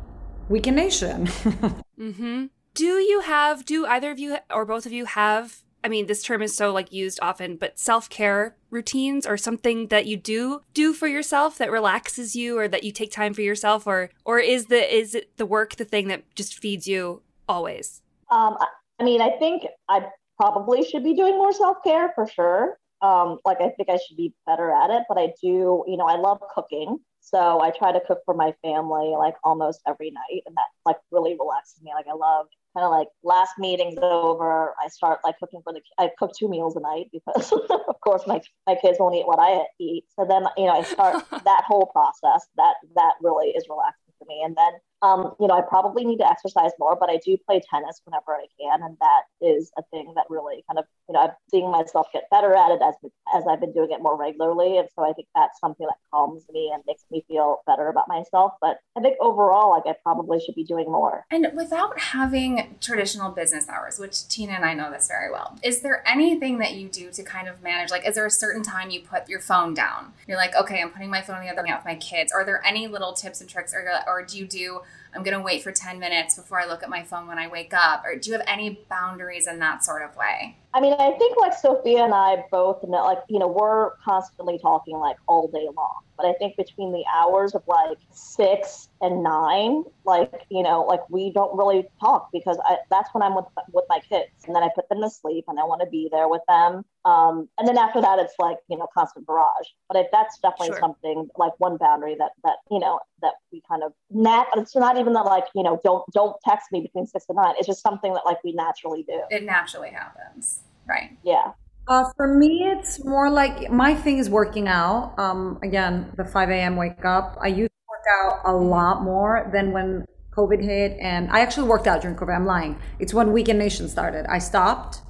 Weekend 0.48 0.76
Nation. 0.76 1.28
Mm-hmm. 2.02 2.46
Do 2.74 2.84
you 2.84 3.20
have, 3.20 3.64
do 3.64 3.86
either 3.86 4.10
of 4.10 4.18
you 4.18 4.38
or 4.50 4.64
both 4.64 4.86
of 4.86 4.92
you 4.92 5.04
have, 5.04 5.62
I 5.84 5.88
mean, 5.88 6.06
this 6.06 6.22
term 6.22 6.42
is 6.42 6.56
so 6.56 6.72
like 6.72 6.92
used 6.92 7.18
often, 7.22 7.56
but 7.56 7.78
self 7.78 8.08
care 8.08 8.56
routines 8.70 9.26
or 9.26 9.36
something 9.36 9.88
that 9.88 10.06
you 10.06 10.16
do 10.16 10.62
do 10.74 10.92
for 10.92 11.06
yourself 11.08 11.58
that 11.58 11.70
relaxes 11.70 12.36
you 12.36 12.58
or 12.58 12.68
that 12.68 12.84
you 12.84 12.92
take 12.92 13.10
time 13.10 13.34
for 13.34 13.42
yourself 13.42 13.86
or, 13.86 14.10
or 14.24 14.38
is 14.38 14.66
the, 14.66 14.94
is 14.94 15.14
it 15.14 15.36
the 15.36 15.46
work 15.46 15.76
the 15.76 15.84
thing 15.84 16.08
that 16.08 16.22
just 16.34 16.58
feeds 16.58 16.86
you 16.86 17.22
always? 17.48 18.02
Um, 18.30 18.56
I- 18.60 18.66
mean, 19.02 19.20
I 19.20 19.30
think 19.30 19.66
I 19.88 20.06
probably 20.38 20.84
should 20.84 21.04
be 21.04 21.14
doing 21.14 21.34
more 21.34 21.52
self 21.52 21.78
care 21.82 22.12
for 22.14 22.26
sure. 22.26 22.78
Um, 23.00 23.38
like 23.44 23.60
I 23.60 23.70
think 23.70 23.88
I 23.88 23.96
should 23.96 24.16
be 24.16 24.32
better 24.46 24.70
at 24.70 24.90
it, 24.90 25.02
but 25.08 25.18
I 25.18 25.32
do. 25.42 25.84
You 25.88 25.96
know, 25.96 26.06
I 26.06 26.16
love 26.16 26.38
cooking, 26.54 26.98
so 27.20 27.60
I 27.60 27.70
try 27.70 27.90
to 27.90 28.00
cook 28.06 28.20
for 28.24 28.34
my 28.34 28.54
family 28.62 29.12
like 29.18 29.34
almost 29.42 29.80
every 29.88 30.10
night, 30.12 30.42
and 30.46 30.54
that 30.56 30.66
like 30.86 30.98
really 31.10 31.36
relaxes 31.38 31.82
me. 31.82 31.90
Like 31.94 32.06
I 32.08 32.14
love 32.14 32.46
kind 32.74 32.84
of 32.84 32.90
like 32.90 33.08
last 33.22 33.52
meeting's 33.58 33.98
over, 34.00 34.74
I 34.82 34.88
start 34.88 35.20
like 35.24 35.38
cooking 35.38 35.60
for 35.62 35.72
the. 35.72 35.80
I 35.98 36.10
cook 36.18 36.32
two 36.36 36.48
meals 36.48 36.76
a 36.76 36.80
night 36.80 37.10
because, 37.12 37.52
of 37.70 38.00
course, 38.02 38.22
my 38.26 38.40
my 38.66 38.74
kids 38.74 38.98
won't 38.98 39.14
eat 39.14 39.26
what 39.26 39.38
I 39.38 39.64
eat. 39.78 40.04
So 40.16 40.26
then 40.28 40.44
you 40.56 40.66
know 40.66 40.72
I 40.72 40.82
start 40.82 41.24
that 41.44 41.64
whole 41.66 41.86
process. 41.86 42.46
That 42.56 42.74
that 42.94 43.14
really 43.20 43.48
is 43.50 43.66
relaxing 43.68 44.14
for 44.18 44.26
me. 44.26 44.42
And 44.44 44.56
then 44.56 44.72
um, 45.02 45.34
you 45.40 45.48
know, 45.48 45.54
I 45.54 45.62
probably 45.62 46.04
need 46.04 46.18
to 46.18 46.28
exercise 46.28 46.70
more, 46.78 46.96
but 46.98 47.10
I 47.10 47.18
do 47.24 47.36
play 47.46 47.60
tennis 47.68 48.00
whenever 48.04 48.32
I 48.32 48.46
can, 48.60 48.82
and 48.82 48.96
that 49.00 49.22
is 49.44 49.72
a 49.76 49.82
thing 49.90 50.12
that 50.14 50.26
really 50.30 50.64
kind 50.70 50.78
of, 50.78 50.84
you 51.08 51.14
know, 51.14 51.22
I'm 51.22 51.30
seeing 51.50 51.70
myself 51.70 52.06
get 52.12 52.30
better 52.30 52.54
at 52.54 52.70
it 52.70 52.80
as 52.82 52.94
as 53.34 53.44
I've 53.50 53.60
been 53.60 53.72
doing 53.72 53.90
it 53.90 54.00
more 54.00 54.16
regularly, 54.16 54.78
and 54.78 54.88
so 54.94 55.02
I 55.04 55.12
think 55.12 55.26
that's 55.34 55.58
something 55.58 55.86
that 55.86 55.96
calms 56.12 56.44
me 56.52 56.70
and 56.72 56.82
makes 56.86 57.02
me 57.10 57.24
feel 57.26 57.62
better 57.66 57.88
about 57.88 58.06
myself. 58.06 58.52
But 58.60 58.78
I 58.96 59.00
think 59.00 59.16
overall, 59.20 59.70
like 59.70 59.84
I 59.86 59.98
probably 60.04 60.38
should 60.38 60.54
be 60.54 60.64
doing 60.64 60.86
more. 60.86 61.24
And 61.32 61.48
without 61.54 61.98
having 61.98 62.76
traditional 62.80 63.32
business 63.32 63.68
hours, 63.68 63.98
which 63.98 64.28
Tina 64.28 64.52
and 64.52 64.64
I 64.64 64.74
know 64.74 64.90
this 64.92 65.08
very 65.08 65.32
well, 65.32 65.58
is 65.64 65.80
there 65.80 66.06
anything 66.08 66.58
that 66.58 66.74
you 66.74 66.88
do 66.88 67.10
to 67.10 67.22
kind 67.24 67.48
of 67.48 67.60
manage? 67.60 67.90
Like, 67.90 68.06
is 68.06 68.14
there 68.14 68.26
a 68.26 68.30
certain 68.30 68.62
time 68.62 68.90
you 68.90 69.00
put 69.00 69.28
your 69.28 69.40
phone 69.40 69.74
down? 69.74 70.12
You're 70.28 70.36
like, 70.36 70.54
okay, 70.54 70.80
I'm 70.80 70.90
putting 70.90 71.10
my 71.10 71.22
phone 71.22 71.36
on 71.36 71.42
the 71.42 71.50
other 71.50 71.62
out 71.72 71.80
with 71.80 71.86
my 71.86 71.96
kids. 71.96 72.32
Are 72.32 72.44
there 72.44 72.64
any 72.64 72.86
little 72.86 73.12
tips 73.12 73.40
and 73.40 73.50
tricks, 73.50 73.74
or 73.74 73.88
or 74.06 74.24
do 74.24 74.38
you 74.38 74.46
do 74.46 74.80
I'm 75.14 75.22
going 75.22 75.36
to 75.36 75.42
wait 75.42 75.62
for 75.62 75.72
10 75.72 75.98
minutes 75.98 76.36
before 76.36 76.60
I 76.60 76.66
look 76.66 76.82
at 76.82 76.88
my 76.88 77.02
phone 77.02 77.26
when 77.26 77.38
I 77.38 77.48
wake 77.48 77.74
up? 77.74 78.04
Or 78.04 78.16
do 78.16 78.30
you 78.30 78.36
have 78.36 78.46
any 78.46 78.80
boundaries 78.88 79.46
in 79.46 79.58
that 79.58 79.84
sort 79.84 80.02
of 80.02 80.16
way? 80.16 80.56
I 80.74 80.80
mean, 80.80 80.94
I 80.94 81.12
think 81.18 81.36
like 81.36 81.52
Sofia 81.52 82.04
and 82.04 82.14
I 82.14 82.44
both 82.50 82.82
know, 82.82 83.04
like, 83.04 83.18
you 83.28 83.38
know, 83.38 83.48
we're 83.48 83.90
constantly 83.96 84.58
talking 84.58 84.96
like 84.96 85.16
all 85.28 85.48
day 85.48 85.68
long. 85.76 86.02
But 86.16 86.26
I 86.26 86.32
think 86.34 86.56
between 86.56 86.92
the 86.92 87.04
hours 87.12 87.54
of 87.54 87.62
like 87.66 87.98
six 88.10 88.88
and 89.00 89.22
nine, 89.22 89.84
like, 90.06 90.46
you 90.50 90.62
know, 90.62 90.82
like 90.82 91.00
we 91.10 91.30
don't 91.30 91.56
really 91.56 91.86
talk 92.00 92.30
because 92.32 92.58
I, 92.64 92.78
that's 92.90 93.12
when 93.12 93.22
I'm 93.22 93.34
with, 93.34 93.46
with 93.72 93.84
my 93.88 94.00
kids. 94.00 94.30
And 94.46 94.56
then 94.56 94.62
I 94.62 94.70
put 94.74 94.88
them 94.88 95.02
to 95.02 95.10
sleep 95.10 95.44
and 95.48 95.58
I 95.58 95.64
want 95.64 95.82
to 95.82 95.86
be 95.88 96.08
there 96.10 96.28
with 96.28 96.42
them. 96.48 96.84
Um, 97.04 97.48
and 97.58 97.66
then 97.66 97.76
after 97.76 98.00
that, 98.00 98.18
it's 98.18 98.34
like, 98.38 98.58
you 98.68 98.78
know, 98.78 98.86
constant 98.94 99.26
barrage. 99.26 99.66
But 99.88 99.98
if 99.98 100.06
that's 100.12 100.38
definitely 100.38 100.68
sure. 100.68 100.80
something 100.80 101.28
like 101.36 101.52
one 101.58 101.76
boundary 101.76 102.14
that, 102.18 102.30
that, 102.44 102.58
you 102.70 102.78
know, 102.78 103.00
that 103.20 103.34
we 103.52 103.62
kind 103.68 103.82
of, 103.82 103.92
nat- 104.10 104.46
it's 104.56 104.76
not 104.76 104.96
even 104.96 105.12
that 105.14 105.24
like, 105.24 105.46
you 105.54 105.62
know, 105.62 105.80
don't, 105.84 106.04
don't 106.14 106.36
text 106.44 106.72
me 106.72 106.80
between 106.80 107.06
six 107.06 107.26
and 107.28 107.36
nine. 107.36 107.54
It's 107.58 107.66
just 107.66 107.82
something 107.82 108.14
that 108.14 108.22
like 108.24 108.42
we 108.44 108.52
naturally 108.52 109.02
do. 109.02 109.20
It 109.30 109.42
naturally 109.42 109.90
happens. 109.90 110.61
Right. 110.92 111.16
Yeah. 111.24 111.52
Uh, 111.88 112.04
for 112.16 112.28
me, 112.36 112.70
it's 112.72 113.04
more 113.04 113.30
like 113.30 113.70
my 113.70 113.94
thing 113.94 114.18
is 114.18 114.28
working 114.28 114.68
out. 114.68 115.14
Um, 115.18 115.58
again, 115.62 116.12
the 116.16 116.24
5 116.24 116.50
a.m. 116.50 116.76
wake 116.76 117.04
up. 117.04 117.36
I 117.40 117.48
used 117.48 117.70
to 117.70 117.86
work 117.88 118.06
out 118.18 118.40
a 118.44 118.54
lot 118.54 119.02
more 119.02 119.50
than 119.52 119.72
when 119.72 120.04
COVID 120.36 120.62
hit. 120.62 120.96
And 121.00 121.30
I 121.30 121.40
actually 121.40 121.68
worked 121.68 121.86
out 121.86 122.02
during 122.02 122.16
COVID. 122.16 122.34
I'm 122.34 122.46
lying. 122.46 122.78
It's 122.98 123.14
when 123.14 123.32
Weekend 123.32 123.58
Nation 123.58 123.88
started. 123.88 124.26
I 124.28 124.38
stopped, 124.38 125.00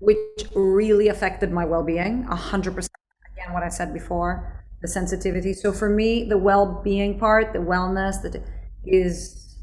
which 0.00 0.18
really 0.54 1.08
affected 1.08 1.52
my 1.52 1.64
well 1.64 1.84
being 1.84 2.24
100%. 2.24 2.88
Again, 3.32 3.52
what 3.52 3.62
I 3.62 3.68
said 3.68 3.94
before, 3.94 4.64
the 4.82 4.88
sensitivity. 4.88 5.52
So 5.54 5.72
for 5.72 5.88
me, 5.88 6.24
the 6.24 6.38
well 6.38 6.82
being 6.84 7.18
part, 7.18 7.52
the 7.52 7.60
wellness, 7.60 8.22
that 8.22 8.42
is, 8.84 9.56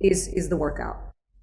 is, 0.00 0.28
is 0.28 0.48
the 0.48 0.56
workout. 0.56 0.98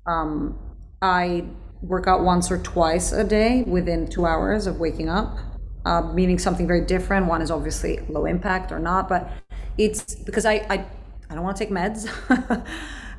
Um, 0.06 0.58
I 1.02 1.46
work 1.82 2.08
out 2.08 2.24
once 2.24 2.52
or 2.52 2.58
twice 2.60 3.12
a 3.12 3.24
day 3.24 3.64
within 3.64 4.08
two 4.08 4.26
hours 4.26 4.68
of 4.68 4.80
waking 4.80 5.10
up, 5.10 5.38
uh, 5.86 6.02
meaning 6.14 6.38
something 6.38 6.68
very 6.68 6.86
different. 6.86 7.26
One 7.28 7.42
is 7.42 7.52
obviously 7.52 8.00
low 8.10 8.26
impact 8.26 8.72
or 8.72 8.80
not, 8.80 9.10
but 9.10 9.32
it's 9.78 10.16
because 10.16 10.46
I 10.46 10.66
I, 10.70 10.86
I 11.30 11.36
don't 11.36 11.44
want 11.44 11.58
to 11.58 11.64
take 11.66 11.74
meds. 11.74 12.08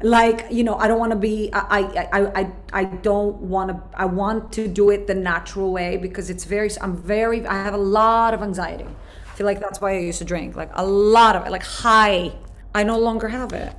like 0.03 0.47
you 0.51 0.65
know 0.65 0.75
i 0.77 0.89
don't 0.89 0.99
want 0.99 1.13
to 1.13 1.19
be 1.19 1.49
i 1.53 1.81
i 2.05 2.41
i 2.41 2.53
i 2.73 2.85
don't 2.85 3.37
want 3.37 3.71
to 3.71 3.81
i 3.97 4.05
want 4.05 4.53
to 4.53 4.67
do 4.67 4.91
it 4.91 5.07
the 5.07 5.15
natural 5.15 5.73
way 5.73 5.97
because 5.97 6.29
it's 6.29 6.45
very 6.45 6.69
i'm 6.81 6.97
very 6.97 7.47
i 7.47 7.55
have 7.55 7.75
a 7.75 7.79
lot 7.79 8.35
of 8.35 8.43
anxiety 8.43 8.85
i 8.85 9.35
feel 9.37 9.47
like 9.47 9.61
that's 9.61 9.81
why 9.81 9.93
i 9.93 9.99
used 9.99 10.19
to 10.19 10.25
drink 10.25 10.57
like 10.57 10.71
a 10.75 10.85
lot 10.85 11.37
of 11.37 11.47
it 11.47 11.51
like 11.51 11.63
high 11.63 12.33
i 12.75 12.83
no 12.83 12.99
longer 12.99 13.29
have 13.29 13.53
it 13.53 13.73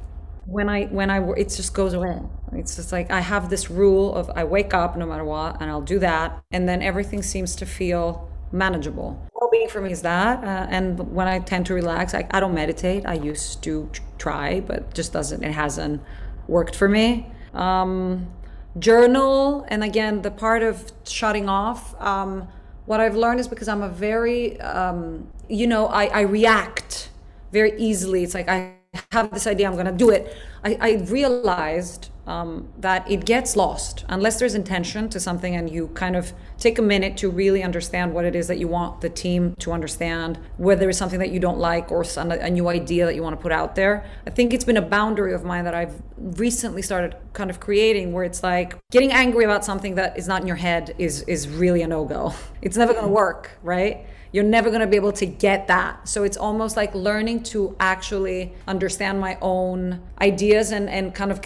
when 0.45 0.69
I 0.69 0.85
when 0.85 1.09
I 1.09 1.19
it 1.33 1.49
just 1.49 1.73
goes 1.73 1.93
away. 1.93 2.19
It's 2.53 2.75
just 2.75 2.91
like 2.91 3.11
I 3.11 3.21
have 3.21 3.49
this 3.49 3.69
rule 3.69 4.13
of 4.13 4.29
I 4.35 4.43
wake 4.43 4.73
up 4.73 4.97
no 4.97 5.05
matter 5.05 5.23
what, 5.23 5.61
and 5.61 5.69
I'll 5.69 5.81
do 5.81 5.99
that, 5.99 6.43
and 6.51 6.67
then 6.67 6.81
everything 6.81 7.23
seems 7.23 7.55
to 7.57 7.65
feel 7.65 8.29
manageable. 8.51 9.19
Well-being 9.33 9.69
for 9.69 9.81
me 9.81 9.91
is 9.91 10.03
that, 10.03 10.43
uh, 10.43 10.67
and 10.69 10.99
when 11.13 11.27
I 11.27 11.39
tend 11.39 11.65
to 11.67 11.73
relax, 11.73 12.13
I, 12.13 12.27
I 12.31 12.39
don't 12.39 12.53
meditate. 12.53 13.05
I 13.05 13.15
used 13.15 13.63
to 13.63 13.89
try, 14.17 14.59
but 14.59 14.93
just 14.93 15.11
doesn't. 15.11 15.43
It 15.43 15.51
hasn't 15.51 16.01
worked 16.47 16.75
for 16.75 16.87
me. 16.87 17.27
Um, 17.53 18.31
journal, 18.77 19.65
and 19.69 19.83
again, 19.83 20.21
the 20.21 20.31
part 20.31 20.61
of 20.63 20.91
shutting 21.05 21.49
off. 21.49 21.99
Um, 22.01 22.47
what 22.85 22.99
I've 22.99 23.15
learned 23.15 23.39
is 23.39 23.47
because 23.47 23.67
I'm 23.67 23.81
a 23.81 23.89
very, 23.89 24.59
um, 24.61 25.27
you 25.49 25.67
know, 25.67 25.87
I, 25.87 26.05
I 26.05 26.21
react 26.21 27.09
very 27.51 27.79
easily. 27.79 28.23
It's 28.23 28.33
like 28.33 28.49
I 28.49 28.73
have 29.11 29.31
this 29.31 29.47
idea, 29.47 29.67
I'm 29.67 29.73
going 29.73 29.85
to 29.85 29.91
do 29.91 30.09
it. 30.09 30.35
I, 30.63 30.77
I 30.79 30.91
realized 31.05 32.09
um, 32.25 32.69
that 32.79 33.09
it 33.09 33.25
gets 33.25 33.55
lost 33.55 34.05
unless 34.07 34.39
there's 34.39 34.55
intention 34.55 35.09
to 35.09 35.19
something 35.19 35.55
and 35.55 35.69
you 35.69 35.87
kind 35.89 36.15
of 36.15 36.33
take 36.57 36.79
a 36.79 36.81
minute 36.81 37.17
to 37.17 37.29
really 37.29 37.61
understand 37.63 38.13
what 38.13 38.23
it 38.23 38.35
is 38.35 38.47
that 38.47 38.57
you 38.57 38.67
want 38.67 39.01
the 39.01 39.09
team 39.09 39.55
to 39.59 39.71
understand, 39.71 40.39
whether 40.57 40.89
it's 40.89 40.97
something 40.97 41.19
that 41.19 41.31
you 41.31 41.39
don't 41.39 41.59
like 41.59 41.91
or 41.91 42.05
a 42.17 42.49
new 42.49 42.69
idea 42.69 43.05
that 43.05 43.15
you 43.15 43.21
want 43.21 43.35
to 43.35 43.41
put 43.41 43.51
out 43.51 43.75
there. 43.75 44.05
I 44.25 44.29
think 44.29 44.53
it's 44.53 44.63
been 44.63 44.77
a 44.77 44.81
boundary 44.81 45.33
of 45.33 45.43
mine 45.43 45.65
that 45.65 45.75
I've 45.75 46.01
recently 46.17 46.81
started 46.81 47.15
kind 47.33 47.49
of 47.49 47.59
creating 47.59 48.13
where 48.13 48.23
it's 48.23 48.43
like 48.43 48.77
getting 48.91 49.11
angry 49.11 49.43
about 49.43 49.65
something 49.65 49.95
that 49.95 50.17
is 50.17 50.27
not 50.27 50.41
in 50.41 50.47
your 50.47 50.55
head 50.55 50.95
is 50.97 51.23
is 51.23 51.49
really 51.49 51.81
a 51.81 51.87
no-go. 51.87 52.33
It's 52.61 52.77
never 52.77 52.93
going 52.93 53.05
to 53.05 53.11
work, 53.11 53.51
right? 53.61 54.05
you're 54.33 54.43
never 54.43 54.69
going 54.69 54.81
to 54.81 54.87
be 54.87 54.97
able 54.97 55.13
to 55.13 55.27
get 55.27 55.67
that. 55.67 56.07
So 56.09 56.23
it's 56.23 56.37
almost 56.37 56.75
like 56.75 56.93
learning 56.95 57.43
to 57.43 57.75
actually 57.79 58.53
understand 58.67 59.21
my 59.21 59.37
own 59.41 60.01
ideas 60.19 60.71
and, 60.71 60.89
and 60.89 61.13
kind 61.13 61.31
of 61.31 61.41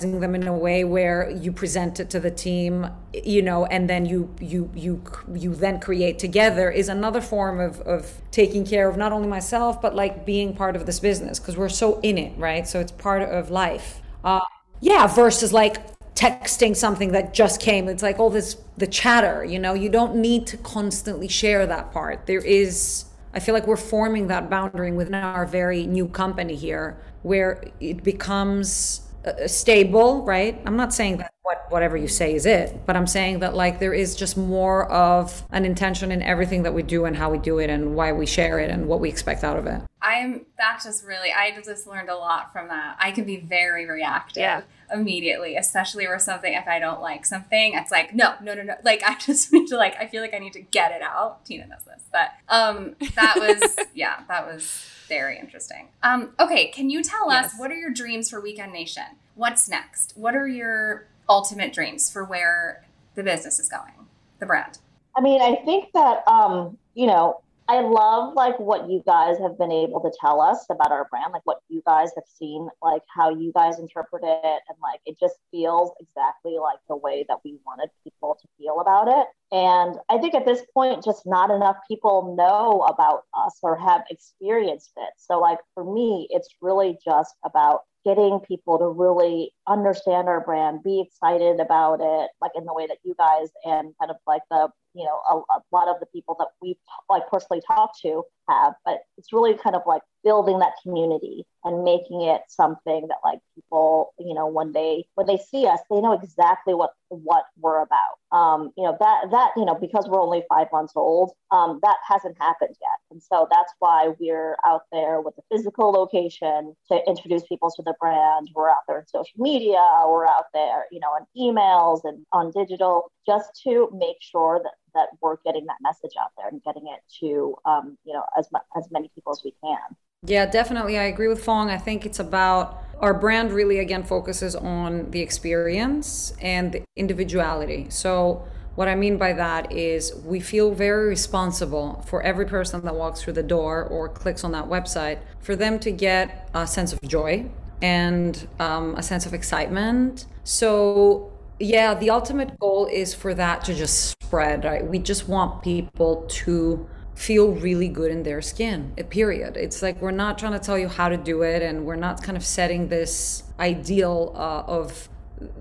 them 0.00 0.34
in 0.34 0.46
a 0.46 0.56
way 0.56 0.84
where 0.84 1.30
you 1.30 1.52
present 1.52 2.00
it 2.00 2.10
to 2.10 2.20
the 2.20 2.30
team, 2.30 2.88
you 3.12 3.42
know, 3.42 3.66
and 3.66 3.88
then 3.88 4.06
you 4.06 4.34
you 4.40 4.70
you 4.74 5.02
you 5.34 5.54
then 5.54 5.80
create 5.80 6.18
together 6.18 6.70
is 6.70 6.88
another 6.88 7.20
form 7.20 7.60
of, 7.60 7.80
of 7.82 8.20
taking 8.30 8.64
care 8.64 8.88
of 8.88 8.96
not 8.96 9.12
only 9.12 9.28
myself 9.28 9.80
but 9.80 9.94
like 9.94 10.24
being 10.26 10.54
part 10.54 10.76
of 10.76 10.86
this 10.86 11.00
business 11.00 11.38
because 11.38 11.56
we're 11.56 11.68
so 11.68 12.00
in 12.00 12.18
it, 12.18 12.36
right? 12.38 12.66
So 12.66 12.80
it's 12.80 12.92
part 12.92 13.22
of 13.22 13.50
life. 13.50 14.00
Uh, 14.24 14.40
yeah, 14.80 15.06
versus 15.06 15.52
like 15.52 15.76
texting 16.14 16.76
something 16.76 17.12
that 17.12 17.34
just 17.34 17.60
came. 17.60 17.88
It's 17.88 18.02
like 18.02 18.18
all 18.18 18.30
this 18.30 18.56
the 18.76 18.86
chatter, 18.86 19.44
you 19.44 19.58
know, 19.58 19.74
you 19.74 19.88
don't 19.88 20.16
need 20.16 20.46
to 20.48 20.56
constantly 20.58 21.28
share 21.28 21.66
that 21.66 21.92
part. 21.92 22.26
There 22.26 22.44
is 22.44 23.06
I 23.34 23.40
feel 23.40 23.54
like 23.54 23.66
we're 23.66 23.76
forming 23.76 24.26
that 24.26 24.50
boundary 24.50 24.92
within 24.92 25.14
our 25.14 25.46
very 25.46 25.86
new 25.86 26.06
company 26.06 26.54
here 26.54 26.98
where 27.22 27.64
it 27.80 28.02
becomes 28.02 29.02
uh, 29.24 29.46
stable, 29.46 30.24
right? 30.24 30.60
I'm 30.66 30.76
not 30.76 30.92
saying 30.92 31.18
that 31.18 31.32
what 31.42 31.66
whatever 31.70 31.96
you 31.96 32.08
say 32.08 32.34
is 32.34 32.46
it, 32.46 32.84
but 32.86 32.96
I'm 32.96 33.06
saying 33.06 33.40
that 33.40 33.54
like 33.54 33.78
there 33.78 33.94
is 33.94 34.14
just 34.14 34.36
more 34.36 34.90
of 34.90 35.42
an 35.50 35.64
intention 35.64 36.12
in 36.12 36.22
everything 36.22 36.62
that 36.64 36.74
we 36.74 36.82
do 36.82 37.04
and 37.04 37.16
how 37.16 37.30
we 37.30 37.38
do 37.38 37.58
it 37.58 37.70
and 37.70 37.94
why 37.94 38.12
we 38.12 38.26
share 38.26 38.58
it 38.58 38.70
and 38.70 38.86
what 38.86 39.00
we 39.00 39.08
expect 39.08 39.44
out 39.44 39.58
of 39.58 39.66
it. 39.66 39.82
I'm 40.00 40.46
that 40.58 40.80
just 40.82 41.04
really 41.04 41.32
I 41.32 41.52
just 41.64 41.86
learned 41.86 42.08
a 42.08 42.16
lot 42.16 42.52
from 42.52 42.68
that. 42.68 42.96
I 43.00 43.12
can 43.12 43.24
be 43.24 43.36
very 43.36 43.86
reactive. 43.86 44.40
Yeah 44.40 44.62
immediately, 44.92 45.56
especially 45.56 46.06
or 46.06 46.18
something 46.18 46.52
if 46.52 46.68
I 46.68 46.78
don't 46.78 47.00
like 47.00 47.24
something. 47.24 47.74
It's 47.74 47.90
like, 47.90 48.14
no, 48.14 48.34
no, 48.42 48.54
no, 48.54 48.62
no. 48.62 48.74
Like 48.84 49.02
I 49.06 49.16
just 49.18 49.52
need 49.52 49.68
to 49.68 49.76
like 49.76 49.96
I 49.98 50.06
feel 50.06 50.20
like 50.20 50.34
I 50.34 50.38
need 50.38 50.52
to 50.54 50.60
get 50.60 50.92
it 50.92 51.02
out. 51.02 51.44
Tina 51.44 51.66
knows 51.66 51.84
this. 51.86 52.02
But 52.12 52.30
um 52.48 52.96
that 53.16 53.36
was 53.36 53.76
yeah, 53.94 54.20
that 54.28 54.46
was 54.46 54.86
very 55.12 55.38
interesting. 55.38 55.88
Um, 56.02 56.30
okay, 56.40 56.68
can 56.68 56.88
you 56.88 57.02
tell 57.02 57.30
yes. 57.30 57.46
us 57.46 57.52
what 57.58 57.70
are 57.70 57.76
your 57.76 57.90
dreams 57.90 58.30
for 58.30 58.40
Weekend 58.40 58.72
Nation? 58.72 59.04
What's 59.34 59.68
next? 59.68 60.14
What 60.16 60.34
are 60.34 60.48
your 60.48 61.06
ultimate 61.28 61.74
dreams 61.74 62.10
for 62.10 62.24
where 62.24 62.86
the 63.14 63.22
business 63.22 63.58
is 63.58 63.68
going, 63.68 63.92
the 64.38 64.46
brand? 64.46 64.78
I 65.14 65.20
mean, 65.20 65.42
I 65.42 65.56
think 65.66 65.92
that 65.92 66.26
um, 66.26 66.78
you 66.94 67.06
know, 67.06 67.42
I 67.72 67.80
love 67.80 68.34
like 68.34 68.60
what 68.60 68.90
you 68.90 69.02
guys 69.06 69.38
have 69.38 69.56
been 69.56 69.72
able 69.72 69.98
to 70.02 70.12
tell 70.20 70.42
us 70.42 70.66
about 70.70 70.92
our 70.92 71.08
brand, 71.10 71.32
like 71.32 71.40
what 71.46 71.60
you 71.70 71.82
guys 71.86 72.10
have 72.16 72.26
seen, 72.26 72.68
like 72.82 73.00
how 73.08 73.30
you 73.30 73.50
guys 73.50 73.78
interpret 73.78 74.22
it, 74.22 74.60
and 74.68 74.76
like 74.82 75.00
it 75.06 75.18
just 75.18 75.36
feels 75.50 75.90
exactly 75.98 76.58
like 76.60 76.80
the 76.90 76.96
way 76.96 77.24
that 77.30 77.38
we 77.46 77.56
wanted 77.64 77.88
people 78.04 78.36
to 78.42 78.46
feel 78.58 78.80
about 78.80 79.08
it. 79.08 79.26
And 79.56 79.96
I 80.10 80.18
think 80.18 80.34
at 80.34 80.44
this 80.44 80.60
point, 80.74 81.02
just 81.02 81.22
not 81.24 81.50
enough 81.50 81.76
people 81.88 82.34
know 82.36 82.82
about 82.82 83.22
us 83.34 83.58
or 83.62 83.78
have 83.78 84.02
experienced 84.10 84.92
it. 84.98 85.14
So, 85.16 85.40
like 85.40 85.60
for 85.72 85.82
me, 85.82 86.28
it's 86.28 86.54
really 86.60 86.98
just 87.02 87.34
about 87.42 87.84
getting 88.04 88.40
people 88.40 88.78
to 88.80 88.88
really 88.88 89.54
understand 89.66 90.28
our 90.28 90.44
brand, 90.44 90.82
be 90.82 91.00
excited 91.00 91.58
about 91.58 92.00
it, 92.02 92.30
like 92.42 92.52
in 92.54 92.66
the 92.66 92.74
way 92.74 92.86
that 92.86 92.98
you 93.02 93.14
guys 93.16 93.48
and 93.64 93.94
kind 93.98 94.10
of 94.10 94.18
like 94.26 94.42
the 94.50 94.68
you 94.94 95.04
know 95.04 95.20
a, 95.30 95.36
a 95.54 95.62
lot 95.72 95.88
of 95.88 96.00
the 96.00 96.06
people 96.06 96.36
that 96.38 96.48
we've 96.60 96.76
like 97.08 97.28
personally 97.30 97.62
talked 97.66 98.00
to 98.02 98.24
have, 98.48 98.74
but 98.84 98.98
it's 99.18 99.32
really 99.32 99.54
kind 99.54 99.76
of 99.76 99.82
like 99.86 100.02
building 100.24 100.60
that 100.60 100.72
community 100.82 101.44
and 101.64 101.84
making 101.84 102.22
it 102.22 102.42
something 102.48 103.06
that 103.08 103.18
like 103.24 103.38
people, 103.54 104.14
you 104.18 104.34
know, 104.34 104.46
when 104.46 104.72
they 104.72 105.04
when 105.14 105.26
they 105.26 105.38
see 105.38 105.66
us, 105.66 105.80
they 105.90 106.00
know 106.00 106.12
exactly 106.12 106.74
what 106.74 106.92
what 107.08 107.44
we're 107.58 107.82
about. 107.82 108.36
Um, 108.36 108.72
you 108.76 108.84
know, 108.84 108.96
that 108.98 109.30
that, 109.30 109.50
you 109.56 109.64
know, 109.64 109.74
because 109.74 110.08
we're 110.08 110.20
only 110.20 110.44
five 110.48 110.68
months 110.72 110.94
old, 110.96 111.32
um, 111.50 111.78
that 111.82 111.96
hasn't 112.06 112.36
happened 112.40 112.74
yet. 112.80 112.98
And 113.10 113.22
so 113.22 113.46
that's 113.50 113.72
why 113.78 114.12
we're 114.18 114.56
out 114.64 114.82
there 114.90 115.20
with 115.20 115.36
the 115.36 115.42
physical 115.50 115.90
location 115.92 116.74
to 116.90 117.00
introduce 117.06 117.42
people 117.46 117.70
to 117.76 117.82
the 117.82 117.94
brand. 118.00 118.48
We're 118.54 118.70
out 118.70 118.82
there 118.88 119.00
in 119.00 119.06
social 119.06 119.38
media, 119.38 119.84
we're 120.06 120.26
out 120.26 120.46
there, 120.54 120.86
you 120.90 121.00
know, 121.00 121.08
on 121.08 121.26
emails 121.36 122.00
and 122.04 122.24
on 122.32 122.50
digital, 122.50 123.12
just 123.26 123.50
to 123.64 123.88
make 123.92 124.16
sure 124.20 124.60
that 124.62 124.72
that 124.94 125.08
we're 125.20 125.36
getting 125.44 125.66
that 125.66 125.76
message 125.80 126.12
out 126.20 126.30
there 126.36 126.48
and 126.48 126.62
getting 126.62 126.84
it 126.86 127.00
to 127.20 127.56
um, 127.64 127.96
you 128.04 128.12
know 128.12 128.24
as 128.38 128.48
as 128.76 128.90
many 128.90 129.10
people 129.14 129.32
as 129.32 129.42
we 129.44 129.54
can. 129.62 129.96
Yeah, 130.24 130.46
definitely. 130.46 130.98
I 130.98 131.04
agree 131.04 131.28
with 131.28 131.44
Phuong. 131.44 131.68
I 131.68 131.78
think 131.78 132.06
it's 132.06 132.20
about 132.20 132.82
our 133.00 133.12
brand 133.12 133.52
really 133.52 133.80
again 133.80 134.04
focuses 134.04 134.54
on 134.54 135.10
the 135.10 135.20
experience 135.20 136.32
and 136.40 136.72
the 136.72 136.82
individuality. 136.96 137.86
So 137.90 138.44
what 138.74 138.88
I 138.88 138.94
mean 138.94 139.18
by 139.18 139.32
that 139.34 139.72
is 139.72 140.14
we 140.24 140.40
feel 140.40 140.72
very 140.72 141.08
responsible 141.08 142.02
for 142.06 142.22
every 142.22 142.46
person 142.46 142.84
that 142.84 142.94
walks 142.94 143.22
through 143.22 143.34
the 143.34 143.42
door 143.42 143.84
or 143.84 144.08
clicks 144.08 144.44
on 144.44 144.52
that 144.52 144.66
website 144.66 145.18
for 145.40 145.56
them 145.56 145.78
to 145.80 145.90
get 145.90 146.48
a 146.54 146.66
sense 146.66 146.92
of 146.92 147.00
joy 147.02 147.50
and 147.82 148.48
um, 148.60 148.94
a 148.94 149.02
sense 149.02 149.26
of 149.26 149.34
excitement. 149.34 150.26
So 150.44 151.31
yeah, 151.62 151.94
the 151.94 152.10
ultimate 152.10 152.58
goal 152.58 152.86
is 152.86 153.14
for 153.14 153.34
that 153.34 153.64
to 153.64 153.74
just 153.74 154.10
spread, 154.10 154.64
right? 154.64 154.84
We 154.84 154.98
just 154.98 155.28
want 155.28 155.62
people 155.62 156.26
to 156.28 156.88
feel 157.14 157.52
really 157.52 157.88
good 157.88 158.10
in 158.10 158.24
their 158.24 158.42
skin, 158.42 158.92
a 158.98 159.04
period. 159.04 159.56
It's 159.56 159.80
like 159.80 160.02
we're 160.02 160.10
not 160.10 160.38
trying 160.38 160.54
to 160.54 160.58
tell 160.58 160.76
you 160.76 160.88
how 160.88 161.08
to 161.08 161.16
do 161.16 161.42
it, 161.42 161.62
and 161.62 161.86
we're 161.86 161.94
not 161.94 162.20
kind 162.20 162.36
of 162.36 162.44
setting 162.44 162.88
this 162.88 163.44
ideal 163.60 164.32
uh, 164.34 164.64
of 164.66 165.08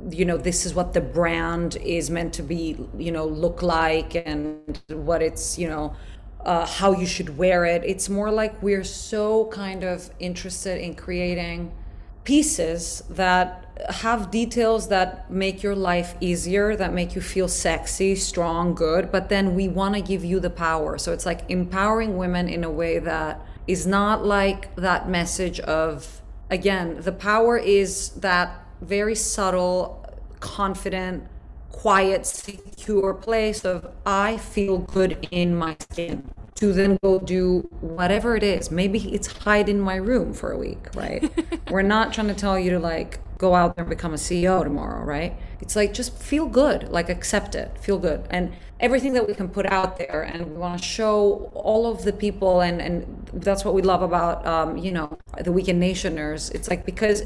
you 0.09 0.25
know 0.25 0.37
this 0.37 0.65
is 0.65 0.73
what 0.73 0.93
the 0.93 1.01
brand 1.01 1.75
is 1.77 2.09
meant 2.09 2.33
to 2.33 2.43
be 2.43 2.77
you 2.97 3.11
know 3.11 3.25
look 3.25 3.61
like 3.61 4.15
and 4.15 4.79
what 4.89 5.21
it's 5.23 5.57
you 5.57 5.67
know 5.67 5.95
uh, 6.45 6.67
how 6.67 6.91
you 6.91 7.07
should 7.07 7.35
wear 7.35 7.65
it 7.65 7.81
it's 7.83 8.07
more 8.07 8.29
like 8.29 8.61
we're 8.61 8.83
so 8.83 9.45
kind 9.47 9.83
of 9.83 10.11
interested 10.19 10.79
in 10.79 10.93
creating 10.93 11.71
pieces 12.23 13.03
that 13.09 13.65
have 13.89 14.29
details 14.29 14.89
that 14.89 15.29
make 15.31 15.63
your 15.63 15.75
life 15.75 16.15
easier, 16.19 16.75
that 16.75 16.93
make 16.93 17.15
you 17.15 17.21
feel 17.21 17.47
sexy, 17.47 18.15
strong, 18.15 18.75
good, 18.75 19.11
but 19.11 19.29
then 19.29 19.55
we 19.55 19.67
want 19.67 19.95
to 19.95 20.01
give 20.01 20.23
you 20.23 20.39
the 20.39 20.49
power. 20.49 20.97
So 20.97 21.13
it's 21.13 21.25
like 21.25 21.41
empowering 21.49 22.17
women 22.17 22.47
in 22.47 22.63
a 22.63 22.69
way 22.69 22.99
that 22.99 23.41
is 23.67 23.87
not 23.87 24.25
like 24.25 24.75
that 24.75 25.09
message 25.09 25.59
of, 25.61 26.21
again, 26.49 27.01
the 27.01 27.11
power 27.11 27.57
is 27.57 28.09
that 28.09 28.65
very 28.81 29.15
subtle, 29.15 30.05
confident, 30.39 31.27
quiet, 31.69 32.25
secure 32.25 33.13
place 33.13 33.65
of, 33.65 33.91
I 34.05 34.37
feel 34.37 34.77
good 34.79 35.27
in 35.31 35.55
my 35.55 35.75
skin 35.79 36.31
to 36.55 36.73
then 36.73 36.97
go 37.01 37.19
do 37.19 37.67
whatever 37.81 38.35
it 38.35 38.43
is. 38.43 38.69
Maybe 38.71 39.13
it's 39.13 39.27
hide 39.27 39.69
in 39.69 39.79
my 39.79 39.95
room 39.95 40.33
for 40.33 40.51
a 40.51 40.57
week, 40.57 40.93
right? 40.95 41.31
We're 41.71 41.81
not 41.81 42.13
trying 42.13 42.27
to 42.27 42.33
tell 42.33 42.59
you 42.59 42.71
to 42.71 42.79
like 42.79 43.19
go 43.37 43.55
out 43.55 43.75
there 43.75 43.83
and 43.83 43.89
become 43.89 44.13
a 44.13 44.17
CEO 44.17 44.63
tomorrow, 44.63 45.03
right? 45.03 45.35
It's 45.59 45.75
like 45.75 45.93
just 45.93 46.17
feel 46.21 46.47
good, 46.47 46.89
like 46.89 47.09
accept 47.09 47.55
it, 47.55 47.77
feel 47.79 47.97
good. 47.97 48.27
And 48.29 48.53
everything 48.81 49.13
that 49.13 49.25
we 49.27 49.33
can 49.33 49.47
put 49.47 49.65
out 49.67 49.97
there 49.97 50.23
and 50.23 50.45
we 50.47 50.57
want 50.57 50.77
to 50.77 50.83
show 50.83 51.51
all 51.53 51.85
of 51.85 52.03
the 52.03 52.11
people 52.11 52.61
and 52.61 52.81
and 52.81 53.29
that's 53.33 53.63
what 53.63 53.73
we 53.73 53.81
love 53.81 54.01
about 54.01 54.45
um, 54.45 54.75
you 54.75 54.91
know 54.91 55.17
the 55.39 55.51
weekend 55.51 55.79
nationers 55.79 56.49
it's 56.49 56.67
like 56.67 56.85
because 56.85 57.23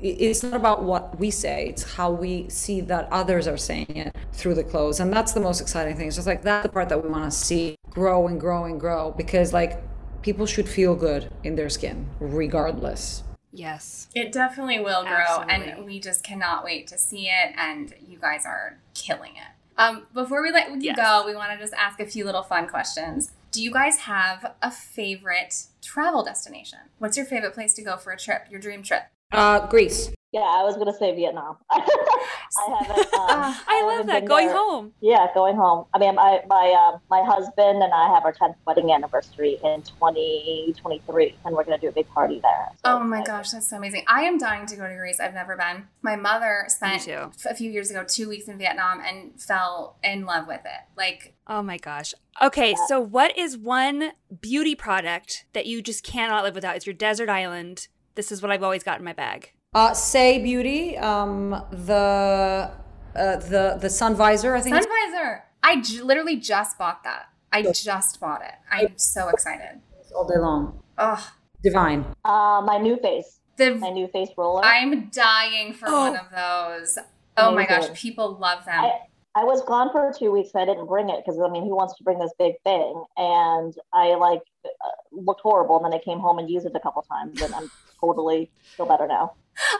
it's 0.00 0.42
not 0.42 0.54
about 0.54 0.84
what 0.84 1.18
we 1.18 1.30
say 1.30 1.68
it's 1.68 1.94
how 1.94 2.10
we 2.10 2.48
see 2.48 2.80
that 2.80 3.08
others 3.10 3.46
are 3.46 3.56
saying 3.56 3.96
it 3.96 4.16
through 4.32 4.54
the 4.54 4.64
clothes 4.64 5.00
and 5.00 5.12
that's 5.12 5.32
the 5.32 5.40
most 5.40 5.60
exciting 5.60 5.96
thing 5.96 6.06
it's 6.06 6.16
just 6.16 6.28
like 6.28 6.42
that's 6.42 6.62
the 6.62 6.72
part 6.72 6.88
that 6.88 7.02
we 7.02 7.08
want 7.08 7.24
to 7.24 7.30
see 7.30 7.76
grow 7.90 8.28
and 8.28 8.40
grow 8.40 8.64
and 8.64 8.78
grow 8.80 9.12
because 9.16 9.52
like 9.52 9.82
people 10.22 10.46
should 10.46 10.68
feel 10.68 10.94
good 10.94 11.30
in 11.42 11.56
their 11.56 11.68
skin 11.68 12.06
regardless 12.20 13.24
Yes. 13.56 14.08
It 14.16 14.32
definitely 14.32 14.80
will 14.80 15.04
grow, 15.04 15.12
Absolutely. 15.12 15.70
and 15.70 15.84
we 15.84 16.00
just 16.00 16.24
cannot 16.24 16.64
wait 16.64 16.88
to 16.88 16.98
see 16.98 17.28
it. 17.28 17.54
And 17.56 17.94
you 18.04 18.18
guys 18.18 18.44
are 18.44 18.80
killing 18.94 19.36
it. 19.36 19.53
Um, 19.76 20.06
before 20.14 20.42
we 20.42 20.50
let 20.52 20.70
you 20.70 20.78
Yes. 20.80 20.96
go, 20.96 21.24
we 21.26 21.34
want 21.34 21.52
to 21.52 21.58
just 21.58 21.74
ask 21.74 21.98
a 22.00 22.06
few 22.06 22.24
little 22.24 22.42
fun 22.42 22.68
questions. 22.68 23.32
Do 23.50 23.62
you 23.62 23.70
guys 23.72 23.98
have 23.98 24.54
a 24.62 24.70
favorite 24.70 25.64
travel 25.82 26.22
destination? 26.24 26.78
What's 26.98 27.16
your 27.16 27.26
favorite 27.26 27.54
place 27.54 27.74
to 27.74 27.82
go 27.82 27.96
for 27.96 28.12
a 28.12 28.18
trip? 28.18 28.46
Your 28.50 28.60
dream 28.60 28.82
trip? 28.82 29.04
Uh 29.32 29.66
greece 29.68 30.10
Yeah, 30.32 30.40
I 30.40 30.64
was 30.64 30.76
gonna 30.76 30.92
say 30.92 31.14
Vietnam. 31.14 31.56
I 31.70 32.76
haven't. 32.78 33.08
Um, 33.14 33.30
Ah, 33.36 33.64
I 33.68 33.82
love 33.82 33.90
haven't 33.92 34.06
that. 34.08 34.24
Going 34.26 34.48
there. 34.48 34.56
home. 34.56 34.92
Yeah, 35.00 35.26
going 35.34 35.54
home. 35.56 35.86
I 35.94 35.98
mean, 35.98 36.14
my 36.16 36.40
my 36.48 36.66
uh, 36.82 36.98
my 37.08 37.22
husband 37.22 37.82
and 37.84 37.92
I 37.94 38.12
have 38.14 38.24
our 38.24 38.32
tenth 38.32 38.56
wedding 38.66 38.90
anniversary 38.92 39.58
in 39.62 39.82
2023, 39.82 41.36
and 41.44 41.54
we're 41.54 41.64
gonna 41.64 41.78
do 41.78 41.88
a 41.88 41.92
big 41.92 42.08
party 42.08 42.40
there. 42.42 42.68
So 42.84 42.96
Oh 42.96 43.00
my 43.00 43.22
gosh, 43.24 43.50
that's 43.50 43.68
so 43.70 43.76
amazing. 43.76 44.04
I 44.08 44.22
am 44.22 44.38
dying 44.38 44.66
to 44.66 44.76
go 44.76 44.88
to 44.88 44.94
Greece. 44.96 45.20
I've 45.20 45.34
never 45.34 45.56
been. 45.56 45.86
My 46.02 46.16
mother 46.16 46.64
spent 46.68 47.06
a 47.08 47.54
few 47.54 47.70
years 47.70 47.90
ago 47.90 48.04
two 48.06 48.28
weeks 48.28 48.48
in 48.48 48.58
Vietnam 48.58 49.00
and 49.00 49.40
fell 49.40 49.96
in 50.02 50.26
love 50.26 50.46
with 50.48 50.60
it. 50.64 50.82
Like, 50.96 51.34
Oh 51.46 51.62
my 51.62 51.78
gosh. 51.78 52.12
Okay, 52.42 52.74
so 52.88 53.00
what 53.00 53.36
is 53.38 53.56
one 53.56 54.12
beauty 54.40 54.74
product 54.74 55.44
that 55.52 55.66
you 55.66 55.80
just 55.82 56.02
cannot 56.02 56.42
live 56.44 56.54
without? 56.56 56.74
It's 56.76 56.86
your 56.86 56.94
desert 56.94 57.28
island. 57.28 57.86
This 58.14 58.30
is 58.32 58.42
what 58.42 58.50
I've 58.50 58.62
always 58.62 58.82
got 58.82 58.98
in 58.98 59.04
my 59.04 59.12
bag. 59.12 59.50
uh 59.74 59.92
say 59.94 60.38
beauty 60.42 60.96
um 60.98 61.50
the 61.72 62.70
uh 63.16 63.36
the 63.52 63.76
the 63.80 63.90
sun 63.90 64.14
visor 64.14 64.54
i 64.54 64.60
think 64.60 64.74
sun 64.76 64.82
it's 64.84 64.92
visor. 64.98 65.44
I 65.62 65.80
j- 65.80 66.02
literally 66.02 66.36
just 66.36 66.76
bought 66.78 67.02
that. 67.04 67.22
I 67.50 67.62
just 67.62 68.20
bought 68.20 68.42
it. 68.42 68.54
I'm 68.70 68.92
so 68.98 69.28
excited. 69.28 69.80
all 70.14 70.26
day 70.28 70.38
long 70.38 70.80
Ugh. 70.98 71.22
divine 71.62 72.04
Uh, 72.24 72.60
my 72.64 72.78
new 72.78 72.96
face, 72.98 73.40
The, 73.56 73.74
my 73.76 73.90
new 73.90 74.08
face 74.08 74.28
roller. 74.36 74.62
I'm 74.64 75.08
dying 75.08 75.72
for 75.74 75.86
one 75.90 76.16
of 76.16 76.28
those. 76.30 76.98
Oh 77.36 77.52
my 77.52 77.66
gosh, 77.66 77.88
people 78.00 78.36
love 78.40 78.64
them. 78.64 78.84
I, 78.84 78.90
I 79.34 79.44
was 79.44 79.62
gone 79.62 79.90
for 79.90 80.12
two 80.16 80.30
weeks. 80.30 80.50
and 80.54 80.62
I 80.62 80.66
didn't 80.70 80.86
bring 80.86 81.08
it 81.10 81.18
because 81.24 81.40
I 81.40 81.48
mean, 81.48 81.64
who 81.64 81.74
wants 81.74 81.94
to 81.98 82.04
bring 82.04 82.18
this 82.20 82.32
big 82.38 82.54
thing? 82.62 82.92
And 83.16 83.74
I 83.92 84.14
like 84.14 84.42
uh, 84.64 84.70
looked 85.10 85.40
horrible, 85.40 85.76
and 85.78 85.84
then 85.86 85.94
I 85.98 86.02
came 86.08 86.20
home 86.20 86.38
and 86.38 86.48
used 86.48 86.66
it 86.66 86.72
a 86.76 86.80
couple 86.80 87.02
times, 87.02 87.40
and 87.42 87.52
I'm 87.54 87.68
totally 88.04 88.50
feel 88.76 88.86
better 88.86 89.06
now. 89.06 89.34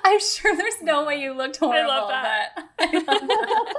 I'm 0.04 0.20
sure 0.20 0.56
there's 0.56 0.80
no 0.82 1.04
way 1.04 1.20
you 1.20 1.32
looked 1.32 1.56
horrible. 1.56 1.88
love 1.88 2.08
that. 2.08 2.50
but 2.54 2.66
I 2.78 2.92
love 2.92 3.06
that. 3.06 3.74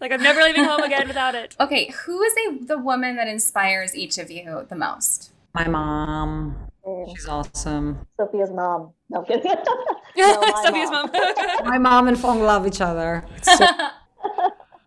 Like 0.00 0.12
I'm 0.12 0.22
never 0.22 0.42
leaving 0.42 0.64
home 0.64 0.82
again 0.82 1.06
without 1.08 1.34
it. 1.34 1.56
okay, 1.60 1.90
who 2.04 2.20
is 2.22 2.34
a, 2.46 2.64
the 2.64 2.78
woman 2.78 3.16
that 3.16 3.28
inspires 3.28 3.94
each 3.94 4.18
of 4.18 4.30
you 4.30 4.66
the 4.68 4.76
most? 4.76 5.30
my 5.54 5.68
mom 5.68 6.56
mm. 6.86 7.08
she's 7.10 7.28
awesome 7.28 8.06
Sofia's 8.18 8.50
mom. 8.50 8.92
No 9.08 9.20
I'm 9.20 9.24
kidding. 9.24 9.50
No, 10.16 10.40
my 10.40 10.64
Sofia's 10.64 10.90
mom. 10.90 11.10
my 11.64 11.78
mom 11.78 12.08
and 12.08 12.16
Phuong 12.16 12.44
love 12.44 12.66
each 12.66 12.80
other 12.80 13.24
so- 13.42 13.66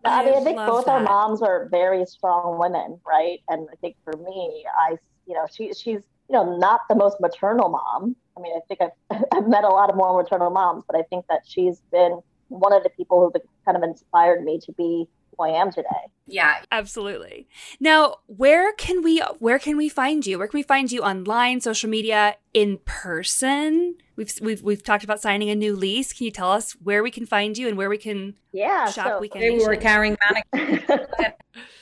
I 0.06 0.24
mean, 0.24 0.36
I 0.36 0.44
think 0.44 0.58
love 0.58 0.70
both 0.70 0.88
our 0.88 1.02
moms 1.02 1.42
are 1.42 1.68
very 1.70 2.06
strong 2.06 2.58
women, 2.58 2.98
right? 3.06 3.42
And 3.50 3.68
I 3.70 3.76
think 3.76 3.98
for 4.06 4.14
me, 4.14 4.64
I, 4.80 4.96
you 5.26 5.34
know, 5.34 5.46
she, 5.52 5.74
she's, 5.74 6.02
you 6.30 6.34
know, 6.34 6.58
not 6.58 6.82
the 6.90 6.96
most 6.96 7.18
maternal 7.20 7.70
mom. 7.70 8.16
I 8.38 8.42
mean, 8.42 8.54
I 8.56 8.60
think 8.68 8.82
I've, 8.82 9.24
I've 9.34 9.48
met 9.48 9.64
a 9.64 9.70
lot 9.70 9.90
of 9.90 9.96
more 9.96 10.22
maternal 10.22 10.50
moms, 10.50 10.84
but 10.90 10.98
I 10.98 11.04
think 11.04 11.26
that 11.30 11.42
she's 11.46 11.82
been 11.92 12.20
one 12.50 12.74
of 12.74 12.84
the 12.84 12.90
people 12.90 13.22
who've 13.34 13.42
kind 13.66 13.76
of 13.78 13.84
inspired 13.84 14.44
me 14.44 14.60
to 14.66 14.72
be 14.74 15.08
who 15.38 15.44
I 15.44 15.50
am 15.50 15.72
today. 15.72 15.88
Yeah, 16.26 16.58
Absolutely. 16.72 17.48
Now, 17.80 18.18
where 18.26 18.74
can 18.74 19.02
we 19.02 19.20
where 19.40 19.60
can 19.60 19.78
we 19.78 19.88
find 19.88 20.26
you? 20.26 20.38
Where 20.38 20.48
can 20.48 20.58
we 20.58 20.64
find 20.64 20.92
you 20.92 21.02
online, 21.02 21.62
social 21.62 21.90
media, 21.90 22.36
in 22.54 22.80
person? 22.86 23.96
We've 24.18 24.34
we've 24.42 24.62
we've 24.62 24.84
talked 24.84 25.04
about 25.06 25.22
signing 25.22 25.50
a 25.50 25.56
new 25.56 25.74
lease. 25.76 26.12
Can 26.12 26.26
you 26.26 26.32
tell 26.32 26.52
us 26.52 26.74
where 26.74 27.02
we 27.04 27.12
can 27.12 27.26
find 27.26 27.58
you 27.58 27.68
and 27.70 27.78
where 27.78 27.90
we 27.90 27.98
can 27.98 28.36
Yeah. 28.52 28.92
shop 28.92 29.08
so 29.08 29.20
weekend? 29.20 29.44
We 29.44 29.52
were 29.64 29.76
Nation? 29.76 29.82
carrying 29.82 30.18
mannequins 30.54 31.08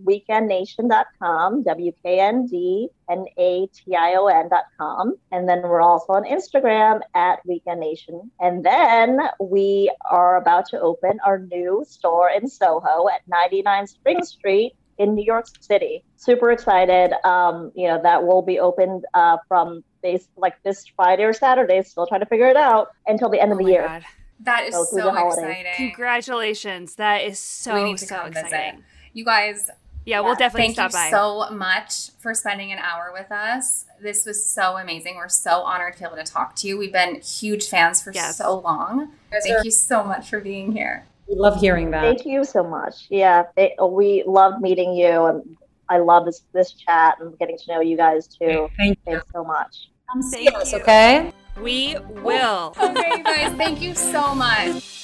www.weekendnation.com, 0.00 1.62
W 1.62 1.92
K 2.02 2.20
N 2.20 2.46
D 2.46 2.88
N 3.10 3.24
A 3.38 3.66
T 3.66 3.94
I 3.96 4.14
O 4.14 4.26
N.com. 4.26 5.16
And 5.32 5.48
then 5.48 5.62
we're 5.62 5.80
also 5.80 6.12
on 6.14 6.24
Instagram 6.24 7.00
at 7.14 7.40
Weekend 7.46 7.80
Nation. 7.80 8.30
And 8.40 8.64
then 8.64 9.18
we 9.40 9.90
are 10.10 10.36
about 10.36 10.66
to 10.70 10.80
open 10.80 11.18
our 11.24 11.38
new 11.38 11.84
store 11.86 12.30
in 12.30 12.48
Soho 12.48 13.08
at 13.08 13.20
99 13.28 13.86
Spring 13.86 14.22
Street 14.24 14.72
in 14.98 15.14
New 15.14 15.24
York 15.24 15.46
City. 15.60 16.04
Super 16.16 16.50
excited. 16.50 17.12
Um, 17.26 17.72
you 17.74 17.88
know, 17.88 18.00
that 18.02 18.22
will 18.24 18.42
be 18.42 18.58
opened 18.60 19.04
uh, 19.14 19.38
from 19.48 19.82
base 20.02 20.28
like 20.36 20.62
this 20.62 20.86
Friday 20.96 21.24
or 21.24 21.32
Saturday, 21.32 21.82
still 21.82 22.06
trying 22.06 22.20
to 22.20 22.26
figure 22.26 22.48
it 22.48 22.56
out 22.56 22.88
until 23.06 23.28
the 23.28 23.40
end 23.40 23.52
of 23.52 23.58
Oh 23.60 23.64
the 23.64 23.70
year. 23.70 23.86
God. 23.86 24.04
that 24.40 24.64
is 24.66 24.74
So 24.74 24.84
so 24.84 25.28
exciting. 25.28 25.72
Congratulations. 25.76 26.94
That 26.96 27.18
is 27.24 27.38
so 27.38 27.74
we 27.74 27.84
need 27.84 27.98
to 27.98 28.06
so 28.06 28.16
come 28.16 28.28
visit. 28.32 28.44
exciting. 28.46 28.84
You 29.12 29.24
guys, 29.24 29.68
Yeah, 30.10 30.20
we'll 30.22 30.34
definitely 30.34 30.74
Thank 30.74 30.90
stop 30.90 30.90
you 30.90 30.98
by. 30.98 31.10
so 31.10 31.54
much 31.54 32.10
for 32.18 32.34
spending 32.34 32.72
an 32.72 32.78
hour 32.80 33.12
with 33.12 33.30
us. 33.30 33.84
This 34.02 34.26
was 34.26 34.44
so 34.44 34.76
amazing. 34.76 35.14
We're 35.14 35.28
so 35.28 35.60
honored 35.60 35.92
to 35.94 35.98
be 36.00 36.04
able 36.04 36.16
to 36.16 36.24
talk 36.24 36.56
to 36.56 36.66
you. 36.66 36.76
We've 36.76 36.92
been 36.92 37.20
huge 37.20 37.68
fans 37.68 38.02
for 38.02 38.12
Yes. 38.12 38.36
so 38.36 38.58
long. 38.58 39.12
Thank 39.30 39.64
you 39.64 39.70
so 39.70 40.02
much 40.02 40.28
for 40.28 40.40
being 40.40 40.72
here. 40.72 41.06
We 41.28 41.36
love 41.36 41.60
hearing 41.60 41.92
that. 41.92 42.02
Thank 42.02 42.26
you 42.26 42.42
so 42.44 42.64
much. 42.64 43.06
Yeah, 43.08 43.44
they, 43.54 43.76
we 43.80 44.24
loved 44.26 44.60
meeting 44.60 44.94
you, 44.94 45.26
and 45.26 45.56
I 45.88 45.98
love 45.98 46.24
this 46.24 46.42
this 46.52 46.72
chat 46.72 47.18
and 47.20 47.38
getting 47.38 47.56
to 47.56 47.72
know 47.72 47.80
you 47.80 47.96
guys 47.96 48.26
too. 48.26 48.68
Thank 48.76 48.98
Thanks 49.06 49.26
so 49.32 49.44
much. 49.44 49.90
Come 50.10 50.22
see 50.22 50.48
us, 50.48 50.74
okay? 50.74 51.32
We 51.62 51.96
will. 52.24 52.74
Okay, 52.82 53.18
you 53.18 53.22
guys, 53.22 53.54
thank 53.56 53.80
you 53.80 53.94
so 53.94 54.34
much. 54.34 54.99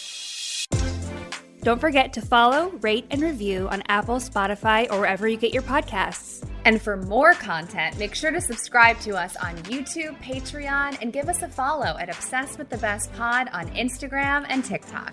Don't 1.66 1.80
forget 1.80 2.12
to 2.12 2.20
follow, 2.20 2.68
rate, 2.80 3.06
and 3.10 3.20
review 3.20 3.68
on 3.70 3.82
Apple, 3.88 4.18
Spotify, 4.18 4.88
or 4.88 5.00
wherever 5.00 5.26
you 5.26 5.36
get 5.36 5.52
your 5.52 5.64
podcasts. 5.64 6.48
And 6.64 6.80
for 6.80 6.96
more 6.96 7.32
content, 7.32 7.98
make 7.98 8.14
sure 8.14 8.30
to 8.30 8.40
subscribe 8.40 9.00
to 9.00 9.16
us 9.16 9.34
on 9.34 9.56
YouTube, 9.64 10.16
Patreon, 10.22 10.96
and 11.02 11.12
give 11.12 11.28
us 11.28 11.42
a 11.42 11.48
follow 11.48 11.96
at 11.98 12.08
Obsessed 12.08 12.56
with 12.56 12.68
the 12.68 12.78
Best 12.78 13.12
Pod 13.14 13.48
on 13.52 13.66
Instagram 13.70 14.46
and 14.48 14.64
TikTok. 14.64 15.12